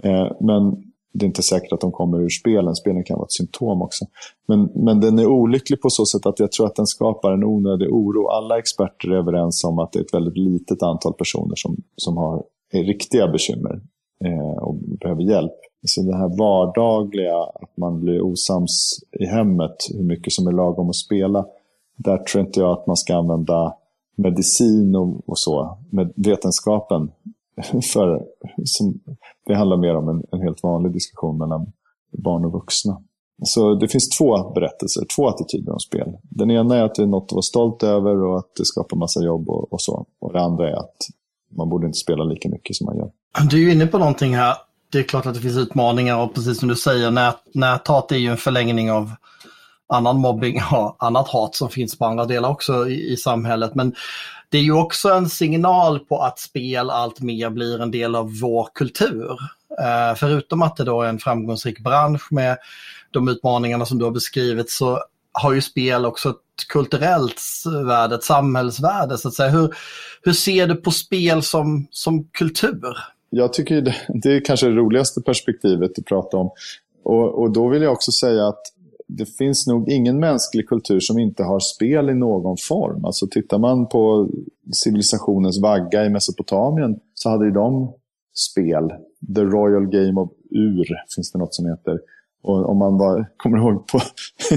Eh, 0.02 0.32
men 0.40 0.87
det 1.12 1.24
är 1.24 1.26
inte 1.26 1.42
säkert 1.42 1.72
att 1.72 1.80
de 1.80 1.92
kommer 1.92 2.20
ur 2.20 2.28
spelen. 2.28 2.74
Spelen 2.74 3.04
kan 3.04 3.16
vara 3.16 3.26
ett 3.26 3.32
symptom 3.32 3.82
också. 3.82 4.04
Men, 4.48 4.70
men 4.74 5.00
den 5.00 5.18
är 5.18 5.26
olycklig 5.26 5.80
på 5.80 5.90
så 5.90 6.06
sätt 6.06 6.26
att 6.26 6.40
jag 6.40 6.52
tror 6.52 6.66
att 6.66 6.76
den 6.76 6.86
skapar 6.86 7.32
en 7.32 7.44
onödig 7.44 7.92
oro. 7.92 8.28
Alla 8.28 8.58
experter 8.58 9.10
är 9.10 9.16
överens 9.16 9.64
om 9.64 9.78
att 9.78 9.92
det 9.92 9.98
är 9.98 10.04
ett 10.04 10.14
väldigt 10.14 10.36
litet 10.36 10.82
antal 10.82 11.12
personer 11.12 11.54
som, 11.56 11.76
som 11.96 12.16
har 12.16 12.42
riktiga 12.72 13.28
bekymmer 13.28 13.80
eh, 14.24 14.62
och 14.62 14.74
behöver 14.74 15.22
hjälp. 15.22 15.52
Så 15.86 16.02
det 16.02 16.16
här 16.16 16.38
vardagliga, 16.38 17.36
att 17.36 17.76
man 17.76 18.00
blir 18.00 18.20
osams 18.20 19.00
i 19.20 19.26
hemmet, 19.26 19.76
hur 19.94 20.04
mycket 20.04 20.32
som 20.32 20.46
är 20.46 20.52
lagom 20.52 20.88
att 20.88 20.96
spela. 20.96 21.46
Där 21.96 22.18
tror 22.18 22.46
inte 22.46 22.60
jag 22.60 22.70
att 22.70 22.86
man 22.86 22.96
ska 22.96 23.16
använda 23.16 23.74
medicin 24.16 24.96
och, 24.96 25.28
och 25.28 25.38
så, 25.38 25.78
med 25.90 26.12
vetenskapen 26.16 27.10
för, 27.92 28.22
som, 28.64 29.00
det 29.46 29.54
handlar 29.54 29.76
mer 29.76 29.96
om 29.96 30.08
en, 30.08 30.22
en, 30.32 30.40
helt 30.40 30.62
vanlig 30.62 30.92
diskussion 30.92 31.38
mellan 31.38 31.72
barn 32.18 32.44
och 32.44 32.52
vuxna. 32.52 33.02
Så 33.42 33.74
det 33.74 33.88
finns 33.88 34.08
två 34.08 34.50
berättelser, 34.52 35.04
två 35.16 35.28
attityder 35.28 35.72
om 35.72 35.80
spel. 35.80 36.16
Den 36.22 36.50
ena 36.50 36.76
är 36.76 36.82
att 36.82 36.94
det 36.94 37.02
är 37.02 37.06
något 37.06 37.24
att 37.24 37.32
vara 37.32 37.42
stolt 37.42 37.82
över 37.82 38.22
och 38.22 38.38
att 38.38 38.54
det 38.56 38.64
skapar 38.64 38.96
massa 38.96 39.24
jobb 39.24 39.48
och, 39.48 39.72
och 39.72 39.80
så. 39.80 40.06
Och 40.18 40.32
det 40.32 40.40
andra 40.40 40.70
är 40.70 40.74
att 40.74 40.96
man 41.56 41.68
borde 41.68 41.86
inte 41.86 41.98
spela 41.98 42.24
lika 42.24 42.48
mycket 42.48 42.76
som 42.76 42.84
man 42.84 42.96
gör. 42.96 43.10
Du 43.50 43.56
är 43.56 43.60
ju 43.60 43.72
inne 43.72 43.86
på 43.86 43.98
någonting 43.98 44.36
här. 44.36 44.56
Det 44.92 44.98
är 44.98 45.02
klart 45.02 45.26
att 45.26 45.34
det 45.34 45.40
finns 45.40 45.56
utmaningar 45.56 46.22
och 46.22 46.34
precis 46.34 46.58
som 46.58 46.68
du 46.68 46.76
säger, 46.76 47.10
nät, 47.10 47.36
näthat 47.54 48.12
är 48.12 48.16
ju 48.16 48.30
en 48.30 48.36
förlängning 48.36 48.92
av 48.92 49.10
annan 49.88 50.18
mobbing 50.18 50.60
och 50.72 50.96
annat 50.98 51.28
hat 51.28 51.54
som 51.54 51.68
finns 51.68 51.98
på 51.98 52.04
andra 52.04 52.24
delar 52.24 52.50
också 52.50 52.88
i, 52.88 53.12
i 53.12 53.16
samhället. 53.16 53.74
Men 53.74 53.94
det 54.48 54.58
är 54.58 54.62
ju 54.62 54.72
också 54.72 55.08
en 55.08 55.28
signal 55.28 55.98
på 55.98 56.22
att 56.22 56.38
spel 56.38 56.90
allt 56.90 57.20
mer 57.20 57.50
blir 57.50 57.82
en 57.82 57.90
del 57.90 58.14
av 58.14 58.38
vår 58.40 58.68
kultur. 58.74 59.30
Uh, 59.80 60.16
förutom 60.16 60.62
att 60.62 60.76
det 60.76 60.84
då 60.84 61.02
är 61.02 61.08
en 61.08 61.18
framgångsrik 61.18 61.80
bransch 61.80 62.32
med 62.32 62.58
de 63.10 63.28
utmaningarna 63.28 63.86
som 63.86 63.98
du 63.98 64.04
har 64.04 64.12
beskrivit 64.12 64.70
så 64.70 65.02
har 65.32 65.52
ju 65.52 65.60
spel 65.60 66.06
också 66.06 66.28
ett 66.28 66.68
kulturellt 66.68 67.40
värde, 67.86 68.14
ett 68.14 68.24
samhällsvärde. 68.24 69.18
Så 69.18 69.28
att 69.28 69.34
säga. 69.34 69.50
Hur, 69.50 69.74
hur 70.22 70.32
ser 70.32 70.66
du 70.66 70.74
på 70.74 70.90
spel 70.90 71.42
som, 71.42 71.86
som 71.90 72.24
kultur? 72.24 72.96
Jag 73.30 73.52
tycker 73.52 73.80
det, 73.80 73.94
det 74.08 74.36
är 74.36 74.44
kanske 74.44 74.66
det 74.66 74.74
roligaste 74.74 75.20
perspektivet 75.20 75.98
att 75.98 76.04
prata 76.04 76.36
om. 76.36 76.50
Och, 77.04 77.42
och 77.42 77.50
då 77.50 77.68
vill 77.68 77.82
jag 77.82 77.92
också 77.92 78.12
säga 78.12 78.46
att 78.46 78.60
det 79.08 79.26
finns 79.26 79.66
nog 79.66 79.88
ingen 79.88 80.20
mänsklig 80.20 80.68
kultur 80.68 81.00
som 81.00 81.18
inte 81.18 81.42
har 81.42 81.60
spel 81.60 82.10
i 82.10 82.14
någon 82.14 82.56
form. 82.68 83.04
Alltså 83.04 83.26
tittar 83.26 83.58
man 83.58 83.88
på 83.88 84.28
civilisationens 84.84 85.62
vagga 85.62 86.04
i 86.04 86.10
Mesopotamien 86.10 87.00
så 87.14 87.30
hade 87.30 87.50
de 87.50 87.92
spel. 88.34 88.88
The 89.34 89.42
Royal 89.42 89.86
Game 89.86 90.20
of 90.20 90.30
Ur 90.50 90.86
finns 91.14 91.32
det 91.32 91.38
något 91.38 91.54
som 91.54 91.66
heter. 91.66 91.98
Och 92.42 92.70
om 92.70 92.78
man 92.78 92.98
var, 92.98 93.26
kommer 93.36 93.58
ihåg 93.58 93.86
på, 93.86 94.00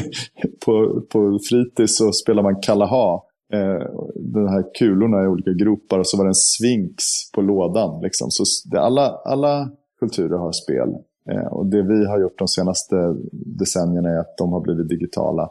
på, 0.65 1.01
på 1.01 1.39
fritids 1.49 1.97
så 1.97 2.11
spelar 2.11 2.43
man 2.43 2.61
Kalaha. 2.61 3.21
Eh, 3.53 3.87
de 4.15 4.47
här 4.47 4.75
kulorna 4.79 5.23
i 5.23 5.27
olika 5.27 5.51
gropar 5.51 5.99
och 5.99 6.07
så 6.07 6.17
var 6.17 6.25
det 6.25 6.29
en 6.29 6.35
svinx 6.35 7.03
på 7.35 7.41
lådan. 7.41 8.01
Liksom. 8.01 8.27
Så 8.31 8.43
det, 8.71 8.81
alla, 8.81 9.07
alla 9.25 9.71
kulturer 9.99 10.37
har 10.37 10.51
spel. 10.51 10.89
Eh, 11.29 11.47
och 11.47 11.65
det 11.65 11.81
vi 11.81 12.05
har 12.05 12.19
gjort 12.19 12.39
de 12.39 12.47
senaste 12.47 13.15
decennierna 13.31 14.09
är 14.09 14.17
att 14.17 14.37
de 14.37 14.53
har 14.53 14.61
blivit 14.61 14.89
digitala. 14.89 15.49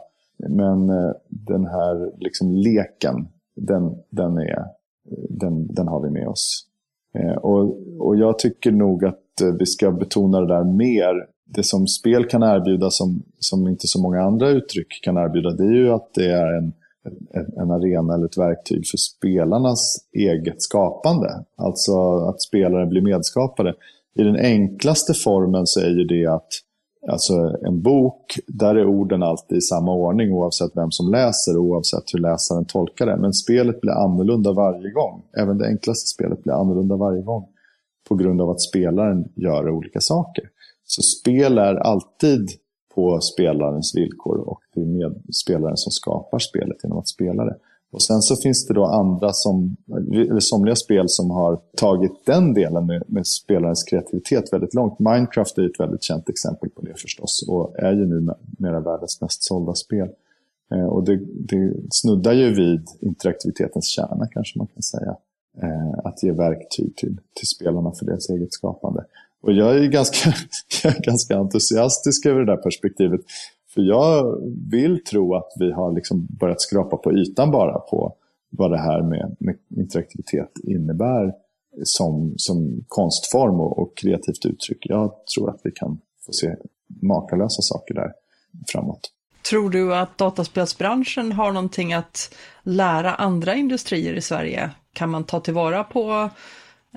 Men 0.49 0.89
eh, 0.89 1.11
den 1.29 1.65
här 1.65 2.11
liksom 2.19 2.51
leken, 2.51 3.27
den, 3.55 3.95
den, 4.09 4.37
är, 4.37 4.65
den, 5.29 5.67
den 5.67 5.87
har 5.87 6.01
vi 6.01 6.09
med 6.09 6.27
oss. 6.27 6.67
Eh, 7.13 7.35
och, 7.35 7.77
och 7.99 8.15
jag 8.15 8.39
tycker 8.39 8.71
nog 8.71 9.05
att 9.05 9.41
eh, 9.41 9.53
vi 9.59 9.65
ska 9.65 9.91
betona 9.91 10.41
det 10.41 10.47
där 10.47 10.63
mer. 10.63 11.27
Det 11.45 11.63
som 11.63 11.87
spel 11.87 12.25
kan 12.25 12.43
erbjuda 12.43 12.89
som, 12.89 13.23
som 13.39 13.67
inte 13.67 13.87
så 13.87 14.01
många 14.01 14.21
andra 14.21 14.49
uttryck 14.49 14.99
kan 15.03 15.17
erbjuda, 15.17 15.51
det 15.51 15.63
är 15.63 15.73
ju 15.73 15.91
att 15.91 16.13
det 16.13 16.31
är 16.31 16.53
en, 16.57 16.73
en, 17.33 17.61
en 17.61 17.71
arena 17.71 18.13
eller 18.13 18.25
ett 18.25 18.37
verktyg 18.37 18.87
för 18.87 18.97
spelarnas 18.97 19.97
eget 20.13 20.61
skapande. 20.61 21.43
Alltså 21.55 22.15
att 22.15 22.41
spelare 22.41 22.85
blir 22.85 23.01
medskapare. 23.01 23.73
I 24.19 24.23
den 24.23 24.35
enklaste 24.35 25.13
formen 25.13 25.67
så 25.67 25.79
är 25.79 25.89
ju 25.89 26.03
det 26.03 26.25
att 26.25 26.49
alltså 27.11 27.33
en 27.67 27.81
bok, 27.81 28.39
där 28.47 28.75
är 28.75 28.85
orden 28.85 29.23
alltid 29.23 29.57
i 29.57 29.61
samma 29.61 29.93
ordning 29.93 30.31
oavsett 30.31 30.71
vem 30.75 30.91
som 30.91 31.11
läser 31.11 31.57
och 31.57 31.63
oavsett 31.63 32.03
hur 32.13 32.19
läsaren 32.19 32.65
tolkar 32.65 33.05
det. 33.05 33.17
Men 33.17 33.33
spelet 33.33 33.81
blir 33.81 33.91
annorlunda 33.91 34.53
varje 34.53 34.91
gång. 34.91 35.21
Även 35.37 35.57
det 35.57 35.67
enklaste 35.67 36.07
spelet 36.07 36.43
blir 36.43 36.53
annorlunda 36.53 36.95
varje 36.95 37.21
gång. 37.21 37.47
På 38.09 38.15
grund 38.15 38.41
av 38.41 38.49
att 38.49 38.61
spelaren 38.61 39.31
gör 39.35 39.69
olika 39.69 39.99
saker. 39.99 40.43
Så 40.83 41.01
spel 41.01 41.57
är 41.57 41.75
alltid 41.75 42.49
på 42.95 43.19
spelarens 43.21 43.95
villkor 43.95 44.37
och 44.37 44.59
det 44.75 44.81
är 44.81 44.85
med 44.85 45.21
spelaren 45.33 45.77
som 45.77 45.91
skapar 45.91 46.39
spelet 46.39 46.77
genom 46.83 46.97
att 46.97 47.07
spela 47.07 47.45
det. 47.45 47.55
Och 47.91 48.03
sen 48.03 48.21
så 48.21 48.35
finns 48.35 48.67
det 48.67 48.73
då 48.73 48.85
andra 48.85 49.33
som, 49.33 49.77
eller 50.11 50.39
somliga 50.39 50.75
spel 50.75 51.05
som 51.07 51.31
har 51.31 51.59
tagit 51.77 52.25
den 52.25 52.53
delen 52.53 52.85
med, 52.85 53.03
med 53.07 53.27
spelarens 53.27 53.83
kreativitet 53.83 54.53
väldigt 54.53 54.73
långt. 54.73 54.99
Minecraft 54.99 55.57
är 55.57 55.65
ett 55.65 55.79
väldigt 55.79 56.03
känt 56.03 56.29
exempel 56.29 56.69
på 56.69 56.81
det 56.81 57.01
förstås 57.01 57.45
och 57.47 57.79
är 57.79 57.93
ju 57.93 58.05
nu 58.05 58.33
mera 58.57 58.79
världens 58.79 59.21
mest 59.21 59.43
sålda 59.43 59.75
spel. 59.75 60.09
Eh, 60.73 60.85
och 60.85 61.03
det, 61.03 61.19
det 61.33 61.73
snuddar 61.89 62.33
ju 62.33 62.53
vid 62.53 62.87
interaktivitetens 62.99 63.87
kärna 63.87 64.27
kanske 64.31 64.57
man 64.57 64.67
kan 64.67 64.83
säga. 64.83 65.15
Eh, 65.61 65.99
att 66.03 66.23
ge 66.23 66.31
verktyg 66.31 66.95
till, 66.95 67.17
till 67.33 67.47
spelarna 67.47 67.91
för 67.91 68.05
deras 68.05 68.29
eget 68.29 68.53
skapande. 68.53 69.05
Och 69.41 69.53
jag 69.53 69.77
är 69.77 69.87
ganska, 69.87 70.33
jag 70.83 70.95
är 70.95 71.01
ganska 71.01 71.37
entusiastisk 71.37 72.25
över 72.25 72.39
det 72.39 72.45
där 72.45 72.61
perspektivet. 72.61 73.21
För 73.73 73.81
jag 73.81 74.37
vill 74.71 75.03
tro 75.03 75.35
att 75.35 75.51
vi 75.59 75.71
har 75.71 75.91
liksom 75.91 76.27
börjat 76.29 76.61
skrapa 76.61 76.97
på 76.97 77.13
ytan 77.13 77.51
bara 77.51 77.79
på 77.79 78.15
vad 78.49 78.71
det 78.71 78.77
här 78.77 79.01
med, 79.01 79.35
med 79.39 79.57
interaktivitet 79.77 80.51
innebär 80.63 81.33
som, 81.83 82.33
som 82.37 82.85
konstform 82.87 83.59
och, 83.59 83.79
och, 83.79 83.97
kreativt 83.97 84.45
uttryck. 84.45 84.77
Jag 84.81 85.13
tror 85.35 85.49
att 85.49 85.59
vi 85.63 85.71
kan 85.71 85.99
få 86.25 86.33
se 86.33 86.55
makalösa 87.01 87.61
saker 87.61 87.93
där 87.93 88.11
framåt. 88.71 89.11
Tror 89.49 89.69
du 89.69 89.95
att 89.95 90.17
dataspelsbranschen 90.17 91.31
har 91.31 91.51
någonting 91.51 91.93
att 91.93 92.35
lära 92.63 93.13
andra 93.15 93.55
industrier 93.55 94.13
i 94.13 94.21
Sverige? 94.21 94.69
Kan 94.93 95.09
man 95.09 95.23
ta 95.23 95.39
tillvara 95.39 95.83
på 95.83 96.29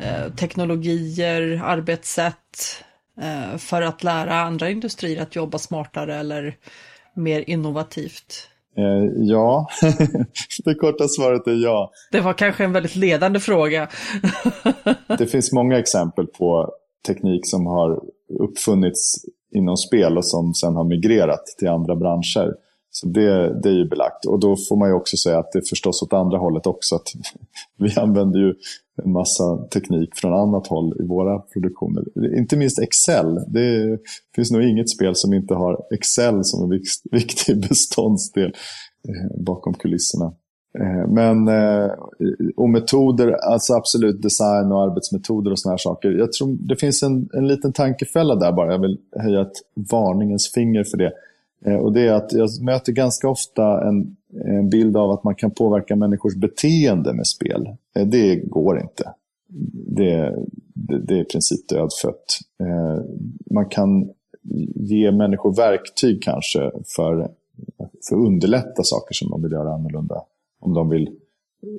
eh, 0.01 0.35
teknologier, 0.35 1.63
arbetssätt, 1.65 2.85
för 3.59 3.83
att 3.83 4.05
lära 4.05 4.35
andra 4.41 4.71
industrier 4.71 5.23
att 5.23 5.37
jobba 5.37 5.59
smartare 5.59 6.17
eller 6.17 6.57
mer 7.15 7.51
innovativt? 7.51 8.49
Eh, 8.77 9.11
ja, 9.17 9.69
det 10.65 10.75
korta 10.75 11.09
svaret 11.09 11.47
är 11.47 11.63
ja. 11.65 11.91
Det 12.13 12.21
var 12.21 12.33
kanske 12.33 12.65
en 12.65 12.73
väldigt 12.73 12.97
ledande 12.97 13.41
fråga. 13.41 13.89
det 15.19 15.27
finns 15.27 15.53
många 15.53 15.79
exempel 15.79 16.27
på 16.27 16.73
teknik 17.07 17.41
som 17.47 17.67
har 17.67 18.01
uppfunnits 18.41 19.25
inom 19.55 19.77
spel 19.77 20.19
och 20.19 20.27
som 20.27 20.55
sen 20.55 20.77
har 20.77 20.85
migrerat 20.85 21.47
till 21.59 21.69
andra 21.69 21.97
branscher. 21.97 22.55
Så 22.97 23.07
det, 23.07 23.61
det 23.63 23.69
är 23.69 23.73
ju 23.73 23.89
belagt. 23.89 24.25
Och 24.25 24.41
då 24.41 24.57
får 24.69 24.77
man 24.77 24.89
ju 24.89 24.95
också 24.95 25.17
säga 25.17 25.39
att 25.39 25.53
det 25.53 25.59
är 25.59 25.69
förstås 25.69 26.03
åt 26.03 26.13
andra 26.13 26.39
hållet 26.39 26.67
också. 26.67 26.95
Att 26.95 27.09
vi 27.79 28.01
använder 28.01 28.39
ju 28.39 28.55
en 29.03 29.13
massa 29.13 29.57
teknik 29.57 30.11
från 30.15 30.33
annat 30.33 30.67
håll 30.67 30.97
i 31.01 31.07
våra 31.07 31.39
produktioner. 31.39 32.05
Inte 32.39 32.57
minst 32.57 32.79
Excel. 32.79 33.35
Det 33.49 33.99
finns 34.35 34.51
nog 34.51 34.63
inget 34.63 34.91
spel 34.91 35.15
som 35.15 35.35
inte 35.35 35.55
har 35.55 35.87
Excel 35.95 36.45
som 36.45 36.73
en 36.73 36.81
viktig 37.11 37.69
beståndsdel 37.69 38.53
eh, 39.09 39.45
bakom 39.45 39.75
kulisserna. 39.75 40.33
Eh, 40.79 41.09
men, 41.09 41.49
eh, 41.49 41.91
och 42.57 42.71
metoder, 42.71 43.33
alltså 43.33 43.75
absolut 43.75 44.23
design 44.23 44.73
och 44.73 44.83
arbetsmetoder 44.83 45.51
och 45.51 45.59
såna 45.59 45.73
här 45.73 45.79
saker. 45.79 46.11
Jag 46.11 46.33
tror 46.33 46.57
det 46.61 46.77
finns 46.77 47.03
en, 47.03 47.29
en 47.33 47.49
liten 47.49 47.73
tankefälla 47.73 48.35
där 48.35 48.53
bara. 48.53 48.73
Jag 48.73 48.81
vill 48.81 48.99
höja 49.17 49.41
ett 49.41 49.57
varningens 49.91 50.53
finger 50.55 50.85
för 50.85 50.99
det. 50.99 51.13
Eh, 51.65 51.77
och 51.77 51.93
det 51.93 52.01
är 52.09 52.13
att 52.13 52.33
jag 52.33 52.49
möter 52.63 52.93
ganska 52.93 53.29
ofta 53.29 53.89
en, 53.89 54.17
en 54.45 54.71
bild 54.71 54.97
av 54.97 55.11
att 55.11 55.25
man 55.25 55.35
kan 55.35 55.51
påverka 55.51 55.97
människors 55.97 56.35
beteende 56.35 57.13
med 57.13 57.27
spel. 57.27 57.69
Eh, 57.97 58.07
det 58.07 58.37
går 58.37 58.81
inte. 58.81 59.15
Det, 59.97 60.35
det, 60.75 60.99
det 60.99 61.15
är 61.15 61.21
i 61.21 61.25
princip 61.25 61.69
dödfött. 61.69 62.39
Eh, 62.61 63.05
man 63.51 63.67
kan 63.67 64.11
ge 64.75 65.13
människor 65.13 65.57
verktyg 65.57 66.23
kanske 66.23 66.71
för, 66.97 67.29
för 68.09 68.13
att 68.13 68.27
underlätta 68.27 68.83
saker 68.83 69.15
som 69.15 69.31
de 69.31 69.43
vill 69.43 69.53
göra 69.53 69.75
annorlunda. 69.75 70.23
Om 70.61 70.75
de 70.75 70.89
vill 70.89 71.11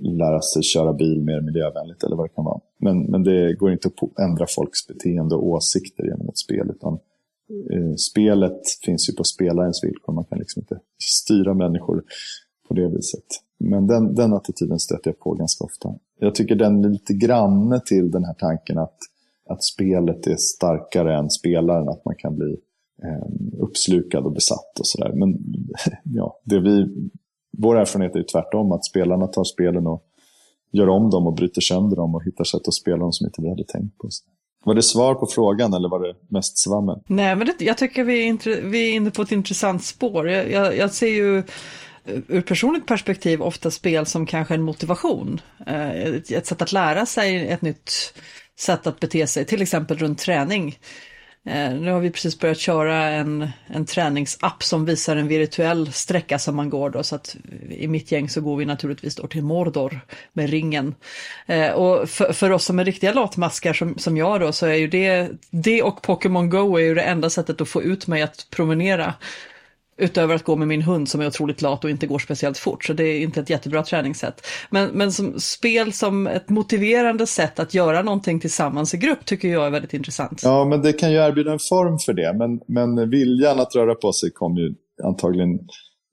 lära 0.01 0.41
sig 0.41 0.63
köra 0.63 0.93
bil 0.93 1.21
mer 1.21 1.41
miljövänligt 1.41 2.03
eller 2.03 2.15
vad 2.15 2.25
det 2.25 2.35
kan 2.35 2.45
vara. 2.45 2.59
Men, 2.77 3.03
men 3.03 3.23
det 3.23 3.53
går 3.53 3.71
inte 3.71 3.87
att 3.87 4.19
ändra 4.19 4.45
folks 4.49 4.87
beteende 4.87 5.35
och 5.35 5.47
åsikter 5.47 6.03
genom 6.03 6.29
ett 6.29 6.37
spel. 6.37 6.69
Utan 6.69 6.99
Eh, 7.49 7.95
spelet 7.95 8.61
finns 8.85 9.09
ju 9.09 9.13
på 9.13 9.23
spelarens 9.23 9.83
villkor. 9.83 10.13
Man 10.13 10.25
kan 10.25 10.39
liksom 10.39 10.59
inte 10.59 10.79
styra 10.99 11.53
människor 11.53 12.03
på 12.67 12.73
det 12.73 12.87
viset. 12.87 13.25
Men 13.57 13.87
den, 13.87 14.15
den 14.15 14.33
attityden 14.33 14.79
stöter 14.79 15.09
jag 15.09 15.19
på 15.19 15.33
ganska 15.33 15.63
ofta. 15.63 15.95
Jag 16.19 16.35
tycker 16.35 16.55
den 16.55 16.85
är 16.85 16.89
lite 16.89 17.13
granne 17.13 17.79
till 17.85 18.11
den 18.11 18.23
här 18.23 18.33
tanken 18.33 18.77
att, 18.77 18.97
att 19.49 19.63
spelet 19.63 20.27
är 20.27 20.35
starkare 20.37 21.17
än 21.17 21.29
spelaren, 21.29 21.89
att 21.89 22.05
man 22.05 22.15
kan 22.15 22.35
bli 22.35 22.57
eh, 23.03 23.27
uppslukad 23.59 24.25
och 24.25 24.33
besatt 24.33 24.79
och 24.79 24.87
sådär. 24.87 25.11
Men 25.13 25.37
ja, 26.03 26.39
det 26.43 26.59
vi, 26.59 26.87
vår 27.57 27.77
erfarenhet 27.77 28.15
är 28.15 28.19
ju 28.19 28.25
tvärtom, 28.25 28.71
att 28.71 28.85
spelarna 28.85 29.27
tar 29.27 29.43
spelen 29.43 29.87
och 29.87 30.03
gör 30.71 30.89
om 30.89 31.09
dem 31.09 31.27
och 31.27 31.33
bryter 31.33 31.61
sönder 31.61 31.95
dem 31.95 32.15
och 32.15 32.23
hittar 32.23 32.43
sätt 32.43 32.67
att 32.67 32.73
spela 32.73 32.97
dem 32.97 33.11
som 33.11 33.27
inte 33.27 33.41
vi 33.41 33.49
hade 33.49 33.63
tänkt 33.63 33.97
på. 33.97 34.09
Var 34.65 34.75
det 34.75 34.83
svar 34.83 35.15
på 35.15 35.27
frågan 35.27 35.73
eller 35.73 35.89
var 35.89 35.99
det 36.07 36.15
mest 36.29 36.57
svammel? 36.57 36.99
Nej, 37.07 37.35
men 37.35 37.47
det, 37.47 37.65
jag 37.65 37.77
tycker 37.77 38.03
vi 38.03 38.27
är, 38.27 38.61
vi 38.61 38.89
är 38.89 38.93
inne 38.93 39.11
på 39.11 39.21
ett 39.21 39.31
intressant 39.31 39.83
spår. 39.83 40.29
Jag, 40.29 40.51
jag, 40.51 40.77
jag 40.77 40.91
ser 40.91 41.07
ju 41.07 41.37
eh, 41.37 41.43
ur 42.27 42.41
personligt 42.41 42.85
perspektiv 42.85 43.41
ofta 43.41 43.71
spel 43.71 44.05
som 44.05 44.25
kanske 44.25 44.53
en 44.53 44.61
motivation. 44.61 45.41
Eh, 45.67 45.89
ett, 45.89 46.31
ett 46.31 46.47
sätt 46.47 46.61
att 46.61 46.71
lära 46.71 47.05
sig 47.05 47.47
ett 47.47 47.61
nytt 47.61 48.13
sätt 48.59 48.87
att 48.87 48.99
bete 48.99 49.27
sig, 49.27 49.45
till 49.45 49.61
exempel 49.61 49.97
runt 49.97 50.19
träning. 50.19 50.77
Eh, 51.47 51.73
nu 51.73 51.91
har 51.91 51.99
vi 51.99 52.11
precis 52.11 52.39
börjat 52.39 52.57
köra 52.57 52.95
en, 52.95 53.49
en 53.67 53.85
träningsapp 53.85 54.63
som 54.63 54.85
visar 54.85 55.15
en 55.15 55.27
virtuell 55.27 55.91
sträcka 55.91 56.39
som 56.39 56.55
man 56.55 56.69
går 56.69 56.89
då, 56.89 57.03
så 57.03 57.15
att 57.15 57.35
i 57.69 57.87
mitt 57.87 58.11
gäng 58.11 58.29
så 58.29 58.41
går 58.41 58.57
vi 58.57 58.65
naturligtvis 58.65 59.15
då 59.15 59.27
till 59.27 59.43
Mordor 59.43 59.99
med 60.33 60.49
ringen. 60.49 60.95
Eh, 61.45 61.71
och 61.71 62.09
för, 62.09 62.33
för 62.33 62.51
oss 62.51 62.65
som 62.65 62.79
är 62.79 62.85
riktiga 62.85 63.13
latmaskar 63.13 63.73
som, 63.73 63.97
som 63.97 64.17
jag 64.17 64.41
då, 64.41 64.51
så 64.51 64.65
är 64.65 64.73
ju 64.73 64.87
det, 64.87 65.29
det 65.49 65.83
och 65.83 66.01
Pokémon 66.01 66.49
Go 66.49 66.77
är 66.77 66.83
ju 66.83 66.95
det 66.95 67.01
enda 67.01 67.29
sättet 67.29 67.61
att 67.61 67.69
få 67.69 67.83
ut 67.83 68.07
mig 68.07 68.21
att 68.21 68.47
promenera. 68.49 69.13
Utöver 69.97 70.35
att 70.35 70.43
gå 70.43 70.55
med 70.55 70.67
min 70.67 70.81
hund 70.81 71.09
som 71.09 71.21
är 71.21 71.27
otroligt 71.27 71.61
lat 71.61 71.83
och 71.83 71.89
inte 71.89 72.07
går 72.07 72.19
speciellt 72.19 72.57
fort, 72.57 72.83
så 72.83 72.93
det 72.93 73.03
är 73.03 73.21
inte 73.21 73.39
ett 73.39 73.49
jättebra 73.49 73.83
träningssätt. 73.83 74.41
Men, 74.69 74.89
men 74.89 75.11
som 75.11 75.39
spel 75.39 75.93
som 75.93 76.27
ett 76.27 76.49
motiverande 76.49 77.27
sätt 77.27 77.59
att 77.59 77.73
göra 77.73 78.01
någonting 78.01 78.39
tillsammans 78.39 78.93
i 78.93 78.97
grupp 78.97 79.25
tycker 79.25 79.47
jag 79.47 79.65
är 79.65 79.69
väldigt 79.69 79.93
intressant. 79.93 80.41
Ja, 80.43 80.65
men 80.65 80.81
det 80.81 80.93
kan 80.93 81.11
ju 81.11 81.17
erbjuda 81.17 81.51
en 81.51 81.59
form 81.69 81.99
för 81.99 82.13
det. 82.13 82.33
Men, 82.33 82.59
men 82.67 83.09
viljan 83.09 83.59
att 83.59 83.75
röra 83.75 83.95
på 83.95 84.11
sig 84.11 84.31
kom 84.31 84.57
ju 84.57 84.75
antagligen 85.03 85.59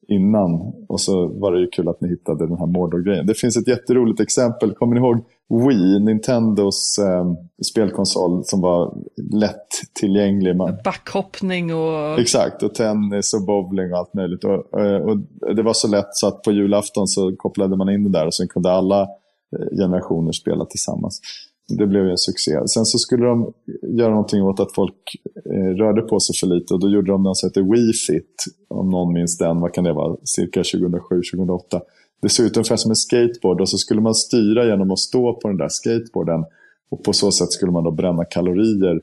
innan. 0.08 0.50
Och 0.88 1.00
så 1.00 1.28
var 1.40 1.52
det 1.52 1.60
ju 1.60 1.66
kul 1.66 1.88
att 1.88 2.00
ni 2.00 2.08
hittade 2.08 2.46
den 2.46 2.58
här 2.58 2.66
Mordor-grejen. 2.66 3.26
Det 3.26 3.34
finns 3.34 3.56
ett 3.56 3.68
jätteroligt 3.68 4.20
exempel. 4.20 4.74
Kommer 4.74 4.94
ni 4.94 5.00
ihåg 5.00 5.24
Wii, 5.52 6.00
Nintendos 6.00 6.98
eh, 6.98 7.32
spelkonsol 7.64 8.44
som 8.44 8.60
var 8.60 8.94
lätt 9.32 9.68
tillgänglig? 10.00 10.56
Man... 10.56 10.78
Backhoppning 10.84 11.74
och... 11.74 12.20
Exakt, 12.20 12.62
och 12.62 12.74
tennis 12.74 13.34
och 13.34 13.46
bowling 13.46 13.92
och 13.92 13.98
allt 13.98 14.14
möjligt. 14.14 14.44
Och, 14.44 14.74
och, 14.74 15.10
och, 15.10 15.56
det 15.56 15.62
var 15.62 15.72
så 15.72 15.88
lätt 15.88 16.08
så 16.10 16.26
att 16.26 16.42
på 16.42 16.52
julafton 16.52 17.06
så 17.06 17.36
kopplade 17.36 17.76
man 17.76 17.88
in 17.88 18.04
det 18.04 18.18
där 18.18 18.26
och 18.26 18.34
sen 18.34 18.48
kunde 18.48 18.72
alla 18.72 19.00
eh, 19.00 19.76
generationer 19.76 20.32
spela 20.32 20.64
tillsammans. 20.64 21.20
Det 21.68 21.86
blev 21.86 22.08
en 22.08 22.18
succé. 22.18 22.52
Sen 22.66 22.84
så 22.84 22.98
skulle 22.98 23.26
de 23.26 23.52
göra 23.82 24.10
någonting 24.10 24.42
åt 24.42 24.60
att 24.60 24.74
folk 24.74 25.16
eh, 25.52 25.76
rörde 25.76 26.02
på 26.02 26.20
sig 26.20 26.36
för 26.36 26.46
lite 26.46 26.74
och 26.74 26.80
då 26.80 26.88
gjorde 26.88 27.12
de 27.12 27.22
något 27.22 27.36
som 27.36 27.48
heter 27.48 27.62
Wii 27.62 27.92
Fit. 27.92 28.44
Om 28.68 28.90
någon 28.90 29.12
minns 29.12 29.38
den, 29.38 29.60
vad 29.60 29.72
kan 29.72 29.84
det 29.84 29.92
vara, 29.92 30.16
cirka 30.24 30.62
2007-2008. 30.62 31.80
Det 32.22 32.28
såg 32.28 32.46
ut 32.46 32.56
ungefär 32.56 32.76
som 32.76 32.90
en 32.90 32.96
skateboard 32.96 33.60
och 33.60 33.68
så 33.68 33.78
skulle 33.78 34.00
man 34.00 34.14
styra 34.14 34.66
genom 34.66 34.90
att 34.90 34.98
stå 34.98 35.34
på 35.34 35.48
den 35.48 35.56
där 35.56 35.68
skateboarden. 35.68 36.44
Och 36.90 37.04
på 37.04 37.12
så 37.12 37.32
sätt 37.32 37.52
skulle 37.52 37.72
man 37.72 37.84
då 37.84 37.90
bränna 37.90 38.24
kalorier, 38.24 39.00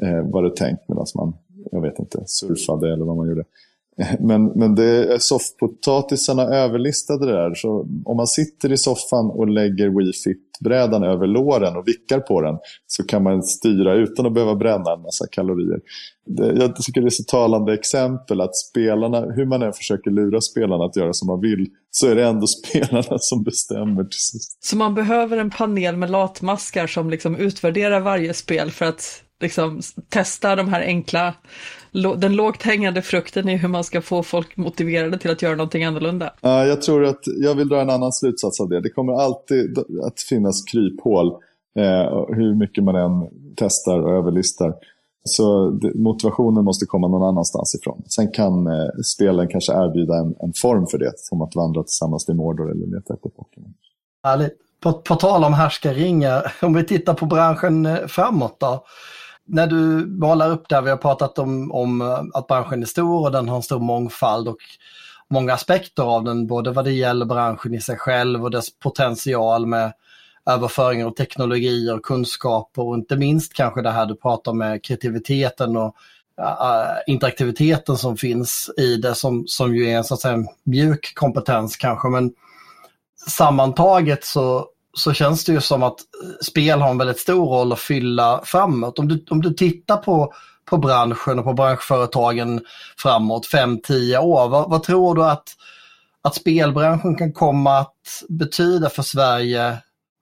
eh, 0.00 0.30
var 0.30 0.42
det 0.42 0.56
tänkt, 0.56 0.88
medan 0.88 1.06
man, 1.14 1.32
jag 1.72 1.80
vet 1.80 1.98
inte, 1.98 2.22
surfade 2.26 2.92
eller 2.92 3.04
vad 3.04 3.16
man 3.16 3.28
gjorde. 3.28 3.44
Men, 4.20 4.44
men 4.44 4.74
det, 4.74 5.22
soffpotatisarna 5.22 6.42
överlistade 6.42 7.26
det 7.26 7.32
där. 7.32 7.54
Så 7.54 7.88
om 8.04 8.16
man 8.16 8.26
sitter 8.26 8.72
i 8.72 8.76
soffan 8.76 9.30
och 9.30 9.48
lägger 9.48 9.88
Wii 9.88 10.12
Fit-brädan 10.12 11.02
över 11.02 11.26
låren 11.26 11.76
och 11.76 11.88
vickar 11.88 12.20
på 12.20 12.40
den 12.40 12.58
så 12.86 13.04
kan 13.04 13.22
man 13.22 13.42
styra 13.42 13.94
utan 13.94 14.26
att 14.26 14.34
behöva 14.34 14.54
bränna 14.54 14.92
en 14.92 15.02
massa 15.02 15.26
kalorier. 15.30 15.80
Det, 16.26 16.52
jag 16.52 16.76
tycker 16.76 17.00
det 17.00 17.08
är 17.08 17.10
så 17.10 17.24
talande 17.24 17.74
exempel 17.74 18.40
att 18.40 18.56
spelarna, 18.56 19.20
hur 19.20 19.46
man 19.46 19.62
än 19.62 19.72
försöker 19.72 20.10
lura 20.10 20.40
spelarna 20.40 20.84
att 20.84 20.96
göra 20.96 21.12
som 21.12 21.26
man 21.26 21.40
vill, 21.40 21.66
så 21.90 22.06
är 22.06 22.14
det 22.14 22.24
ändå 22.24 22.46
spelarna 22.46 23.18
som 23.18 23.42
bestämmer 23.42 24.04
till 24.04 24.20
sist. 24.20 24.64
Så 24.64 24.76
man 24.76 24.94
behöver 24.94 25.36
en 25.36 25.50
panel 25.50 25.96
med 25.96 26.10
latmaskar 26.10 26.86
som 26.86 27.10
liksom 27.10 27.36
utvärderar 27.36 28.00
varje 28.00 28.34
spel 28.34 28.70
för 28.70 28.84
att 28.84 29.22
liksom 29.40 29.80
testa 30.08 30.56
de 30.56 30.68
här 30.68 30.82
enkla 30.82 31.34
den 31.94 32.36
lågt 32.36 32.62
hängande 32.62 33.02
frukten 33.02 33.48
är 33.48 33.56
hur 33.56 33.68
man 33.68 33.84
ska 33.84 34.02
få 34.02 34.22
folk 34.22 34.56
motiverade 34.56 35.18
till 35.18 35.30
att 35.30 35.42
göra 35.42 35.56
någonting 35.56 35.84
annorlunda. 35.84 36.34
Ja, 36.40 36.64
jag 36.64 36.82
tror 36.82 37.04
att 37.04 37.20
jag 37.42 37.54
vill 37.54 37.68
dra 37.68 37.80
en 37.80 37.90
annan 37.90 38.12
slutsats 38.12 38.60
av 38.60 38.68
det. 38.68 38.80
Det 38.80 38.90
kommer 38.90 39.12
alltid 39.12 39.78
att 39.78 40.20
finnas 40.28 40.62
kryphål, 40.62 41.26
eh, 41.78 42.26
hur 42.28 42.54
mycket 42.54 42.84
man 42.84 42.96
än 42.96 43.28
testar 43.56 44.00
och 44.00 44.12
överlistar. 44.12 44.74
Så 45.24 45.78
motivationen 45.94 46.64
måste 46.64 46.86
komma 46.86 47.08
någon 47.08 47.28
annanstans 47.28 47.74
ifrån. 47.74 48.02
Sen 48.06 48.30
kan 48.30 48.66
eh, 48.66 48.88
spelen 49.04 49.48
kanske 49.48 49.72
erbjuda 49.72 50.16
en, 50.16 50.34
en, 50.40 50.52
form 50.62 50.86
för 50.86 50.98
det, 50.98 51.12
som 51.16 51.42
att 51.42 51.54
vandra 51.54 51.82
tillsammans 51.82 52.24
till 52.24 52.34
Mordor 52.34 52.70
eller 52.70 52.86
leta 52.86 53.14
efter 53.14 53.28
Pokémon. 53.28 53.74
Härligt. 54.22 54.56
På, 54.82 54.92
på 54.92 55.14
tal 55.14 55.44
om 55.44 55.54
härskaringar, 55.54 56.52
om 56.62 56.74
vi 56.74 56.84
tittar 56.84 57.14
på 57.14 57.26
branschen 57.26 57.86
eh, 57.86 58.06
framåt 58.06 58.56
då. 58.60 58.84
När 59.46 59.66
du 59.66 60.06
målar 60.06 60.50
upp 60.50 60.68
där, 60.68 60.82
vi 60.82 60.90
har 60.90 60.96
pratat 60.96 61.38
om, 61.38 61.72
om 61.72 62.00
eh, 62.00 62.22
att 62.34 62.46
branschen 62.46 62.82
är 62.82 62.86
stor 62.86 63.24
och 63.24 63.32
den 63.32 63.48
har 63.48 63.56
en 63.56 63.62
stor 63.62 63.80
mångfald 63.80 64.48
och 64.48 64.58
många 65.30 65.52
aspekter 65.52 66.02
av 66.02 66.24
den, 66.24 66.46
både 66.46 66.70
vad 66.70 66.84
det 66.84 66.92
gäller 66.92 67.26
branschen 67.26 67.74
i 67.74 67.80
sig 67.80 67.96
själv 67.96 68.44
och 68.44 68.50
dess 68.50 68.78
potential 68.78 69.66
med 69.66 69.92
överföringar 70.50 71.06
av 71.06 71.10
teknologier 71.10 71.94
och 71.94 72.02
kunskaper 72.04 72.82
och 72.82 72.94
inte 72.94 73.16
minst 73.16 73.54
kanske 73.54 73.82
det 73.82 73.90
här 73.90 74.06
du 74.06 74.16
pratar 74.16 74.52
om 74.52 74.58
med 74.58 74.84
kreativiteten 74.84 75.76
och 75.76 75.96
äh, 76.40 76.86
interaktiviteten 77.06 77.96
som 77.96 78.16
finns 78.16 78.70
i 78.76 78.96
det 78.96 79.14
som, 79.14 79.44
som 79.46 79.76
ju 79.76 79.90
är 79.90 79.96
en 79.96 80.04
så 80.04 80.14
att 80.14 80.20
säga 80.20 80.38
mjuk 80.64 81.12
kompetens 81.14 81.76
kanske. 81.76 82.08
Men 82.08 82.32
sammantaget 83.26 84.24
så, 84.24 84.66
så 84.94 85.12
känns 85.12 85.44
det 85.44 85.52
ju 85.52 85.60
som 85.60 85.82
att 85.82 85.96
spel 86.40 86.80
har 86.80 86.90
en 86.90 86.98
väldigt 86.98 87.18
stor 87.18 87.46
roll 87.46 87.72
att 87.72 87.78
fylla 87.78 88.40
framåt. 88.44 88.98
Om 88.98 89.08
du, 89.08 89.24
om 89.30 89.42
du 89.42 89.54
tittar 89.54 89.96
på, 89.96 90.32
på 90.64 90.76
branschen 90.76 91.38
och 91.38 91.44
på 91.44 91.52
branschföretagen 91.52 92.60
framåt 92.98 93.46
5-10 93.52 94.18
år, 94.18 94.48
vad, 94.48 94.70
vad 94.70 94.82
tror 94.82 95.14
du 95.14 95.24
att, 95.24 95.48
att 96.22 96.34
spelbranschen 96.34 97.16
kan 97.16 97.32
komma 97.32 97.78
att 97.78 98.22
betyda 98.28 98.88
för 98.88 99.02
Sverige 99.02 99.76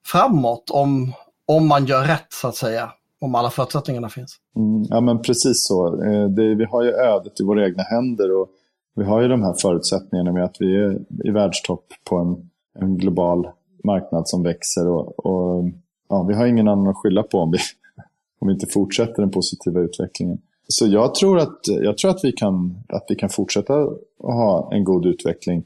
framåt 0.06 0.70
om, 0.70 1.12
om 1.46 1.68
man 1.68 1.86
gör 1.86 2.04
rätt 2.04 2.32
så 2.32 2.48
att 2.48 2.56
säga. 2.56 2.90
Om 3.20 3.34
alla 3.34 3.50
förutsättningarna 3.50 4.08
finns. 4.08 4.36
Mm, 4.56 4.84
ja 4.88 5.00
men 5.00 5.22
precis 5.22 5.66
så. 5.66 6.02
Eh, 6.04 6.24
det, 6.24 6.54
vi 6.54 6.64
har 6.64 6.82
ju 6.82 6.90
ödet 6.90 7.40
i 7.40 7.44
våra 7.44 7.66
egna 7.66 7.82
händer 7.82 8.40
och 8.40 8.48
vi 8.96 9.04
har 9.04 9.22
ju 9.22 9.28
de 9.28 9.42
här 9.42 9.54
förutsättningarna 9.62 10.32
med 10.32 10.44
att 10.44 10.56
vi 10.58 10.76
är 10.76 10.98
i 11.24 11.30
världstopp 11.30 11.86
på 12.10 12.16
en, 12.16 12.50
en 12.84 12.96
global 12.96 13.46
marknad 13.84 14.28
som 14.28 14.42
växer. 14.42 14.88
Och, 14.88 15.26
och, 15.26 15.64
ja, 16.08 16.22
vi 16.22 16.34
har 16.34 16.46
ingen 16.46 16.68
annan 16.68 16.88
att 16.88 16.96
skylla 16.96 17.22
på 17.22 17.38
om 17.38 17.50
vi, 17.50 17.58
om 18.40 18.48
vi 18.48 18.54
inte 18.54 18.66
fortsätter 18.66 19.22
den 19.22 19.30
positiva 19.30 19.80
utvecklingen. 19.80 20.38
Så 20.68 20.86
jag 20.86 21.14
tror 21.14 21.38
att, 21.38 21.58
jag 21.66 21.98
tror 21.98 22.10
att, 22.10 22.24
vi, 22.24 22.32
kan, 22.32 22.78
att 22.88 23.04
vi 23.08 23.14
kan 23.14 23.28
fortsätta 23.28 23.82
att 23.82 23.98
ha 24.18 24.70
en 24.72 24.84
god 24.84 25.06
utveckling 25.06 25.64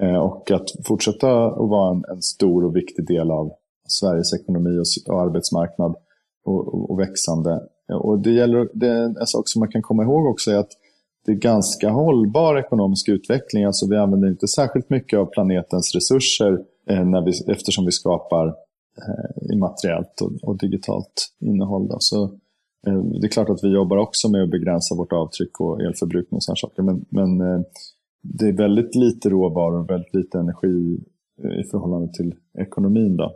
eh, 0.00 0.16
och 0.16 0.50
att 0.50 0.68
fortsätta 0.84 1.46
att 1.46 1.68
vara 1.68 1.90
en, 1.90 2.04
en, 2.10 2.22
stor 2.22 2.64
och 2.64 2.76
viktig 2.76 3.06
del 3.06 3.30
av, 3.30 3.52
Sveriges 3.88 4.34
ekonomi 4.34 4.78
och, 4.78 5.12
och 5.14 5.20
arbetsmarknad 5.20 5.94
och, 6.44 6.74
och, 6.74 6.90
och, 6.90 7.00
växande. 7.00 7.60
Och 7.92 8.18
det, 8.18 8.30
gäller, 8.30 8.68
det 8.74 8.88
är 8.88 9.20
en 9.20 9.26
sak 9.26 9.48
som 9.48 9.60
man 9.60 9.70
kan 9.70 9.82
komma 9.82 10.02
ihåg 10.02 10.26
också 10.26 10.50
är 10.50 10.56
att 10.56 10.70
det 11.26 11.32
är 11.32 11.36
ganska 11.36 11.90
hållbar 11.90 12.58
ekonomisk 12.58 13.08
utveckling. 13.08 13.64
Alltså 13.64 13.86
vi 13.90 13.96
använder 13.96 14.28
inte 14.28 14.48
särskilt 14.48 14.90
mycket 14.90 15.18
av 15.18 15.26
planetens 15.26 15.94
resurser 15.94 16.52
eh, 16.52 16.58
Eh, 16.86 17.04
när 17.04 17.24
vi, 17.24 17.52
eftersom 17.52 17.84
vi 17.84 17.92
skapar 17.92 18.46
eh, 18.46 19.54
immateriellt 19.54 20.20
och, 20.20 20.32
och, 20.48 20.58
digitalt 20.58 21.32
innehåll. 21.40 21.88
Då. 21.88 21.96
Så, 21.98 22.24
eh, 22.86 23.02
det 23.20 23.26
är 23.26 23.30
klart 23.30 23.48
att 23.48 23.64
vi 23.64 23.68
jobbar 23.68 23.96
också 23.96 24.28
med 24.28 24.42
att 24.42 24.50
begränsa 24.50 24.94
vårt 24.94 25.12
avtryck 25.12 25.60
och 25.60 25.82
elförbrukning 25.82 26.36
och 26.36 26.44
sådana 26.44 26.56
saker. 26.56 26.82
Men, 26.82 27.04
men 27.08 27.64
det 28.22 28.48
är 28.48 28.52
väldigt 28.52 28.94
lite 28.94 29.28
råvaror 29.28 29.80
och 29.80 29.90
väldigt 29.90 30.14
lite 30.14 30.38
energi 30.38 31.00
i 31.60 31.64
förhållande 31.70 32.12
till 32.12 32.34
ekonomin. 32.58 33.16
Då. 33.16 33.34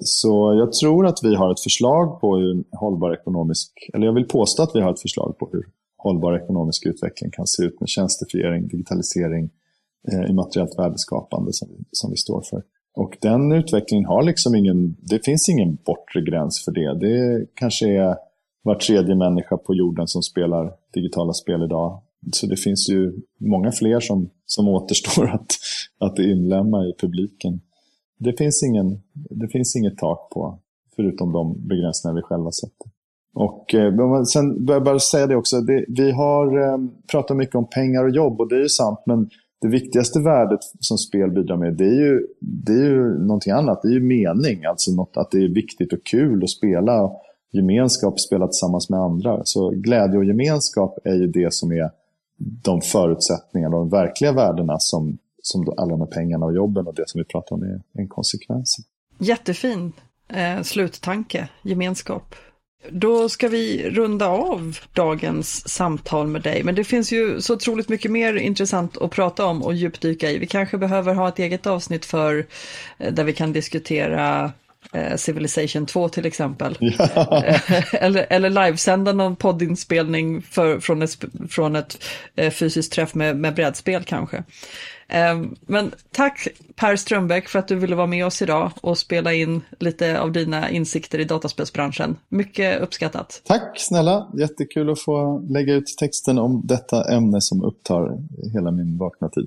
Så 0.00 0.54
jag 0.54 0.72
tror 0.72 1.06
att 1.06 1.18
vi 1.22 1.34
har 1.34 1.52
ett 1.52 1.60
förslag 1.60 2.20
på 2.20 2.36
hur 2.36 2.64
hållbar 2.70 3.14
ekonomisk, 3.14 3.90
eller 3.94 4.06
jag 4.06 4.12
vill 4.12 4.28
påstå 4.28 4.62
att 4.62 4.70
vi 4.74 4.80
har 4.80 4.92
ett 4.92 5.00
förslag 5.00 5.38
på 5.38 5.48
hur 5.52 5.64
hållbar 5.96 6.36
ekonomisk 6.36 6.86
utveckling 6.86 7.30
kan 7.30 7.46
se 7.46 7.62
ut 7.62 7.80
med 7.80 7.88
tjänstifiering, 7.88 8.68
digitalisering, 8.68 9.50
eh, 10.12 10.30
immateriellt 10.30 10.78
värdeskapande 10.78 11.52
som, 11.52 11.68
som 11.92 12.10
vi 12.10 12.16
står 12.16 12.42
för. 12.50 12.62
Och 12.94 13.18
den 13.20 13.52
utvecklingen 13.52 14.06
har 14.06 14.22
liksom 14.22 14.54
ingen, 14.54 14.96
det 14.98 15.24
finns 15.24 15.48
ingen 15.48 15.78
bortre 15.86 16.20
gräns 16.20 16.64
för 16.64 16.72
det. 16.72 16.98
Det 16.98 17.46
kanske 17.54 17.88
är 17.88 18.16
var 18.62 18.74
tredje 18.74 19.14
människa 19.14 19.56
på 19.56 19.74
jorden 19.74 20.06
som 20.06 20.22
spelar 20.22 20.72
digitala 20.94 21.32
spel 21.32 21.62
idag. 21.62 22.02
Så 22.32 22.46
det 22.46 22.56
finns 22.56 22.88
ju 22.88 23.12
många 23.40 23.72
fler 23.72 24.00
som, 24.00 24.30
som 24.46 24.68
återstår 24.76 25.28
att, 25.28 25.50
att 25.98 26.18
inlämna 26.18 26.86
i 26.86 26.94
publiken 27.00 27.60
det 28.18 28.38
finns, 28.38 28.62
ingen, 28.62 29.02
det 29.12 29.48
finns 29.48 29.76
inget 29.76 29.98
tak 29.98 30.30
på, 30.30 30.58
förutom 30.96 31.32
de 31.32 31.68
begränsningar 31.68 32.14
vi 32.14 32.22
själva 32.22 32.52
sätter. 32.52 32.90
Och 33.34 33.74
eh, 33.74 34.22
sen 34.22 34.64
bör 34.66 34.74
jag 34.74 34.84
bara 34.84 34.98
säga 34.98 35.26
det 35.26 35.36
också, 35.36 35.60
det, 35.60 35.84
vi 35.88 36.10
har 36.10 36.58
eh, 36.58 36.78
pratat 37.10 37.36
mycket 37.36 37.54
om 37.54 37.68
pengar 37.70 38.04
och 38.04 38.10
jobb 38.10 38.40
och 38.40 38.48
det 38.48 38.56
är 38.56 38.62
ju 38.62 38.68
sant, 38.68 38.98
men 39.06 39.30
det 39.66 39.72
viktigaste 39.72 40.20
värdet 40.20 40.60
som 40.80 40.98
spel 40.98 41.30
bidrar 41.30 41.56
med, 41.56 41.76
det 41.76 41.84
är 41.84 42.00
ju, 42.04 42.26
det 42.40 42.72
är 42.72 42.90
ju 42.90 43.18
någonting 43.18 43.52
annat. 43.52 43.82
Det 43.82 43.88
är 43.88 43.92
ju 43.92 44.02
mening, 44.02 44.64
alltså 44.64 44.90
något, 44.90 45.16
att 45.16 45.30
det 45.30 45.38
är 45.38 45.48
viktigt 45.48 45.92
och 45.92 46.04
kul 46.04 46.44
att 46.44 46.50
spela 46.50 47.10
gemenskap, 47.52 48.20
spela 48.20 48.46
tillsammans 48.46 48.90
med 48.90 49.00
andra. 49.00 49.40
Så 49.44 49.70
glädje 49.70 50.18
och 50.18 50.24
gemenskap 50.24 50.98
är 51.04 51.14
ju 51.14 51.26
det 51.26 51.54
som 51.54 51.72
är 51.72 51.90
de 52.38 52.80
förutsättningar, 52.80 53.70
de 53.70 53.88
verkliga 53.88 54.32
värdena 54.32 54.76
som 54.78 55.18
som 55.46 55.74
alla 55.76 55.90
de 55.90 56.00
här 56.00 56.06
pengarna 56.06 56.46
och 56.46 56.54
jobben 56.54 56.86
och 56.86 56.94
det 56.94 57.08
som 57.08 57.18
vi 57.18 57.24
pratar 57.24 57.56
om 57.56 57.62
är 57.62 57.82
en 57.92 58.08
konsekvens. 58.08 58.76
Jättefin 59.18 59.92
eh, 60.28 60.62
sluttanke, 60.62 61.48
gemenskap. 61.62 62.34
Då 62.90 63.28
ska 63.28 63.48
vi 63.48 63.90
runda 63.90 64.26
av 64.26 64.78
dagens 64.92 65.68
samtal 65.68 66.26
med 66.26 66.42
dig, 66.42 66.62
men 66.62 66.74
det 66.74 66.84
finns 66.84 67.12
ju 67.12 67.40
så 67.40 67.54
otroligt 67.54 67.88
mycket 67.88 68.10
mer 68.10 68.34
intressant 68.34 68.96
att 68.96 69.10
prata 69.10 69.44
om 69.44 69.62
och 69.62 69.74
djupdyka 69.74 70.30
i. 70.30 70.38
Vi 70.38 70.46
kanske 70.46 70.78
behöver 70.78 71.14
ha 71.14 71.28
ett 71.28 71.38
eget 71.38 71.66
avsnitt 71.66 72.04
för 72.04 72.46
eh, 72.98 73.12
där 73.12 73.24
vi 73.24 73.32
kan 73.32 73.52
diskutera 73.52 74.52
eh, 74.92 75.16
Civilization 75.16 75.86
2 75.86 76.08
till 76.08 76.26
exempel. 76.26 76.76
Ja. 76.80 77.42
eller, 77.92 78.26
eller 78.30 78.50
livesända 78.50 79.12
någon 79.12 79.36
poddinspelning 79.36 80.42
för, 80.42 80.80
från 80.80 81.02
ett, 81.02 81.24
från 81.50 81.76
ett 81.76 82.04
fysiskt 82.52 82.92
träff 82.92 83.14
med, 83.14 83.36
med 83.36 83.54
brädspel 83.54 84.04
kanske. 84.04 84.44
Ehm, 85.08 85.54
men 85.60 85.92
tack 86.12 86.48
Per 86.76 86.96
Strömbäck 86.96 87.48
för 87.48 87.58
att 87.58 87.68
du 87.68 87.74
ville 87.74 87.96
vara 87.96 88.06
med 88.06 88.26
oss 88.26 88.42
idag 88.42 88.70
och 88.80 88.98
spela 88.98 89.32
in 89.32 89.62
lite 89.78 90.20
av 90.20 90.32
dina 90.32 90.70
insikter 90.70 91.18
i 91.18 91.24
dataspelsbranschen. 91.24 92.16
Mycket 92.28 92.80
uppskattat. 92.80 93.42
Tack 93.44 93.72
snälla, 93.76 94.28
jättekul 94.38 94.90
att 94.90 95.00
få 95.00 95.46
lägga 95.48 95.74
ut 95.74 95.84
texten 96.00 96.38
om 96.38 96.62
detta 96.64 97.12
ämne 97.12 97.40
som 97.40 97.64
upptar 97.64 98.18
hela 98.54 98.70
min 98.70 98.98
vakna 98.98 99.28
tid. 99.28 99.46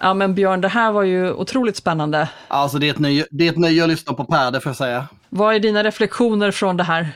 Ja 0.00 0.14
men 0.14 0.34
Björn, 0.34 0.60
det 0.60 0.68
här 0.68 0.92
var 0.92 1.02
ju 1.02 1.32
otroligt 1.32 1.76
spännande. 1.76 2.28
Alltså 2.48 2.78
det 2.78 2.88
är 2.88 2.90
ett 2.90 2.98
nöje, 2.98 3.26
det 3.30 3.46
är 3.46 3.50
ett 3.50 3.58
nöje 3.58 3.82
att 3.82 3.88
lyssna 3.88 4.12
på 4.12 4.24
Per, 4.24 4.50
det 4.50 4.60
får 4.60 4.70
jag 4.70 4.76
säga. 4.76 5.08
Vad 5.28 5.54
är 5.54 5.60
dina 5.60 5.84
reflektioner 5.84 6.50
från 6.50 6.76
det 6.76 6.82
här? 6.82 7.12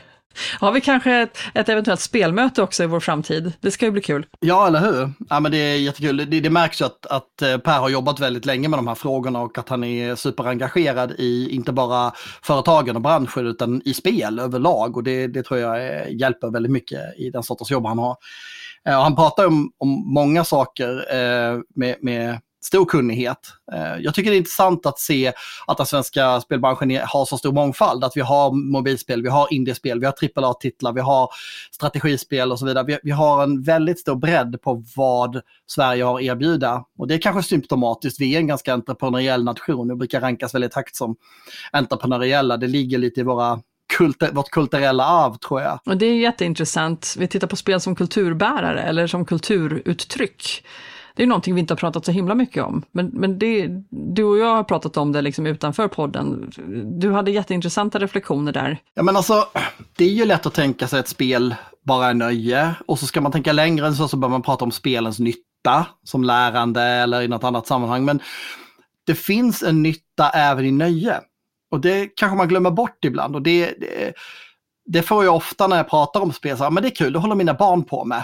Har 0.59 0.71
vi 0.71 0.81
kanske 0.81 1.15
ett, 1.15 1.37
ett, 1.53 1.69
eventuellt 1.69 1.99
spelmöte 1.99 2.61
också 2.61 2.83
i 2.83 2.87
vår 2.87 2.99
framtid? 2.99 3.53
Det 3.61 3.71
ska 3.71 3.85
ju 3.85 3.91
bli 3.91 4.01
kul. 4.01 4.25
Ja, 4.39 4.67
eller 4.67 4.79
hur? 4.79 5.11
Ja, 5.29 5.39
men 5.39 5.51
det 5.51 5.57
är 5.57 5.77
jättekul. 5.77 6.17
Det, 6.17 6.39
det 6.39 6.49
märks 6.49 6.81
ju 6.81 6.85
att, 6.85 7.05
att 7.05 7.41
eh, 7.41 7.57
Per 7.57 7.79
har 7.79 7.89
jobbat 7.89 8.19
väldigt 8.19 8.45
länge 8.45 8.67
med 8.67 8.79
de 8.79 8.87
här 8.87 8.95
frågorna 8.95 9.41
och 9.41 9.57
att 9.57 9.69
han 9.69 9.83
är 9.83 10.15
superengagerad 10.15 11.11
i 11.17 11.49
inte 11.49 11.71
bara 11.71 12.11
företagen 12.43 12.95
och 12.95 13.01
branschen 13.01 13.47
utan 13.47 13.81
i 13.85 13.93
spel 13.93 14.39
överlag. 14.39 14.97
Och 14.97 15.03
det, 15.03 15.27
det 15.27 15.43
tror 15.43 15.59
jag 15.59 15.87
eh, 15.87 16.15
hjälper 16.15 16.51
väldigt 16.51 16.71
mycket 16.71 17.19
i 17.19 17.29
den 17.29 17.43
sortens 17.43 17.71
jobb 17.71 17.85
han 17.85 17.99
har. 17.99 18.15
Eh, 18.87 18.97
och 18.97 19.03
han 19.03 19.15
pratar 19.15 19.45
om, 19.45 19.71
om 19.77 20.13
många 20.13 20.43
saker 20.43 21.15
eh, 21.15 21.59
med, 21.75 21.95
med 22.01 22.39
stor 22.61 22.85
kunnighet. 22.85 23.39
Eh, 23.73 23.97
jag 23.99 24.13
tycker 24.13 24.29
det 24.29 24.35
är 24.35 24.37
intressant 24.37 24.85
att 24.85 24.99
se 24.99 25.33
att 25.67 25.77
den 25.77 25.85
svenska 25.85 26.41
spelbranschen 26.41 26.99
har 27.05 27.25
så 27.25 27.37
stor 27.37 27.51
mångfald. 27.51 28.03
Att 28.03 28.17
vi 28.17 28.21
har 28.21 28.51
mobilspel, 28.51 29.23
vi 29.23 29.29
har 29.29 29.53
indiespel, 29.53 29.99
vi 29.99 30.05
har 30.05 30.15
AAA-titlar, 30.35 30.93
vi 30.93 31.01
har 31.01 31.29
strategispel 31.71 32.51
och 32.51 32.59
så 32.59 32.65
vidare. 32.65 32.99
Vi, 33.03 33.11
har 33.11 33.43
en 33.43 33.63
väldigt 33.63 33.99
stor 33.99 34.15
bredd 34.15 34.61
på 34.61 34.83
vad 34.95 35.41
Sverige 35.67 36.03
har 36.03 36.15
att 36.15 36.21
erbjuda. 36.21 36.85
Och 36.97 37.07
det 37.07 37.13
är 37.13 37.21
kanske 37.21 37.49
symptomatiskt. 37.49 38.21
Vi 38.21 38.35
är 38.35 38.39
en 38.39 38.47
ganska 38.47 38.73
entreprenöriell 38.73 39.43
nation. 39.43 39.91
och 39.91 39.97
brukar 39.97 40.21
rankas 40.21 40.53
väldigt 40.53 40.73
högt 40.73 40.95
som 40.95 41.15
entreprenöriella. 41.71 42.57
Det 42.57 42.67
ligger 42.67 42.97
lite 42.97 43.19
i 43.19 43.23
våra 43.23 43.61
kultur, 43.97 44.31
vårt 44.31 44.49
kulturella 44.49 45.05
arv 45.05 45.37
tror 45.37 45.61
jag. 45.61 45.79
Och 45.85 45.97
det 45.97 46.05
är 46.05 46.15
jätteintressant. 46.17 47.15
Vi 47.19 47.27
tittar 47.27 47.47
på 47.47 47.55
spel 47.55 47.81
som 47.81 47.95
kulturbärare 47.95 48.81
eller 48.81 49.07
som 49.07 49.25
kulturuttryck 49.25 50.63
det 51.19 51.23
är 51.23 51.27
någonting 51.27 51.55
vi 51.55 51.61
inte 51.61 51.73
har 51.73 51.77
pratat 51.77 52.05
så 52.05 52.11
himla 52.11 52.35
mycket 52.35 52.63
om. 52.63 52.83
Men, 52.91 53.07
men 53.07 53.39
det, 53.39 53.67
du 53.89 54.23
och 54.23 54.37
jag 54.37 54.55
har 54.55 54.63
pratat 54.63 54.97
om 54.97 55.11
det 55.11 55.21
liksom 55.21 55.45
utanför 55.45 55.87
podden. 55.87 56.51
Du 56.99 57.11
hade 57.11 57.31
jätteintressanta 57.31 57.99
reflektioner 57.99 58.51
där. 58.51 58.77
Ja 58.93 59.03
men 59.03 59.15
alltså, 59.15 59.45
det 59.97 60.05
är 60.05 60.09
ju 60.09 60.25
lätt 60.25 60.45
att 60.45 60.53
tänka 60.53 60.87
sig 60.87 60.99
ett 60.99 61.07
spel 61.07 61.55
bara 61.85 62.05
är 62.05 62.13
nöje. 62.13 62.75
Och 62.85 62.99
så 62.99 63.07
ska 63.07 63.21
man 63.21 63.31
tänka 63.31 63.53
längre 63.53 63.87
än 63.87 63.95
så 63.95 64.07
så 64.07 64.17
bör 64.17 64.29
man 64.29 64.41
prata 64.41 64.65
om 64.65 64.71
spelens 64.71 65.19
nytta 65.19 65.85
som 66.03 66.23
lärande 66.23 66.81
eller 66.81 67.21
i 67.21 67.27
något 67.27 67.43
annat 67.43 67.67
sammanhang. 67.67 68.05
Men 68.05 68.19
det 69.05 69.15
finns 69.15 69.63
en 69.63 69.83
nytta 69.83 70.29
även 70.29 70.65
i 70.65 70.71
nöje. 70.71 71.19
Och 71.71 71.79
det 71.79 72.07
kanske 72.15 72.37
man 72.37 72.47
glömmer 72.47 72.71
bort 72.71 73.05
ibland. 73.05 73.35
Och 73.35 73.41
det, 73.41 73.65
det, 73.65 74.13
det 74.85 75.01
får 75.01 75.25
jag 75.25 75.35
ofta 75.35 75.67
när 75.67 75.77
jag 75.77 75.89
pratar 75.89 76.19
om 76.19 76.33
spel, 76.33 76.57
så 76.57 76.63
här, 76.63 76.71
men 76.71 76.83
det 76.83 76.89
är 76.89 76.95
kul, 76.95 77.13
det 77.13 77.19
håller 77.19 77.35
mina 77.35 77.53
barn 77.53 77.83
på 77.83 78.05
med. 78.05 78.23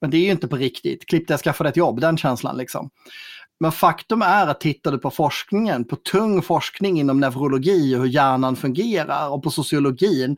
Men 0.00 0.10
det 0.10 0.16
är 0.16 0.24
ju 0.24 0.30
inte 0.30 0.48
på 0.48 0.56
riktigt. 0.56 1.06
Klipp 1.06 1.28
det, 1.28 1.32
jag 1.32 1.40
skaffade 1.40 1.70
ett 1.70 1.76
jobb, 1.76 2.00
den 2.00 2.16
känslan 2.16 2.56
liksom. 2.56 2.90
Men 3.60 3.72
faktum 3.72 4.22
är 4.22 4.46
att 4.46 4.60
tittar 4.60 4.92
du 4.92 4.98
på 4.98 5.10
forskningen, 5.10 5.84
på 5.84 5.96
tung 5.96 6.42
forskning 6.42 7.00
inom 7.00 7.20
neurologi 7.20 7.96
och 7.96 8.00
hur 8.00 8.08
hjärnan 8.08 8.56
fungerar 8.56 9.28
och 9.28 9.42
på 9.42 9.50
sociologin, 9.50 10.36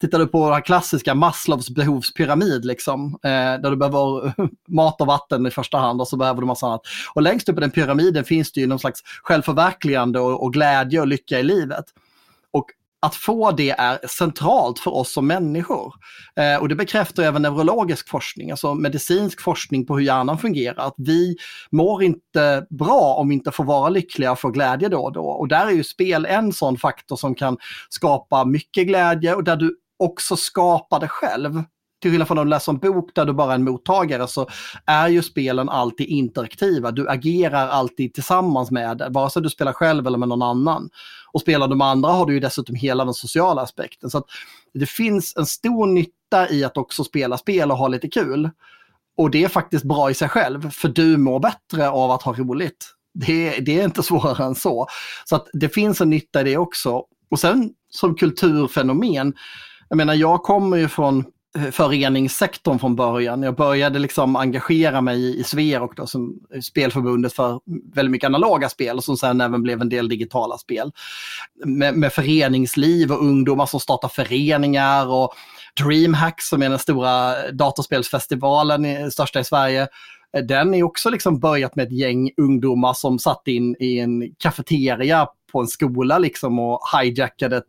tittar 0.00 0.18
du 0.18 0.26
på 0.26 0.50
den 0.50 0.62
klassiska 0.62 1.14
Maslows 1.14 1.70
behovspyramid, 1.70 2.64
liksom, 2.64 3.18
eh, 3.22 3.30
där 3.30 3.70
du 3.70 3.76
behöver 3.76 4.32
mat 4.68 5.00
och 5.00 5.06
vatten 5.06 5.46
i 5.46 5.50
första 5.50 5.78
hand 5.78 6.00
och 6.00 6.08
så 6.08 6.16
behöver 6.16 6.40
du 6.40 6.46
massa 6.46 6.66
annat. 6.66 6.82
Och 7.14 7.22
längst 7.22 7.48
upp 7.48 7.58
i 7.58 7.60
den 7.60 7.70
pyramiden 7.70 8.24
finns 8.24 8.52
det 8.52 8.60
ju 8.60 8.66
någon 8.66 8.78
slags 8.78 9.00
självförverkligande 9.22 10.20
och, 10.20 10.42
och 10.42 10.52
glädje 10.52 11.00
och 11.00 11.06
lycka 11.06 11.40
i 11.40 11.42
livet. 11.42 11.84
Att 13.00 13.14
få 13.14 13.50
det 13.50 13.70
är 13.70 14.06
centralt 14.06 14.78
för 14.78 14.94
oss 14.94 15.12
som 15.12 15.26
människor. 15.26 15.94
Eh, 16.36 16.60
och 16.60 16.68
det 16.68 16.74
bekräftar 16.74 17.22
även 17.22 17.42
neurologisk 17.42 18.08
forskning, 18.08 18.50
alltså 18.50 18.74
medicinsk 18.74 19.40
forskning 19.40 19.86
på 19.86 19.96
hur 19.96 20.04
hjärnan 20.04 20.38
fungerar. 20.38 20.86
Att 20.86 20.94
vi 20.96 21.36
mår 21.70 22.02
inte 22.02 22.66
bra 22.70 23.14
om 23.14 23.28
vi 23.28 23.34
inte 23.34 23.50
får 23.50 23.64
vara 23.64 23.88
lyckliga 23.88 24.32
och 24.32 24.40
få 24.40 24.50
glädje 24.50 24.88
då 24.88 24.98
och 24.98 25.12
då. 25.12 25.26
Och 25.26 25.48
där 25.48 25.66
är 25.66 25.70
ju 25.70 25.84
spel 25.84 26.26
en 26.26 26.52
sån 26.52 26.76
faktor 26.76 27.16
som 27.16 27.34
kan 27.34 27.56
skapa 27.88 28.44
mycket 28.44 28.86
glädje 28.86 29.34
och 29.34 29.44
där 29.44 29.56
du 29.56 29.76
också 29.98 30.36
skapar 30.36 31.00
det 31.00 31.08
själv 31.08 31.62
till 32.02 32.10
skillnad 32.10 32.28
från 32.28 32.38
att 32.38 32.46
läsa 32.46 32.70
en 32.70 32.78
bok 32.78 33.10
där 33.14 33.24
du 33.24 33.32
bara 33.32 33.50
är 33.50 33.54
en 33.54 33.64
mottagare 33.64 34.28
så 34.28 34.48
är 34.86 35.08
ju 35.08 35.22
spelen 35.22 35.68
alltid 35.68 36.06
interaktiva. 36.06 36.90
Du 36.90 37.08
agerar 37.08 37.68
alltid 37.68 38.14
tillsammans 38.14 38.70
med 38.70 39.06
vare 39.10 39.30
sig 39.30 39.42
du 39.42 39.50
spelar 39.50 39.72
själv 39.72 40.06
eller 40.06 40.18
med 40.18 40.28
någon 40.28 40.42
annan. 40.42 40.90
Och 41.32 41.40
spelar 41.40 41.68
du 41.68 41.76
med 41.76 41.86
andra 41.86 42.10
har 42.10 42.26
du 42.26 42.34
ju 42.34 42.40
dessutom 42.40 42.74
hela 42.74 43.04
den 43.04 43.14
sociala 43.14 43.62
aspekten. 43.62 44.10
Så 44.10 44.18
att 44.18 44.26
det 44.74 44.86
finns 44.86 45.36
en 45.36 45.46
stor 45.46 45.86
nytta 45.86 46.50
i 46.50 46.64
att 46.64 46.76
också 46.76 47.04
spela 47.04 47.38
spel 47.38 47.70
och 47.70 47.78
ha 47.78 47.88
lite 47.88 48.08
kul. 48.08 48.50
Och 49.16 49.30
det 49.30 49.44
är 49.44 49.48
faktiskt 49.48 49.84
bra 49.84 50.10
i 50.10 50.14
sig 50.14 50.28
själv, 50.28 50.70
för 50.70 50.88
du 50.88 51.16
mår 51.16 51.40
bättre 51.40 51.90
av 51.90 52.10
att 52.10 52.22
ha 52.22 52.32
roligt. 52.32 52.92
Det, 53.14 53.58
det 53.58 53.80
är 53.80 53.84
inte 53.84 54.02
svårare 54.02 54.44
än 54.44 54.54
så. 54.54 54.86
Så 55.24 55.36
att 55.36 55.46
det 55.52 55.68
finns 55.68 56.00
en 56.00 56.10
nytta 56.10 56.40
i 56.40 56.44
det 56.44 56.56
också. 56.56 57.02
Och 57.30 57.40
sen 57.40 57.70
som 57.90 58.14
kulturfenomen, 58.14 59.34
jag 59.88 59.96
menar 59.96 60.14
jag 60.14 60.42
kommer 60.42 60.76
ju 60.76 60.88
från 60.88 61.24
föreningssektorn 61.72 62.78
från 62.78 62.96
början. 62.96 63.42
Jag 63.42 63.56
började 63.56 63.98
liksom 63.98 64.36
engagera 64.36 65.00
mig 65.00 65.40
i 65.40 65.44
Sverok, 65.44 65.96
då, 65.96 66.06
som 66.06 66.34
spelförbundet 66.62 67.32
för 67.32 67.60
väldigt 67.94 68.10
mycket 68.10 68.26
analoga 68.26 68.68
spel, 68.68 69.02
som 69.02 69.16
sen 69.16 69.40
även 69.40 69.62
blev 69.62 69.80
en 69.80 69.88
del 69.88 70.08
digitala 70.08 70.58
spel. 70.58 70.92
Med, 71.64 71.94
med 71.94 72.12
föreningsliv 72.12 73.12
och 73.12 73.24
ungdomar 73.24 73.66
som 73.66 73.80
startar 73.80 74.08
föreningar 74.08 75.06
och 75.06 75.32
DreamHack 75.82 76.42
som 76.42 76.62
är 76.62 76.68
den 76.68 76.78
stora 76.78 77.34
datorspelsfestivalen, 77.52 79.10
största 79.10 79.40
i 79.40 79.44
Sverige, 79.44 79.88
den 80.42 80.74
är 80.74 80.82
också 80.82 81.10
liksom 81.10 81.40
börjat 81.40 81.76
med 81.76 81.86
ett 81.86 81.92
gäng 81.92 82.30
ungdomar 82.36 82.92
som 82.92 83.18
satt 83.18 83.42
in 83.48 83.76
i 83.80 83.98
en 83.98 84.34
kafeteria 84.38 85.28
på 85.52 85.60
en 85.60 85.66
skola 85.66 86.18
liksom 86.18 86.58
och 86.58 86.80
hijackade 87.00 87.62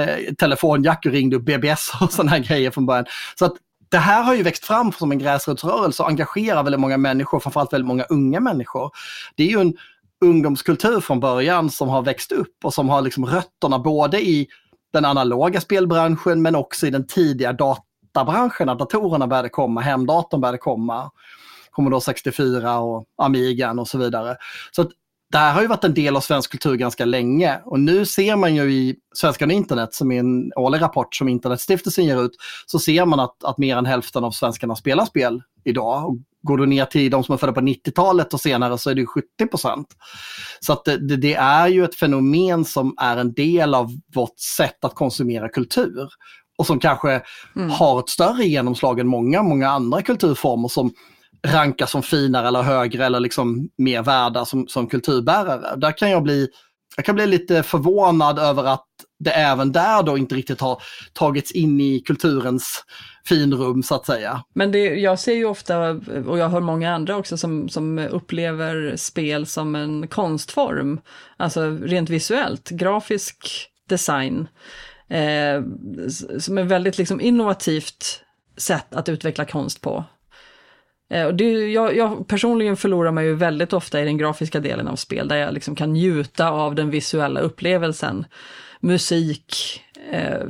eh, 0.00 0.34
telefonjack 0.38 1.06
och 1.06 1.12
ringde 1.12 1.36
upp 1.36 1.44
BBS 1.44 1.92
och 2.00 2.12
sådana 2.12 2.30
här 2.30 2.38
grejer 2.38 2.70
från 2.70 2.86
början. 2.86 3.06
Så 3.38 3.44
att 3.44 3.54
det 3.88 3.98
här 3.98 4.22
har 4.22 4.34
ju 4.34 4.42
växt 4.42 4.64
fram 4.64 4.92
som 4.92 5.12
en 5.12 5.18
gräsrotsrörelse 5.18 6.02
och 6.02 6.08
engagerar 6.08 6.62
väldigt 6.62 6.80
många 6.80 6.96
människor, 6.96 7.40
framförallt 7.40 7.72
väldigt 7.72 7.86
många 7.86 8.04
unga 8.04 8.40
människor. 8.40 8.90
Det 9.36 9.42
är 9.42 9.48
ju 9.48 9.60
en 9.60 9.74
ungdomskultur 10.24 11.00
från 11.00 11.20
början 11.20 11.70
som 11.70 11.88
har 11.88 12.02
växt 12.02 12.32
upp 12.32 12.56
och 12.64 12.74
som 12.74 12.88
har 12.88 13.02
liksom 13.02 13.26
rötterna 13.26 13.78
både 13.78 14.20
i 14.22 14.48
den 14.92 15.04
analoga 15.04 15.60
spelbranschen 15.60 16.42
men 16.42 16.54
också 16.54 16.86
i 16.86 16.90
den 16.90 17.06
tidiga 17.06 17.52
databranschen, 17.52 18.66
när 18.66 18.74
datorerna 18.74 19.26
började 19.26 19.48
komma, 19.48 19.80
hemdatorn 19.80 20.40
började 20.40 20.58
komma. 20.58 21.10
Commodore 21.70 22.00
64 22.00 22.78
och 22.78 23.06
Amigan 23.18 23.78
och 23.78 23.88
så 23.88 23.98
vidare. 23.98 24.36
Så 24.70 24.82
att 24.82 24.88
det 25.34 25.38
här 25.38 25.52
har 25.52 25.62
ju 25.62 25.66
varit 25.66 25.84
en 25.84 25.94
del 25.94 26.16
av 26.16 26.20
svensk 26.20 26.50
kultur 26.50 26.74
ganska 26.74 27.04
länge 27.04 27.60
och 27.64 27.80
nu 27.80 28.06
ser 28.06 28.36
man 28.36 28.54
ju 28.54 28.72
i 28.72 28.96
Svenskan 29.14 29.50
internet, 29.50 29.94
som 29.94 30.12
är 30.12 30.18
en 30.18 30.52
årlig 30.56 30.80
rapport 30.80 31.14
som 31.14 31.28
Internetstiftelsen 31.28 32.04
ger 32.04 32.24
ut, 32.24 32.36
så 32.66 32.78
ser 32.78 33.04
man 33.04 33.20
att, 33.20 33.44
att 33.44 33.58
mer 33.58 33.76
än 33.76 33.86
hälften 33.86 34.24
av 34.24 34.30
svenskarna 34.30 34.76
spelar 34.76 35.04
spel 35.04 35.42
idag. 35.64 36.08
Och 36.08 36.16
går 36.42 36.56
du 36.56 36.66
ner 36.66 36.84
till 36.84 37.10
de 37.10 37.24
som 37.24 37.32
är 37.32 37.36
födda 37.36 37.52
på 37.52 37.60
90-talet 37.60 38.34
och 38.34 38.40
senare 38.40 38.78
så 38.78 38.90
är 38.90 38.94
det 38.94 39.06
70 39.06 39.46
procent. 39.50 39.86
Så 40.60 40.72
att 40.72 40.84
det, 40.84 41.16
det, 41.16 41.34
är 41.34 41.68
ju 41.68 41.84
ett 41.84 41.94
fenomen 41.94 42.64
som 42.64 42.94
är 43.00 43.16
en 43.16 43.32
del 43.32 43.74
av 43.74 43.90
vårt 44.14 44.38
sätt 44.56 44.84
att 44.84 44.94
konsumera 44.94 45.48
kultur. 45.48 46.08
Och 46.58 46.66
som 46.66 46.78
kanske 46.78 47.22
mm. 47.56 47.70
har 47.70 48.00
ett 48.00 48.08
större 48.08 48.44
genomslag 48.44 49.00
än 49.00 49.06
många, 49.06 49.42
många 49.42 49.68
andra 49.68 50.02
kulturformer 50.02 50.68
som 50.68 50.92
rankas 51.44 51.90
som 51.90 52.02
finare 52.02 52.48
eller 52.48 52.62
högre 52.62 53.06
eller 53.06 53.20
liksom 53.20 53.68
mer 53.78 54.02
värda 54.02 54.44
som, 54.44 54.68
som 54.68 54.86
kulturbärare. 54.86 55.76
Där 55.76 55.98
kan 55.98 56.10
jag 56.10 56.22
bli, 56.22 56.48
jag 56.96 57.04
kan 57.04 57.14
bli 57.14 57.26
lite 57.26 57.62
förvånad 57.62 58.38
över 58.38 58.64
att 58.64 58.86
det 59.18 59.30
även 59.30 59.72
där 59.72 60.02
då 60.02 60.18
inte 60.18 60.34
riktigt 60.34 60.60
har 60.60 60.82
tagits 61.12 61.52
in 61.52 61.80
i 61.80 62.00
kulturens 62.00 62.84
finrum 63.26 63.82
så 63.82 63.94
att 63.94 64.06
säga. 64.06 64.44
Men 64.54 64.72
det, 64.72 64.78
jag 64.78 65.18
ser 65.18 65.34
ju 65.34 65.44
ofta, 65.44 65.90
och 66.26 66.38
jag 66.38 66.48
hör 66.48 66.60
många 66.60 66.94
andra 66.94 67.16
också, 67.16 67.36
som, 67.36 67.68
som 67.68 67.98
upplever 67.98 68.96
spel 68.96 69.46
som 69.46 69.74
en 69.74 70.08
konstform. 70.08 71.00
Alltså 71.36 71.70
rent 71.70 72.10
visuellt, 72.10 72.70
grafisk 72.70 73.68
design. 73.88 74.48
Eh, 75.08 75.62
som 76.38 76.58
är 76.58 76.62
väldigt 76.62 76.98
liksom 76.98 77.20
innovativt 77.20 78.20
sätt 78.56 78.94
att 78.94 79.08
utveckla 79.08 79.44
konst 79.44 79.80
på. 79.80 80.04
Eh, 81.10 81.26
och 81.26 81.34
det, 81.34 81.72
jag, 81.72 81.96
jag, 81.96 82.28
personligen 82.28 82.76
förlorar 82.76 83.12
mig 83.12 83.26
ju 83.26 83.34
väldigt 83.34 83.72
ofta 83.72 84.00
i 84.00 84.04
den 84.04 84.18
grafiska 84.18 84.60
delen 84.60 84.88
av 84.88 84.96
spel, 84.96 85.28
där 85.28 85.36
jag 85.36 85.54
liksom 85.54 85.76
kan 85.76 85.92
njuta 85.92 86.50
av 86.50 86.74
den 86.74 86.90
visuella 86.90 87.40
upplevelsen. 87.40 88.26
Musik, 88.80 89.80
eh, 90.10 90.46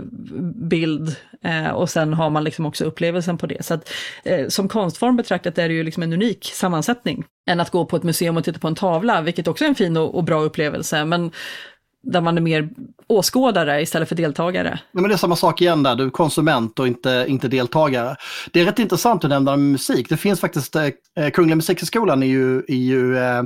bild 0.55 1.17
eh, 1.45 1.69
och 1.69 1.91
sen 1.91 2.15
har 2.15 2.31
man 2.31 2.45
liksom 2.45 2.67
också 2.67 2.85
upplevelsen 2.85 3.39
på 3.39 3.47
det. 3.47 3.65
Så 3.65 3.75
att, 3.75 3.91
eh, 4.25 4.49
som 4.49 4.69
konstform 4.69 5.17
betraktat 5.17 5.59
är 5.59 5.69
det 5.69 5.75
ju 5.75 5.83
liksom 5.83 6.03
en 6.03 6.13
unik 6.13 6.45
sammansättning 6.45 7.25
än 7.51 7.61
att 7.61 7.71
gå 7.71 7.87
på 7.87 7.97
ett 7.97 8.03
museum 8.03 8.37
och 8.37 8.45
titta 8.45 8.59
på 8.59 8.69
en 8.69 8.75
tavla, 8.75 9.21
vilket 9.21 9.49
också 9.49 9.65
är 9.65 9.69
en 9.69 9.75
fin 9.75 9.97
och, 9.97 10.15
och 10.15 10.25
bra 10.25 10.41
upplevelse. 10.41 11.05
Men 11.05 11.31
där 12.05 12.21
man 12.21 12.37
är 12.37 12.43
mer 12.43 12.69
åskådare 13.07 13.83
istället 13.83 14.09
för 14.09 14.17
deltagare. 14.17 14.81
Ja, 14.93 15.01
men 15.01 15.09
det 15.09 15.15
är 15.15 15.19
samma 15.19 15.37
sak 15.37 15.61
igen 15.61 15.83
där, 15.83 15.95
du 15.95 16.05
är 16.05 16.11
konsument 16.11 16.79
och 16.79 16.87
inte, 16.87 17.25
inte 17.29 17.49
deltagare. 17.49 18.17
Det 18.53 18.61
är 18.61 18.65
rätt 18.65 18.79
intressant 18.79 19.25
att 19.25 19.31
nämna 19.31 19.57
musik. 19.57 20.09
Det 20.09 20.17
finns 20.17 20.41
faktiskt, 20.41 20.77
eh, 20.77 20.85
eh 21.17 21.31
Kungliga 21.31 21.57
Musikhögskolan 21.57 22.23
är 22.23 22.27
ju, 22.27 22.59
är 22.59 22.75
ju 22.75 23.17
eh, 23.17 23.39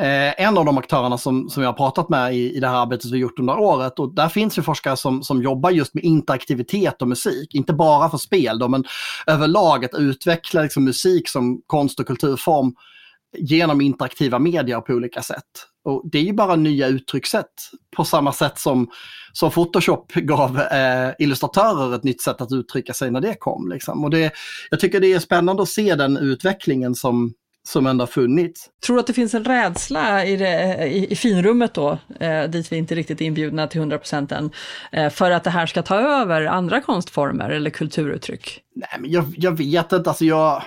eh, 0.00 0.46
en 0.46 0.58
av 0.58 0.64
de 0.64 0.78
aktörerna 0.78 1.18
som, 1.18 1.48
som 1.48 1.62
jag 1.62 1.70
har 1.70 1.76
pratat 1.76 2.08
med 2.08 2.34
i, 2.34 2.56
i 2.56 2.60
det 2.60 2.68
här 2.68 2.82
arbetet 2.82 3.10
vi 3.10 3.18
gjort 3.18 3.38
under 3.38 3.58
året. 3.58 3.98
Och 3.98 4.14
där 4.14 4.28
finns 4.28 4.58
ju 4.58 4.62
forskare 4.62 4.96
som, 4.96 5.22
som 5.22 5.42
jobbar 5.42 5.70
just 5.70 5.94
med 5.94 6.04
interaktivitet 6.04 7.02
och 7.02 7.08
musik. 7.08 7.54
Inte 7.54 7.72
bara 7.72 8.08
för 8.08 8.18
spel 8.18 8.58
då, 8.58 8.68
men 8.68 8.84
överlag 9.26 9.84
att 9.84 9.94
utveckla 9.94 10.62
liksom, 10.62 10.84
musik 10.84 11.28
som 11.28 11.62
konst 11.66 12.00
och 12.00 12.06
kulturform 12.06 12.74
genom 13.38 13.80
interaktiva 13.80 14.38
medier 14.38 14.80
på 14.80 14.92
olika 14.92 15.22
sätt. 15.22 15.44
Och 15.88 16.02
det 16.04 16.18
är 16.18 16.22
ju 16.22 16.32
bara 16.32 16.56
nya 16.56 16.86
uttryckssätt 16.86 17.70
på 17.96 18.04
samma 18.04 18.32
sätt 18.32 18.58
som, 18.58 18.90
som 19.32 19.50
Photoshop 19.50 20.12
gav 20.14 20.60
eh, 20.60 21.10
illustratörer 21.18 21.94
ett 21.94 22.04
nytt 22.04 22.22
sätt 22.22 22.40
att 22.40 22.52
uttrycka 22.52 22.92
sig 22.92 23.10
när 23.10 23.20
det 23.20 23.34
kom. 23.34 23.68
Liksom. 23.68 24.04
Och 24.04 24.10
det, 24.10 24.32
jag 24.70 24.80
tycker 24.80 25.00
det 25.00 25.12
är 25.12 25.18
spännande 25.18 25.62
att 25.62 25.68
se 25.68 25.94
den 25.94 26.16
utvecklingen 26.16 26.94
som, 26.94 27.32
som 27.68 27.86
ändå 27.86 28.02
har 28.02 28.06
funnits. 28.06 28.70
Tror 28.86 28.96
du 28.96 29.00
att 29.00 29.06
det 29.06 29.12
finns 29.12 29.34
en 29.34 29.44
rädsla 29.44 30.24
i, 30.24 30.36
det, 30.36 30.86
i, 30.86 31.12
i 31.12 31.16
finrummet 31.16 31.74
då, 31.74 31.98
eh, 32.20 32.44
dit 32.44 32.72
vi 32.72 32.76
inte 32.76 32.94
riktigt 32.94 33.20
är 33.20 33.24
inbjudna 33.24 33.66
till 33.66 33.80
100% 33.80 34.34
än, 34.34 34.50
eh, 34.92 35.10
för 35.10 35.30
att 35.30 35.44
det 35.44 35.50
här 35.50 35.66
ska 35.66 35.82
ta 35.82 35.96
över 35.96 36.46
andra 36.46 36.80
konstformer 36.80 37.50
eller 37.50 37.70
kulturuttryck? 37.70 38.60
Nej, 38.74 38.88
men 39.00 39.10
jag, 39.10 39.34
jag 39.36 39.58
vet 39.58 39.92
inte, 39.92 40.10
alltså 40.10 40.24
jag, 40.24 40.62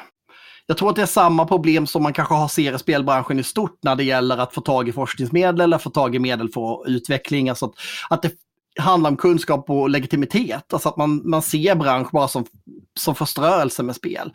jag 0.71 0.77
tror 0.77 0.89
att 0.89 0.95
det 0.95 1.01
är 1.01 1.05
samma 1.05 1.45
problem 1.45 1.87
som 1.87 2.03
man 2.03 2.13
kanske 2.13 2.33
har 2.33 2.47
ser 2.47 2.75
i 2.75 2.79
spelbranschen 2.79 3.39
i 3.39 3.43
stort 3.43 3.79
när 3.83 3.95
det 3.95 4.03
gäller 4.03 4.37
att 4.37 4.53
få 4.53 4.61
tag 4.61 4.89
i 4.89 4.91
forskningsmedel 4.91 5.61
eller 5.61 5.77
få 5.77 5.89
tag 5.89 6.15
i 6.15 6.19
medel 6.19 6.49
för 6.49 6.89
utveckling. 6.89 7.49
Alltså 7.49 7.65
att, 7.65 7.75
att 8.09 8.21
det 8.21 8.31
handlar 8.81 9.09
om 9.09 9.17
kunskap 9.17 9.69
och 9.69 9.89
legitimitet. 9.89 10.73
Alltså 10.73 10.89
att 10.89 10.97
man, 10.97 11.29
man 11.29 11.41
ser 11.41 11.75
bransch 11.75 12.11
bara 12.11 12.27
som, 12.27 12.45
som 12.99 13.15
förströelse 13.15 13.83
med 13.83 13.95
spel. 13.95 14.31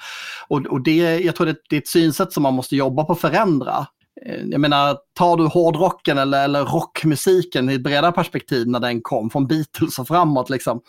Och, 0.49 0.66
och 0.66 0.82
det, 0.82 1.18
jag 1.18 1.37
tror 1.37 1.47
det, 1.47 1.57
det 1.70 1.76
är 1.76 1.80
ett 1.80 1.89
synsätt 1.89 2.32
som 2.32 2.43
man 2.43 2.55
måste 2.55 2.76
jobba 2.76 3.05
på 3.05 3.12
att 3.12 3.20
förändra. 3.20 3.87
Eh, 4.24 4.44
jag 4.44 4.60
menar, 4.60 4.98
tar 5.14 5.36
du 5.36 5.44
hårdrocken 5.44 6.18
eller, 6.18 6.44
eller 6.44 6.64
rockmusiken 6.64 7.70
i 7.70 7.74
ett 7.74 7.80
bredare 7.80 8.12
perspektiv 8.12 8.68
när 8.68 8.80
den 8.80 9.00
kom, 9.00 9.30
från 9.30 9.46
Beatles 9.46 9.98
och 9.98 10.08
framåt, 10.08 10.50
liksom, 10.50 10.80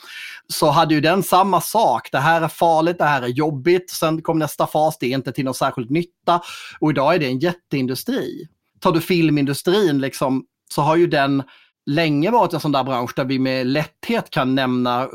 så 0.48 0.70
hade 0.70 0.94
ju 0.94 1.02
den 1.02 1.24
samma 1.24 1.62
sak. 1.62 2.10
Det 2.12 2.18
här 2.18 2.42
är 2.42 2.48
farligt, 2.48 2.98
det 2.98 3.06
här 3.06 3.22
är 3.22 3.28
jobbigt. 3.28 3.90
Sen 3.90 4.22
kom 4.22 4.40
nästa 4.40 4.68
fas, 4.68 4.98
det 5.00 5.06
är 5.06 5.16
inte 5.16 5.32
till 5.32 5.46
någon 5.46 5.54
särskild 5.54 5.92
nytta. 5.92 6.42
Och 6.80 6.90
idag 6.90 7.16
är 7.16 7.20
det 7.20 7.26
en 7.26 7.40
jätteindustri. 7.40 8.48
Tar 8.80 8.92
du 8.92 9.02
filmindustrin, 9.02 10.02
liksom, 10.02 10.46
så 10.70 10.82
har 10.82 10.96
ju 10.96 11.08
den 11.08 11.44
länge 11.86 12.32
varit 12.32 12.54
en 12.54 12.60
sån 12.60 12.72
där 12.72 12.84
bransch 12.84 13.14
där 13.16 13.26
vi 13.26 13.40
med 13.40 13.68
lätthet 13.68 14.30
kan 14.30 14.56
nämna 14.56 15.02
eh, 15.02 15.10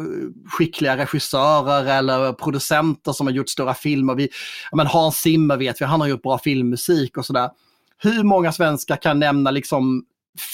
skickliga 0.46 0.96
regissörer 0.96 1.98
eller 1.98 2.32
producenter 2.32 3.12
som 3.12 3.26
har 3.26 3.34
gjort 3.34 3.48
stora 3.48 3.74
filmer. 3.74 4.14
Vi, 4.14 4.28
men 4.72 4.86
Hans 4.86 5.16
Zimmer 5.16 5.56
vet 5.56 5.80
vi, 5.80 5.84
han 5.84 6.00
har 6.00 6.08
gjort 6.08 6.22
bra 6.22 6.38
filmmusik 6.38 7.16
och 7.16 7.26
sådär. 7.26 7.50
Hur 8.02 8.22
många 8.22 8.52
svenskar 8.52 8.96
kan 8.96 9.18
nämna 9.18 9.50
liksom 9.50 10.04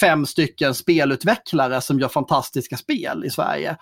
fem 0.01 0.25
stycken 0.25 0.75
spelutvecklare 0.75 1.81
som 1.81 1.99
gör 1.99 2.07
fantastiska 2.07 2.77
spel 2.77 3.25
i 3.25 3.29
Sverige? 3.29 3.77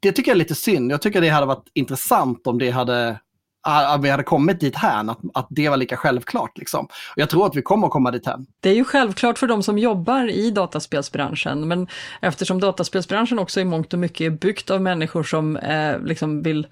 Det 0.00 0.12
tycker 0.12 0.30
jag 0.30 0.36
är 0.36 0.38
lite 0.38 0.54
synd. 0.54 0.92
Jag 0.92 1.02
tycker 1.02 1.20
det 1.20 1.28
hade 1.28 1.46
varit 1.46 1.68
intressant 1.74 2.46
om 2.46 2.58
det 2.58 2.70
hade 2.70 3.18
ah, 3.64 3.94
att 3.94 4.02
vi 4.02 4.10
hade 4.10 4.22
kommit 4.22 4.60
dit 4.60 4.76
här, 4.76 5.10
att, 5.10 5.18
att 5.34 5.46
det 5.50 5.68
var 5.68 5.76
lika 5.76 5.96
självklart. 5.96 6.58
Liksom. 6.58 6.84
Och 6.84 6.90
jag 7.16 7.30
tror 7.30 7.46
att 7.46 7.56
vi 7.56 7.62
kommer 7.62 7.86
att 7.86 7.92
komma 7.92 8.10
dit 8.10 8.26
här. 8.26 8.38
Det 8.60 8.70
är 8.70 8.74
ju 8.74 8.84
självklart 8.84 9.38
för 9.38 9.46
de 9.46 9.62
som 9.62 9.78
jobbar 9.78 10.30
i 10.30 10.50
dataspelsbranschen, 10.50 11.68
men 11.68 11.86
eftersom 12.20 12.60
dataspelsbranschen 12.60 13.38
också 13.38 13.60
i 13.60 13.64
mångt 13.64 13.92
och 13.92 13.98
mycket 13.98 14.20
är 14.20 14.30
byggt 14.30 14.70
av 14.70 14.82
människor 14.82 15.22
som 15.22 15.56
eh, 15.56 16.00
liksom 16.00 16.42
vill 16.42 16.66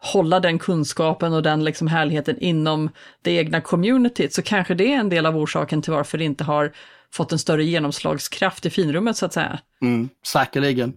hålla 0.00 0.40
den 0.40 0.58
kunskapen 0.58 1.32
och 1.32 1.42
den 1.42 1.64
liksom 1.64 1.88
härligheten 1.88 2.38
inom 2.38 2.90
det 3.22 3.30
egna 3.30 3.60
communityt, 3.60 4.34
så 4.34 4.42
kanske 4.42 4.74
det 4.74 4.92
är 4.92 4.98
en 4.98 5.08
del 5.08 5.26
av 5.26 5.36
orsaken 5.36 5.82
till 5.82 5.92
varför 5.92 6.18
det 6.18 6.24
inte 6.24 6.44
har 6.44 6.72
fått 7.12 7.32
en 7.32 7.38
större 7.38 7.64
genomslagskraft 7.64 8.66
i 8.66 8.70
finrummet 8.70 9.16
så 9.16 9.26
att 9.26 9.32
säga. 9.32 9.58
Mm, 9.82 10.08
säkerligen. 10.26 10.92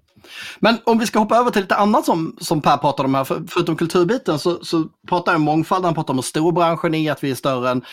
Men 0.60 0.78
om 0.84 1.00
vi 1.00 1.08
ska 1.08 1.20
hoppa 1.20 1.38
över 1.38 1.52
till 1.52 1.62
lite 1.62 1.76
annat 1.76 2.06
som, 2.06 2.38
som 2.42 2.62
Per 2.62 2.78
pratade 2.78 3.08
om 3.08 3.16
här, 3.16 3.24
för, 3.24 3.44
förutom 3.48 3.76
kulturbiten 3.76 4.40
så, 4.40 4.64
så 4.64 4.84
pratar 5.08 5.32
han 5.32 5.42
om 5.42 5.46
mångfald, 5.46 5.86
han 5.86 5.94
pratar 5.94 6.14
om 6.14 6.18
hur 6.18 6.24
stor 6.24 6.52
branschen 6.52 6.96
är, 6.96 7.12
att 7.12 7.24
vi 7.24 7.32
är 7.32 7.36
större 7.36 7.70
än, 7.70 7.84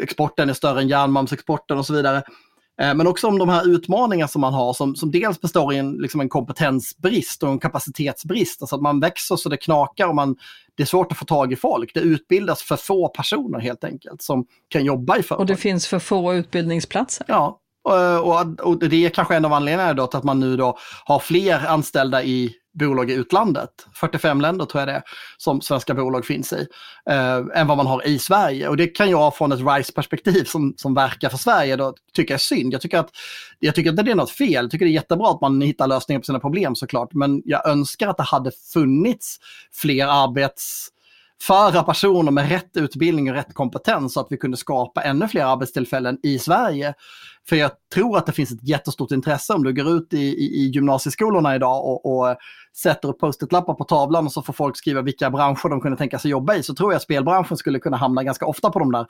exporten 0.00 0.50
är 0.50 0.54
större 0.54 0.80
än 0.80 0.88
järnmalmsexporten 0.88 1.78
och 1.78 1.86
så 1.86 1.94
vidare. 1.94 2.22
Eh, 2.80 2.94
men 2.94 3.06
också 3.06 3.26
om 3.26 3.38
de 3.38 3.48
här 3.48 3.68
utmaningarna 3.68 4.28
som 4.28 4.40
man 4.40 4.54
har 4.54 4.72
som, 4.72 4.96
som 4.96 5.10
dels 5.10 5.40
består 5.40 5.74
i 5.74 5.78
en, 5.78 5.92
liksom 5.92 6.20
en 6.20 6.28
kompetensbrist 6.28 7.42
och 7.42 7.48
en 7.48 7.58
kapacitetsbrist. 7.58 8.62
Alltså 8.62 8.76
att 8.76 8.82
man 8.82 9.00
växer 9.00 9.36
så 9.36 9.48
det 9.48 9.56
knakar 9.56 10.08
och 10.08 10.14
man, 10.14 10.36
det 10.76 10.82
är 10.82 10.86
svårt 10.86 11.12
att 11.12 11.18
få 11.18 11.24
tag 11.24 11.52
i 11.52 11.56
folk. 11.56 11.94
Det 11.94 12.00
utbildas 12.00 12.62
för 12.62 12.76
få 12.76 13.08
personer 13.08 13.58
helt 13.58 13.84
enkelt 13.84 14.22
som 14.22 14.46
kan 14.68 14.84
jobba 14.84 15.16
i 15.16 15.22
företag. 15.22 15.40
Och 15.40 15.46
det 15.46 15.56
finns 15.56 15.86
för 15.86 15.98
få 15.98 16.34
utbildningsplatser. 16.34 17.26
Ja, 17.28 17.58
och, 17.84 18.60
och, 18.60 18.78
det 18.78 19.04
är 19.04 19.08
kanske 19.08 19.36
en 19.36 19.44
av 19.44 19.52
anledningarna 19.52 19.94
då 19.94 20.06
till 20.06 20.18
att 20.18 20.24
man 20.24 20.40
nu 20.40 20.56
då 20.56 20.78
har 21.04 21.18
fler 21.18 21.66
anställda 21.66 22.24
i 22.24 22.54
bolag 22.72 23.10
i 23.10 23.14
utlandet, 23.14 23.70
45 23.94 24.40
länder 24.40 24.64
tror 24.64 24.80
jag 24.80 24.88
det 24.88 24.92
är, 24.92 25.02
som 25.36 25.60
svenska 25.60 25.94
bolag 25.94 26.26
finns 26.26 26.52
i, 26.52 26.66
eh, 27.10 27.36
än 27.54 27.66
vad 27.66 27.76
man 27.76 27.86
har 27.86 28.06
i 28.06 28.18
Sverige. 28.18 28.68
Och 28.68 28.76
det 28.76 28.86
kan 28.86 29.10
jag 29.10 29.36
från 29.36 29.52
ett 29.52 29.60
RISE-perspektiv 29.60 30.44
som, 30.44 30.74
som 30.76 30.94
verkar 30.94 31.28
för 31.28 31.38
Sverige 31.38 31.76
då 31.76 31.94
tycka 32.12 32.34
är 32.34 32.38
synd. 32.38 32.74
Jag 32.74 32.80
tycker, 32.80 32.98
att, 32.98 33.10
jag 33.58 33.74
tycker 33.74 33.90
inte 33.90 34.02
det 34.02 34.10
är 34.10 34.14
något 34.14 34.30
fel, 34.30 34.52
jag 34.52 34.70
tycker 34.70 34.84
det 34.84 34.90
är 34.90 34.94
jättebra 34.94 35.30
att 35.30 35.40
man 35.40 35.60
hittar 35.60 35.86
lösningar 35.86 36.20
på 36.20 36.24
sina 36.24 36.40
problem 36.40 36.74
såklart, 36.74 37.12
men 37.12 37.42
jag 37.44 37.68
önskar 37.68 38.08
att 38.08 38.16
det 38.16 38.22
hade 38.22 38.50
funnits 38.72 39.38
fler 39.72 40.06
arbets 40.06 40.88
föra 41.46 41.82
personer 41.82 42.30
med 42.30 42.48
rätt 42.48 42.76
utbildning 42.76 43.30
och 43.30 43.36
rätt 43.36 43.54
kompetens 43.54 44.14
så 44.14 44.20
att 44.20 44.26
vi 44.30 44.36
kunde 44.36 44.56
skapa 44.56 45.02
ännu 45.02 45.28
fler 45.28 45.44
arbetstillfällen 45.44 46.18
i 46.22 46.38
Sverige. 46.38 46.94
För 47.48 47.56
jag 47.56 47.70
tror 47.94 48.18
att 48.18 48.26
det 48.26 48.32
finns 48.32 48.52
ett 48.52 48.68
jättestort 48.68 49.10
intresse 49.10 49.52
om 49.52 49.64
du 49.64 49.72
går 49.72 49.96
ut 49.96 50.12
i, 50.12 50.18
i, 50.18 50.44
i 50.44 50.70
gymnasieskolorna 50.70 51.54
idag 51.54 51.84
och, 51.84 52.06
och 52.06 52.36
sätter 52.76 53.08
upp 53.08 53.18
post-it-lappar 53.18 53.74
på 53.74 53.84
tavlan 53.84 54.26
och 54.26 54.32
så 54.32 54.42
får 54.42 54.52
folk 54.52 54.76
skriva 54.76 55.02
vilka 55.02 55.30
branscher 55.30 55.68
de 55.68 55.80
kunde 55.80 55.98
tänka 55.98 56.18
sig 56.18 56.30
jobba 56.30 56.54
i 56.54 56.62
så 56.62 56.74
tror 56.74 56.92
jag 56.92 56.96
att 56.96 57.02
spelbranschen 57.02 57.56
skulle 57.56 57.78
kunna 57.78 57.96
hamna 57.96 58.22
ganska 58.22 58.46
ofta 58.46 58.70
på 58.70 58.78
de 58.78 58.92
där 58.92 59.06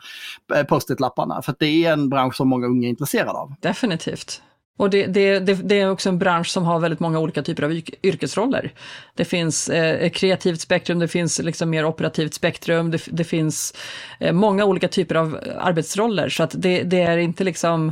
eh, 0.54 0.64
post-it-lapparna. 0.64 1.42
För 1.42 1.54
det 1.58 1.84
är 1.84 1.92
en 1.92 2.08
bransch 2.08 2.36
som 2.36 2.48
många 2.48 2.66
unga 2.66 2.86
är 2.86 2.90
intresserade 2.90 3.38
av. 3.38 3.54
Definitivt. 3.60 4.42
Och 4.78 4.90
det, 4.90 5.06
det, 5.06 5.38
det, 5.38 5.54
det, 5.54 5.80
är 5.80 5.90
också 5.90 6.08
en 6.08 6.18
bransch 6.18 6.46
som 6.48 6.64
har 6.64 6.80
väldigt 6.80 7.00
många 7.00 7.18
olika 7.18 7.42
typer 7.42 7.62
av 7.62 7.72
yrkesroller. 8.02 8.72
Det 9.14 9.24
finns 9.24 9.68
eh, 9.68 10.10
kreativt 10.10 10.60
spektrum, 10.60 10.98
det 10.98 11.08
finns 11.08 11.38
liksom 11.38 11.70
mer 11.70 11.84
operativt 11.84 12.34
spektrum, 12.34 12.90
det, 12.90 13.02
det 13.06 13.24
finns 13.24 13.74
eh, 14.20 14.32
många 14.32 14.64
olika 14.64 14.88
typer 14.88 15.14
av 15.14 15.38
arbetsroller. 15.58 16.28
Så 16.28 16.42
att 16.42 16.54
det, 16.56 16.82
det 16.82 17.02
är 17.02 17.18
inte 17.18 17.44
liksom 17.44 17.88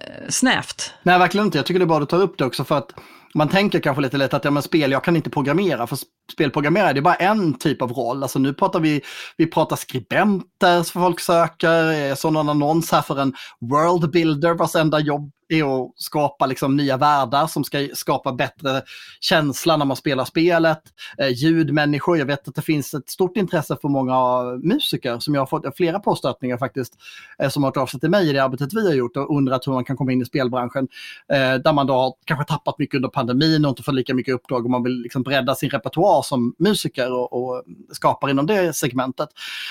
eh, 0.00 0.28
snävt. 0.28 0.94
Nej, 1.02 1.18
verkligen 1.18 1.46
inte. 1.46 1.58
Jag 1.58 1.66
tycker 1.66 1.78
det 1.78 1.84
är 1.84 1.86
bra 1.86 1.96
att 1.96 2.02
du 2.02 2.06
tar 2.06 2.22
upp 2.22 2.38
det 2.38 2.44
också 2.44 2.64
för 2.64 2.78
att 2.78 2.94
man 3.34 3.48
tänker 3.48 3.80
kanske 3.80 4.02
lite 4.02 4.16
lätt 4.16 4.34
att 4.34 4.44
ja, 4.44 4.50
men 4.50 4.62
spel, 4.62 4.92
jag 4.92 5.04
kan 5.04 5.16
inte 5.16 5.30
programmera, 5.30 5.86
för 5.86 5.98
spelprogrammerare 6.32 6.92
det 6.92 7.00
är 7.00 7.02
bara 7.02 7.14
en 7.14 7.54
typ 7.54 7.82
av 7.82 7.92
roll. 7.92 8.22
Alltså 8.22 8.38
nu 8.38 8.54
pratar 8.54 8.80
vi, 8.80 9.00
vi 9.36 9.46
pratar 9.46 9.76
skribenter 9.76 10.82
som 10.82 11.02
folk 11.02 11.20
söker, 11.20 11.92
jag 11.92 12.18
såg 12.18 12.32
någon 12.32 12.48
annons 12.48 12.92
här 12.92 13.02
för 13.02 13.20
en 13.20 13.34
world 13.60 14.10
builder 14.10 14.54
vars 14.54 14.74
enda 14.74 15.00
jobb 15.00 15.30
är 15.48 15.84
att 15.84 15.92
skapa 15.96 16.46
liksom 16.46 16.76
nya 16.76 16.96
världar 16.96 17.46
som 17.46 17.64
ska 17.64 17.88
skapa 17.94 18.32
bättre 18.32 18.82
känsla 19.20 19.76
när 19.76 19.84
man 19.84 19.96
spelar 19.96 20.24
spelet. 20.24 20.82
Eh, 21.18 21.28
ljudmänniskor, 21.28 22.18
jag 22.18 22.26
vet 22.26 22.48
att 22.48 22.54
det 22.54 22.62
finns 22.62 22.94
ett 22.94 23.10
stort 23.10 23.36
intresse 23.36 23.76
för 23.80 23.88
många 23.88 24.42
musiker 24.62 25.18
som 25.18 25.34
jag 25.34 25.40
har 25.40 25.46
fått 25.46 25.76
flera 25.76 25.98
påstötningar 25.98 26.58
faktiskt, 26.58 26.94
eh, 27.38 27.48
som 27.48 27.62
har 27.62 27.70
hört 27.70 27.76
av 27.76 27.86
sig 27.86 28.00
till 28.00 28.10
mig 28.10 28.28
i 28.28 28.32
det 28.32 28.44
arbetet 28.44 28.72
vi 28.74 28.86
har 28.86 28.94
gjort 28.94 29.16
och 29.16 29.36
undrat 29.36 29.66
hur 29.66 29.72
man 29.72 29.84
kan 29.84 29.96
komma 29.96 30.12
in 30.12 30.22
i 30.22 30.24
spelbranschen. 30.24 30.88
Eh, 31.32 31.54
där 31.54 31.72
man 31.72 31.86
då 31.86 31.94
har 31.94 32.14
kanske 32.24 32.44
tappat 32.44 32.78
mycket 32.78 32.96
under 32.96 33.08
pandemin 33.08 33.64
och 33.64 33.68
inte 33.68 33.82
fått 33.82 33.94
lika 33.94 34.14
mycket 34.14 34.34
uppdrag 34.34 34.64
och 34.64 34.70
man 34.70 34.82
vill 34.82 35.02
liksom 35.02 35.22
bredda 35.22 35.54
sin 35.54 35.70
repertoar 35.70 36.22
som 36.22 36.54
musiker 36.58 37.12
och, 37.12 37.32
och 37.32 37.64
skapar 37.92 38.30
inom 38.30 38.46
det 38.46 38.76
segmentet. 38.76 39.28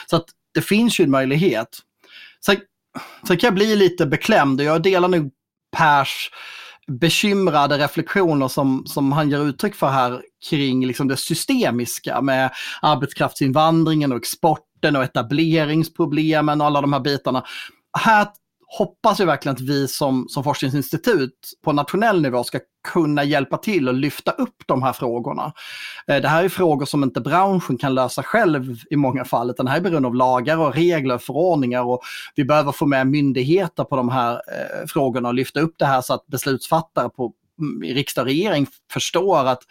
Så 0.09 0.15
att 0.15 0.25
det 0.53 0.61
finns 0.61 0.99
ju 0.99 1.03
en 1.03 1.11
möjlighet. 1.11 1.79
Sen, 2.45 2.55
sen 3.27 3.37
kan 3.37 3.47
jag 3.47 3.53
bli 3.53 3.75
lite 3.75 4.05
beklämd 4.05 4.59
och 4.59 4.65
jag 4.65 4.81
delar 4.81 5.07
nog 5.07 5.31
Pers 5.73 6.29
bekymrade 6.87 7.77
reflektioner 7.77 8.47
som, 8.47 8.83
som 8.85 9.11
han 9.11 9.29
ger 9.29 9.39
uttryck 9.39 9.75
för 9.75 9.87
här 9.87 10.21
kring 10.49 10.85
liksom 10.85 11.07
det 11.07 11.17
systemiska 11.17 12.21
med 12.21 12.51
arbetskraftsinvandringen 12.81 14.11
och 14.11 14.17
exporten 14.17 14.95
och 14.95 15.03
etableringsproblemen 15.03 16.61
och 16.61 16.67
alla 16.67 16.81
de 16.81 16.93
här 16.93 16.99
bitarna. 16.99 17.43
Här 17.97 18.27
hoppas 18.77 19.19
jag 19.19 19.25
verkligen 19.25 19.55
att 19.55 19.61
vi 19.61 19.87
som, 19.87 20.27
som 20.29 20.43
forskningsinstitut 20.43 21.51
på 21.63 21.71
nationell 21.71 22.21
nivå 22.21 22.43
ska 22.43 22.59
kunna 22.87 23.23
hjälpa 23.23 23.57
till 23.57 23.87
och 23.87 23.93
lyfta 23.93 24.31
upp 24.31 24.63
de 24.65 24.83
här 24.83 24.93
frågorna. 24.93 25.53
Eh, 26.07 26.21
det 26.21 26.27
här 26.27 26.43
är 26.43 26.49
frågor 26.49 26.85
som 26.85 27.03
inte 27.03 27.21
branschen 27.21 27.77
kan 27.77 27.95
lösa 27.95 28.23
själv 28.23 28.77
i 28.89 28.95
många 28.95 29.25
fall, 29.25 29.49
utan 29.49 29.65
det 29.65 29.71
här 29.71 29.77
är 29.77 29.81
beroende 29.81 30.07
av 30.07 30.15
lagar 30.15 30.57
och 30.57 30.75
regler, 30.75 31.15
och 31.15 31.21
förordningar 31.21 31.83
och 31.83 32.01
vi 32.35 32.45
behöver 32.45 32.71
få 32.71 32.85
med 32.85 33.07
myndigheter 33.07 33.83
på 33.83 33.95
de 33.95 34.09
här 34.09 34.33
eh, 34.33 34.87
frågorna 34.87 35.27
och 35.27 35.33
lyfta 35.33 35.59
upp 35.59 35.75
det 35.77 35.85
här 35.85 36.01
så 36.01 36.13
att 36.13 36.27
beslutsfattare 36.27 37.09
på 37.09 37.33
mm, 37.59 37.83
i 37.83 37.93
riksdag 37.93 38.21
och 38.21 38.27
regering 38.27 38.67
förstår 38.91 39.47
att, 39.47 39.61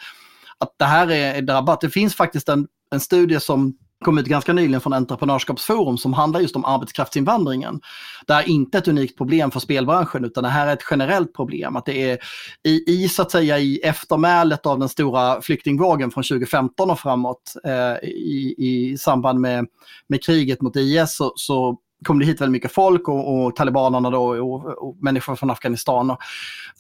att 0.59 0.75
det 0.77 0.85
här 0.85 1.11
är 1.11 1.43
drabbat. 1.43 1.81
Det 1.81 1.91
finns 1.91 2.15
faktiskt 2.15 2.49
en, 2.49 2.67
en 2.91 3.01
studie 3.01 3.41
som 3.41 3.79
kom 4.03 4.19
ut 4.19 4.27
ganska 4.27 4.53
nyligen 4.53 4.81
från 4.81 4.93
Entreprenörskapsforum 4.93 5.99
som 5.99 6.13
handlar 6.13 6.41
just 6.41 6.57
om 6.57 6.65
arbetskraftsinvandringen. 6.65 7.81
Det 8.27 8.33
är 8.33 8.49
inte 8.49 8.79
ett 8.79 8.89
unikt 8.89 9.19
problem 9.19 9.51
för 9.51 9.61
spelbranschen 9.61 10.25
utan 10.25 10.45
det 10.45 10.51
här 10.51 10.67
är 10.67 10.73
ett 10.73 10.85
generellt 10.91 11.35
problem. 11.35 11.77
Att 11.77 11.87
det 11.87 12.11
är 12.11 12.19
i, 12.63 13.05
i 13.05 13.09
så 13.09 13.23
att 13.23 13.31
säga 13.31 13.59
i 13.59 13.79
eftermälet 13.79 14.67
av 14.67 14.79
den 14.79 14.89
stora 14.89 15.43
flyktingvågen 15.43 16.11
från 16.11 16.25
2015 16.25 16.91
och 16.91 16.99
framåt 16.99 17.55
eh, 17.65 18.09
i, 18.09 18.55
i 18.59 18.99
samband 18.99 19.41
med, 19.41 19.67
med 20.07 20.25
kriget 20.25 20.63
mot 20.63 20.77
IS 20.77 21.17
så, 21.17 21.33
så 21.37 21.79
kom 22.05 22.19
det 22.19 22.27
hit 22.27 22.41
väldigt 22.41 22.53
mycket 22.53 22.73
folk 22.73 23.09
och, 23.09 23.45
och 23.45 23.57
talibanerna 23.57 24.11
då 24.11 24.23
och, 24.23 24.89
och, 24.89 24.97
människor 25.01 25.37
från 25.37 25.51
Afghanistan. 25.51 26.11
Och, 26.11 26.19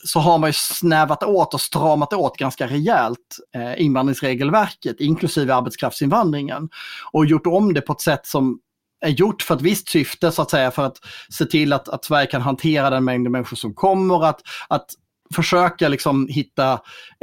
så 0.04 0.20
har 0.20 0.38
man 0.38 0.48
ju 0.48 0.54
snävat 0.56 1.22
åt 1.22 1.54
och 1.54 1.60
stramat 1.60 2.12
åt 2.12 2.36
ganska 2.36 2.66
rejält 2.66 3.38
eh, 3.54 3.82
invandringsregelverket, 3.82 5.00
inklusive 5.00 5.54
arbetskraftsinvandringen. 5.54 6.68
Och 7.12 7.26
gjort 7.26 7.46
om 7.46 7.74
det 7.74 7.80
på 7.80 7.92
ett 7.92 8.00
sätt 8.00 8.26
som 8.26 8.58
är 9.02 9.08
gjort 9.08 9.42
för 9.42 9.54
ett 9.54 9.62
visst 9.62 9.88
syfte 9.88 10.32
så 10.32 10.42
att 10.42 10.50
säga 10.50 10.70
för 10.70 10.86
att 10.86 10.96
se 11.28 11.44
till 11.44 11.72
att, 11.72 11.88
att 11.88 12.04
Sverige 12.04 12.26
kan 12.26 12.42
hantera 12.42 12.90
den 12.90 13.04
mängd 13.04 13.30
människor 13.30 13.56
som 13.56 13.74
kommer, 13.74 14.24
att, 14.24 14.40
att 14.68 14.86
försöka 15.32 15.88
liksom 15.88 16.28
hitta 16.28 16.72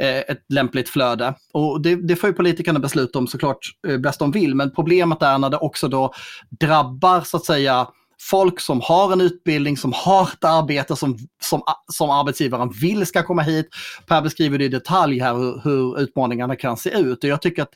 eh, 0.02 0.18
ett 0.18 0.44
lämpligt 0.48 0.88
flöde. 0.88 1.34
Och 1.52 1.80
det, 1.80 1.94
det 1.94 2.16
får 2.16 2.30
ju 2.30 2.34
politikerna 2.34 2.78
besluta 2.78 3.18
om 3.18 3.26
såklart 3.26 3.58
eh, 3.88 3.98
bäst 3.98 4.18
de 4.18 4.32
vill, 4.32 4.54
men 4.54 4.70
problemet 4.70 5.22
är 5.22 5.38
när 5.38 5.50
det 5.50 5.56
också 5.56 5.88
då 5.88 6.12
drabbar 6.60 7.20
så 7.20 7.36
att 7.36 7.44
säga 7.44 7.86
folk 8.20 8.60
som 8.60 8.80
har 8.80 9.12
en 9.12 9.20
utbildning, 9.20 9.76
som 9.76 9.92
har 9.92 10.22
ett 10.22 10.44
arbete 10.44 10.96
som, 10.96 11.18
som, 11.42 11.62
som 11.92 12.10
arbetsgivaren 12.10 12.70
vill 12.80 13.06
ska 13.06 13.22
komma 13.22 13.42
hit. 13.42 13.68
Per 14.06 14.22
beskriver 14.22 14.58
det 14.58 14.64
i 14.64 14.68
detalj 14.68 15.20
här 15.20 15.34
hur, 15.34 15.60
hur 15.64 16.00
utmaningarna 16.00 16.56
kan 16.56 16.76
se 16.76 16.90
ut 16.90 17.24
och 17.24 17.30
jag 17.30 17.42
tycker 17.42 17.62
att 17.62 17.74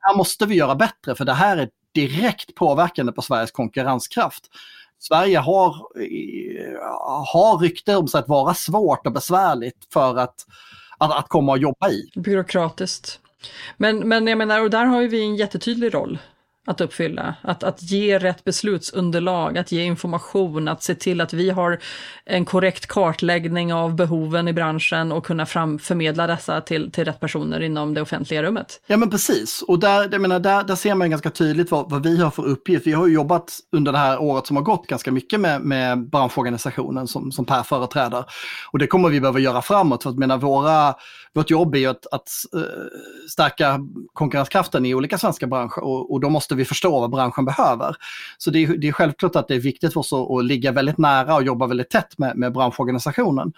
här 0.00 0.16
måste 0.16 0.46
vi 0.46 0.54
göra 0.54 0.74
bättre 0.74 1.14
för 1.14 1.24
det 1.24 1.32
här 1.32 1.56
är 1.56 1.68
direkt 1.94 2.54
påverkande 2.54 3.12
på 3.12 3.22
Sveriges 3.22 3.50
konkurrenskraft. 3.50 4.44
Sverige 5.02 5.38
har, 5.38 5.68
eh, 6.00 6.78
har 7.32 7.58
rykte 7.58 7.96
om 7.96 8.08
sig 8.08 8.18
att 8.18 8.28
vara 8.28 8.54
svårt 8.54 9.06
och 9.06 9.12
besvärligt 9.12 9.86
för 9.92 10.18
att, 10.18 10.46
att, 10.98 11.18
att 11.18 11.28
komma 11.28 11.52
och 11.52 11.58
jobba 11.58 11.90
i. 11.90 12.10
Byråkratiskt. 12.14 13.20
Men, 13.76 14.08
men 14.08 14.26
jag 14.26 14.38
menar, 14.38 14.62
och 14.62 14.70
där 14.70 14.84
har 14.84 15.00
ju 15.00 15.08
vi 15.08 15.22
en 15.22 15.36
jättetydlig 15.36 15.94
roll 15.94 16.18
att 16.70 16.80
uppfylla. 16.80 17.34
Att, 17.42 17.64
att 17.64 17.82
ge 17.82 18.18
rätt 18.18 18.44
beslutsunderlag, 18.44 19.58
att 19.58 19.72
ge 19.72 19.82
information, 19.82 20.68
att 20.68 20.82
se 20.82 20.94
till 20.94 21.20
att 21.20 21.32
vi 21.32 21.50
har 21.50 21.78
en 22.24 22.44
korrekt 22.44 22.86
kartläggning 22.86 23.74
av 23.74 23.94
behoven 23.94 24.48
i 24.48 24.52
branschen 24.52 25.12
och 25.12 25.26
kunna 25.26 25.46
fram, 25.46 25.78
förmedla 25.78 26.26
dessa 26.26 26.60
till, 26.60 26.92
till 26.92 27.04
rätt 27.04 27.20
personer 27.20 27.60
inom 27.60 27.94
det 27.94 28.02
offentliga 28.02 28.42
rummet. 28.42 28.80
Ja 28.86 28.96
men 28.96 29.10
precis, 29.10 29.62
och 29.62 29.78
där, 29.78 30.08
jag 30.12 30.20
menar, 30.20 30.40
där, 30.40 30.64
där 30.64 30.74
ser 30.74 30.94
man 30.94 31.10
ganska 31.10 31.30
tydligt 31.30 31.70
vad, 31.70 31.90
vad 31.90 32.02
vi 32.02 32.20
har 32.20 32.30
för 32.30 32.46
uppgift. 32.46 32.86
Vi 32.86 32.92
har 32.92 33.06
ju 33.06 33.14
jobbat 33.14 33.58
under 33.72 33.92
det 33.92 33.98
här 33.98 34.20
året 34.22 34.46
som 34.46 34.56
har 34.56 34.64
gått 34.64 34.86
ganska 34.86 35.12
mycket 35.12 35.40
med, 35.40 35.60
med 35.60 36.10
branschorganisationen 36.10 37.06
som, 37.06 37.32
som 37.32 37.44
Per 37.44 37.62
företräder. 37.62 38.24
Och 38.72 38.78
det 38.78 38.86
kommer 38.86 39.08
vi 39.08 39.20
behöva 39.20 39.38
göra 39.38 39.62
framåt, 39.62 40.02
för 40.02 40.10
att 40.10 40.18
menar, 40.18 40.38
våra, 40.38 40.94
vårt 41.34 41.50
jobb 41.50 41.74
är 41.74 41.78
ju 41.78 41.86
att, 41.86 42.06
att 42.12 42.28
uh, 42.56 42.62
stärka 43.30 43.80
konkurrenskraften 44.12 44.86
i 44.86 44.94
olika 44.94 45.18
svenska 45.18 45.46
branscher 45.46 45.84
och, 45.84 46.12
och 46.12 46.20
då 46.20 46.30
måste 46.30 46.54
vi 46.54 46.64
förstå 46.64 47.00
vad 47.00 47.10
branschen 47.10 47.44
behöver. 47.44 47.96
Så 48.38 48.50
det 48.50 48.58
är, 48.58 48.76
det 48.76 48.88
är 48.88 48.92
självklart 48.92 49.36
att 49.36 49.48
det 49.48 49.54
är 49.54 49.60
viktigt 49.60 49.92
för 49.92 50.00
oss 50.00 50.12
att, 50.12 50.30
att 50.30 50.44
ligga 50.44 50.72
väldigt 50.72 50.98
nära 50.98 51.34
och 51.34 51.42
jobba 51.42 51.66
väldigt 51.66 51.90
tätt 51.90 52.18
med, 52.18 52.36
med 52.36 52.52
branschorganisationen. 52.52 53.52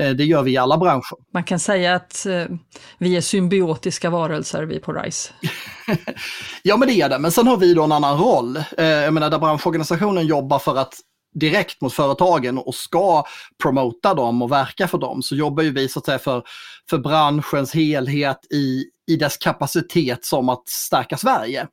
Uh, 0.00 0.10
det 0.10 0.24
gör 0.24 0.42
vi 0.42 0.52
i 0.52 0.56
alla 0.56 0.78
branscher. 0.78 1.32
Man 1.32 1.44
kan 1.44 1.58
säga 1.58 1.94
att 1.94 2.26
uh, 2.28 2.56
vi 2.98 3.16
är 3.16 3.20
symbiotiska 3.20 4.10
varelser, 4.10 4.62
vi 4.62 4.78
på 4.78 4.92
RISE. 4.92 5.32
ja, 6.62 6.76
men 6.76 6.88
det 6.88 7.00
är 7.00 7.08
det. 7.08 7.18
Men 7.18 7.32
sen 7.32 7.46
har 7.46 7.56
vi 7.56 7.74
då 7.74 7.84
en 7.84 7.92
annan 7.92 8.18
roll. 8.18 8.62
jag 8.76 9.14
menar, 9.14 9.30
där 9.30 9.38
branschorganisationen 9.38 10.26
jobbar 10.26 10.58
för 10.58 10.76
att 10.76 10.94
direkt 11.34 11.80
mot 11.80 11.92
företagen 11.92 12.58
och 12.58 12.74
ska 12.74 13.24
promota 13.62 14.14
dem 14.14 14.42
och 14.42 14.52
verka 14.52 14.88
för 14.88 14.98
dem 14.98 15.22
så 15.22 15.36
jobbar 15.36 15.62
ju 15.62 15.72
vi 15.72 15.88
så 15.88 15.98
att 15.98 16.04
säga 16.04 16.18
för, 16.18 16.42
för 16.90 16.98
branschens 16.98 17.74
helhet 17.74 18.38
i, 18.52 18.84
i 19.10 19.16
dess 19.16 19.36
kapacitet 19.36 20.24
som 20.24 20.48
att 20.48 20.68
stärka 20.68 21.16
Sverige. 21.16 21.66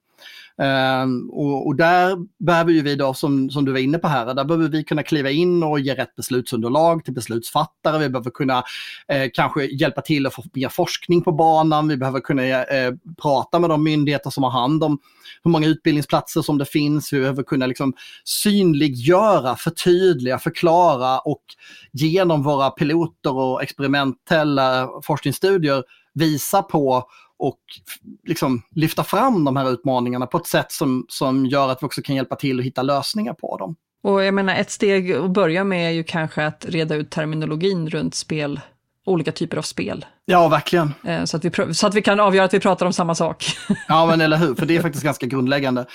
Um, 0.59 1.29
och, 1.29 1.67
och, 1.67 1.75
där 1.75 2.17
behöver 2.45 2.71
ju 2.71 2.81
vi 2.81 2.95
då, 2.95 3.13
som, 3.13 3.49
som 3.49 3.65
du 3.65 3.71
var 3.71 3.79
inne 3.79 3.97
på 3.97 4.07
här, 4.07 4.33
där 4.33 4.43
behöver 4.43 4.69
vi 4.69 4.83
kunna 4.83 5.03
kliva 5.03 5.29
in 5.29 5.63
och 5.63 5.79
ge 5.79 5.95
rätt 5.95 6.15
beslutsunderlag 6.15 7.05
till 7.05 7.13
beslutsfattare. 7.13 7.99
Vi 7.99 8.09
behöver 8.09 8.31
kunna 8.31 8.63
eh, 9.07 9.29
kanske 9.33 9.65
hjälpa 9.65 10.01
till 10.01 10.25
att 10.25 10.33
få 10.33 10.43
mer 10.53 10.69
forskning 10.69 11.21
på 11.21 11.31
banan. 11.31 11.87
Vi 11.87 11.97
behöver 11.97 12.19
kunna 12.19 12.43
eh, 12.63 12.93
prata 13.21 13.59
med 13.59 13.69
de 13.69 13.83
myndigheter 13.83 14.29
som 14.29 14.43
har 14.43 14.51
hand 14.51 14.83
om 14.83 14.99
hur 15.43 15.51
många 15.51 15.67
utbildningsplatser 15.67 16.41
som 16.41 16.57
det 16.57 16.65
finns. 16.65 17.13
Vi 17.13 17.19
behöver 17.19 17.43
kunna 17.43 17.65
liksom 17.65 17.93
synliggöra, 18.23 19.55
förtydliga, 19.55 20.39
förklara 20.39 21.19
och 21.19 21.43
genom 21.91 22.43
våra 22.43 22.69
piloter 22.69 23.33
och 23.33 23.63
experimentella 23.63 24.89
forskningsstudier 25.03 25.83
visa 26.13 26.61
på 26.61 27.03
och 27.39 27.59
liksom 28.27 28.61
lyfta 28.71 29.03
fram 29.03 29.43
de 29.43 29.57
här 29.57 29.71
utmaningarna 29.71 30.27
på 30.27 30.37
ett 30.37 30.47
sätt 30.47 30.71
som, 30.71 31.05
som 31.09 31.45
gör 31.45 31.69
att 31.69 31.83
vi 31.83 31.85
också 31.85 32.01
kan 32.01 32.15
hjälpa 32.15 32.35
till 32.35 32.59
att 32.59 32.65
hitta 32.65 32.81
lösningar 32.81 33.33
på 33.33 33.57
dem. 33.57 33.75
Och 34.03 34.23
jag 34.23 34.33
menar, 34.33 34.55
ett 34.55 34.71
steg 34.71 35.11
att 35.11 35.31
börja 35.31 35.63
med 35.63 35.87
är 35.87 35.93
ju 35.93 36.03
kanske 36.03 36.45
att 36.45 36.65
reda 36.65 36.95
ut 36.95 37.11
terminologin 37.11 37.89
runt 37.89 38.15
spel, 38.15 38.59
olika 39.07 39.31
typer 39.31 39.57
av 39.57 39.61
spel. 39.61 40.05
Ja, 40.25 40.47
verkligen. 40.47 40.93
Eh, 41.03 41.23
så 41.23 41.37
att, 41.37 41.45
vi, 41.45 41.73
så 41.73 41.87
att 41.87 41.93
vi 41.93 42.01
kan 42.01 42.19
avgöra 42.19 42.45
att 42.45 42.53
vi 42.53 42.59
pratar 42.59 42.85
om 42.85 42.93
samma 42.93 43.15
sak. 43.15 43.45
Ja, 43.87 44.05
men 44.05 44.21
eller 44.21 44.37
hur, 44.37 44.55
för 44.55 44.65
det 44.65 44.75
är 44.75 44.81
faktiskt 44.87 45.03
ganska 45.03 45.25
grundläggande. 45.25 45.85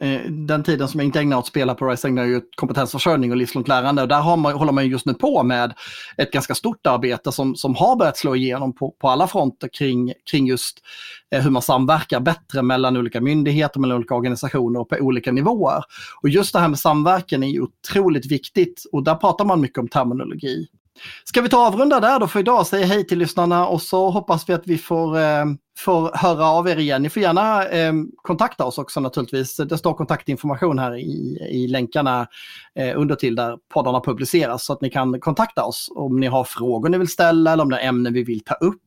Eh, 0.00 0.20
den 0.30 0.62
tiden 0.62 0.88
som 0.88 1.00
jag 1.00 1.04
inte 1.04 1.20
ägnar 1.20 1.38
åt 1.38 1.46
spela 1.46 1.74
på 1.74 1.88
RISE 1.88 2.08
ägnar 2.08 2.22
jag 2.22 2.30
ju 2.30 2.40
kompetensförsörjning 2.56 3.30
och 3.30 3.36
livslångt 3.36 3.68
lärande. 3.68 4.02
Och 4.02 4.08
där 4.08 4.36
man, 4.36 4.52
håller 4.52 4.72
man 4.72 4.88
just 4.88 5.06
nu 5.06 5.14
på 5.14 5.42
med 5.42 5.72
ett 6.16 6.32
ganska 6.32 6.54
stort 6.54 6.86
arbete 6.86 7.32
som, 7.32 7.56
som 7.56 7.74
har 7.74 7.96
börjat 7.96 8.16
slå 8.16 8.36
igenom 8.36 8.74
på, 8.74 8.90
på 8.90 9.08
alla 9.08 9.26
fronter 9.26 9.68
kring, 9.72 10.12
kring 10.30 10.46
just 10.46 10.78
eh, 11.34 11.42
hur 11.42 11.50
man 11.50 11.62
samverkar 11.62 12.20
bättre 12.20 12.62
mellan 12.62 12.96
olika 12.96 13.20
myndigheter, 13.20 13.80
mellan 13.80 13.96
olika 13.96 14.14
organisationer 14.14 14.80
och 14.80 14.88
på 14.88 14.96
olika 14.96 15.32
nivåer. 15.32 15.84
Och 16.22 16.28
just 16.28 16.52
det 16.52 16.58
här 16.58 16.68
med 16.68 16.78
samverkan 16.78 17.42
är 17.42 17.48
ju 17.48 17.60
otroligt 17.60 18.32
viktigt 18.32 18.82
och 18.92 19.04
där 19.04 19.14
pratar 19.14 19.44
man 19.44 19.60
mycket 19.60 19.78
om 19.78 19.88
terminologi. 19.88 20.68
Ska 21.24 21.40
vi 21.40 21.48
ta 21.48 21.66
avrunda 21.66 22.00
där 22.00 22.20
då 22.20 22.26
för 22.26 22.40
idag, 22.40 22.66
säga 22.66 22.86
hej 22.86 23.06
till 23.06 23.18
lyssnarna 23.18 23.66
och 23.66 23.82
så 23.82 24.10
hoppas 24.10 24.48
vi 24.48 24.52
att 24.52 24.66
vi 24.66 24.78
får, 24.78 25.18
eh, 25.18 25.44
får 25.78 26.16
höra 26.16 26.46
av 26.46 26.68
er 26.68 26.76
igen. 26.76 27.02
Ni 27.02 27.10
får 27.10 27.22
gärna 27.22 27.68
eh, 27.68 27.92
kontakta 28.16 28.64
oss 28.64 28.78
också 28.78 29.00
naturligtvis. 29.00 29.56
Det 29.56 29.78
står 29.78 29.94
kontaktinformation 29.94 30.78
här 30.78 30.96
i, 30.96 31.38
i 31.50 31.68
länkarna 31.68 32.26
eh, 32.74 33.00
under 33.00 33.14
till 33.14 33.34
där 33.34 33.58
poddarna 33.74 34.00
publiceras 34.00 34.64
så 34.64 34.72
att 34.72 34.80
ni 34.80 34.90
kan 34.90 35.20
kontakta 35.20 35.64
oss 35.64 35.92
om 35.94 36.20
ni 36.20 36.26
har 36.26 36.44
frågor 36.44 36.88
ni 36.88 36.98
vill 36.98 37.08
ställa 37.08 37.52
eller 37.52 37.62
om 37.62 37.70
det 37.70 37.78
är 37.78 37.88
ämnen 37.88 38.12
vi 38.12 38.22
vill 38.22 38.44
ta 38.44 38.54
upp. 38.54 38.82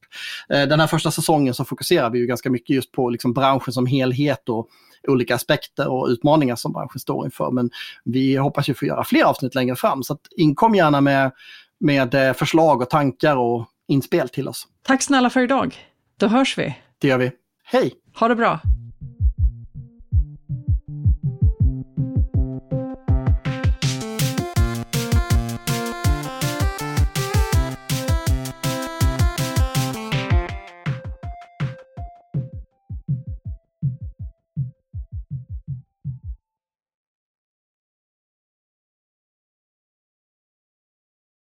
Eh, 0.49 0.67
den 0.67 0.79
här 0.79 0.87
första 0.87 1.11
säsongen 1.11 1.53
så 1.53 1.65
fokuserar 1.65 2.09
vi 2.09 2.19
ju 2.19 2.25
ganska 2.25 2.49
mycket 2.49 2.75
just 2.75 2.91
på 2.91 3.09
liksom, 3.09 3.33
branschen 3.33 3.73
som 3.73 3.85
helhet 3.85 4.49
och 4.49 4.69
olika 5.07 5.35
aspekter 5.35 5.87
och 5.87 6.07
utmaningar 6.07 6.55
som 6.55 6.73
branschen 6.73 6.99
står 6.99 7.25
inför. 7.25 7.51
Men 7.51 7.69
vi 8.03 8.35
hoppas 8.35 8.69
ju 8.69 8.73
få 8.73 8.85
göra 8.85 9.03
fler 9.03 9.23
avsnitt 9.23 9.55
längre 9.55 9.75
fram 9.75 10.03
så 10.03 10.13
att 10.13 10.21
inkom 10.37 10.75
gärna 10.75 11.01
med 11.01 11.31
med 11.79 12.13
eh, 12.13 12.33
förslag 12.33 12.81
och 12.81 12.89
tankar 12.89 13.35
och 13.35 13.65
inspel 13.87 14.29
till 14.29 14.47
oss. 14.47 14.67
Tack 14.83 15.03
snälla 15.03 15.29
för 15.29 15.41
idag. 15.41 15.75
Då 16.19 16.27
hörs 16.27 16.57
vi. 16.57 16.75
Det 16.97 17.07
gör 17.07 17.17
vi. 17.17 17.31
Hej! 17.63 17.93
Ha 18.19 18.27
det 18.27 18.35
bra. 18.35 18.59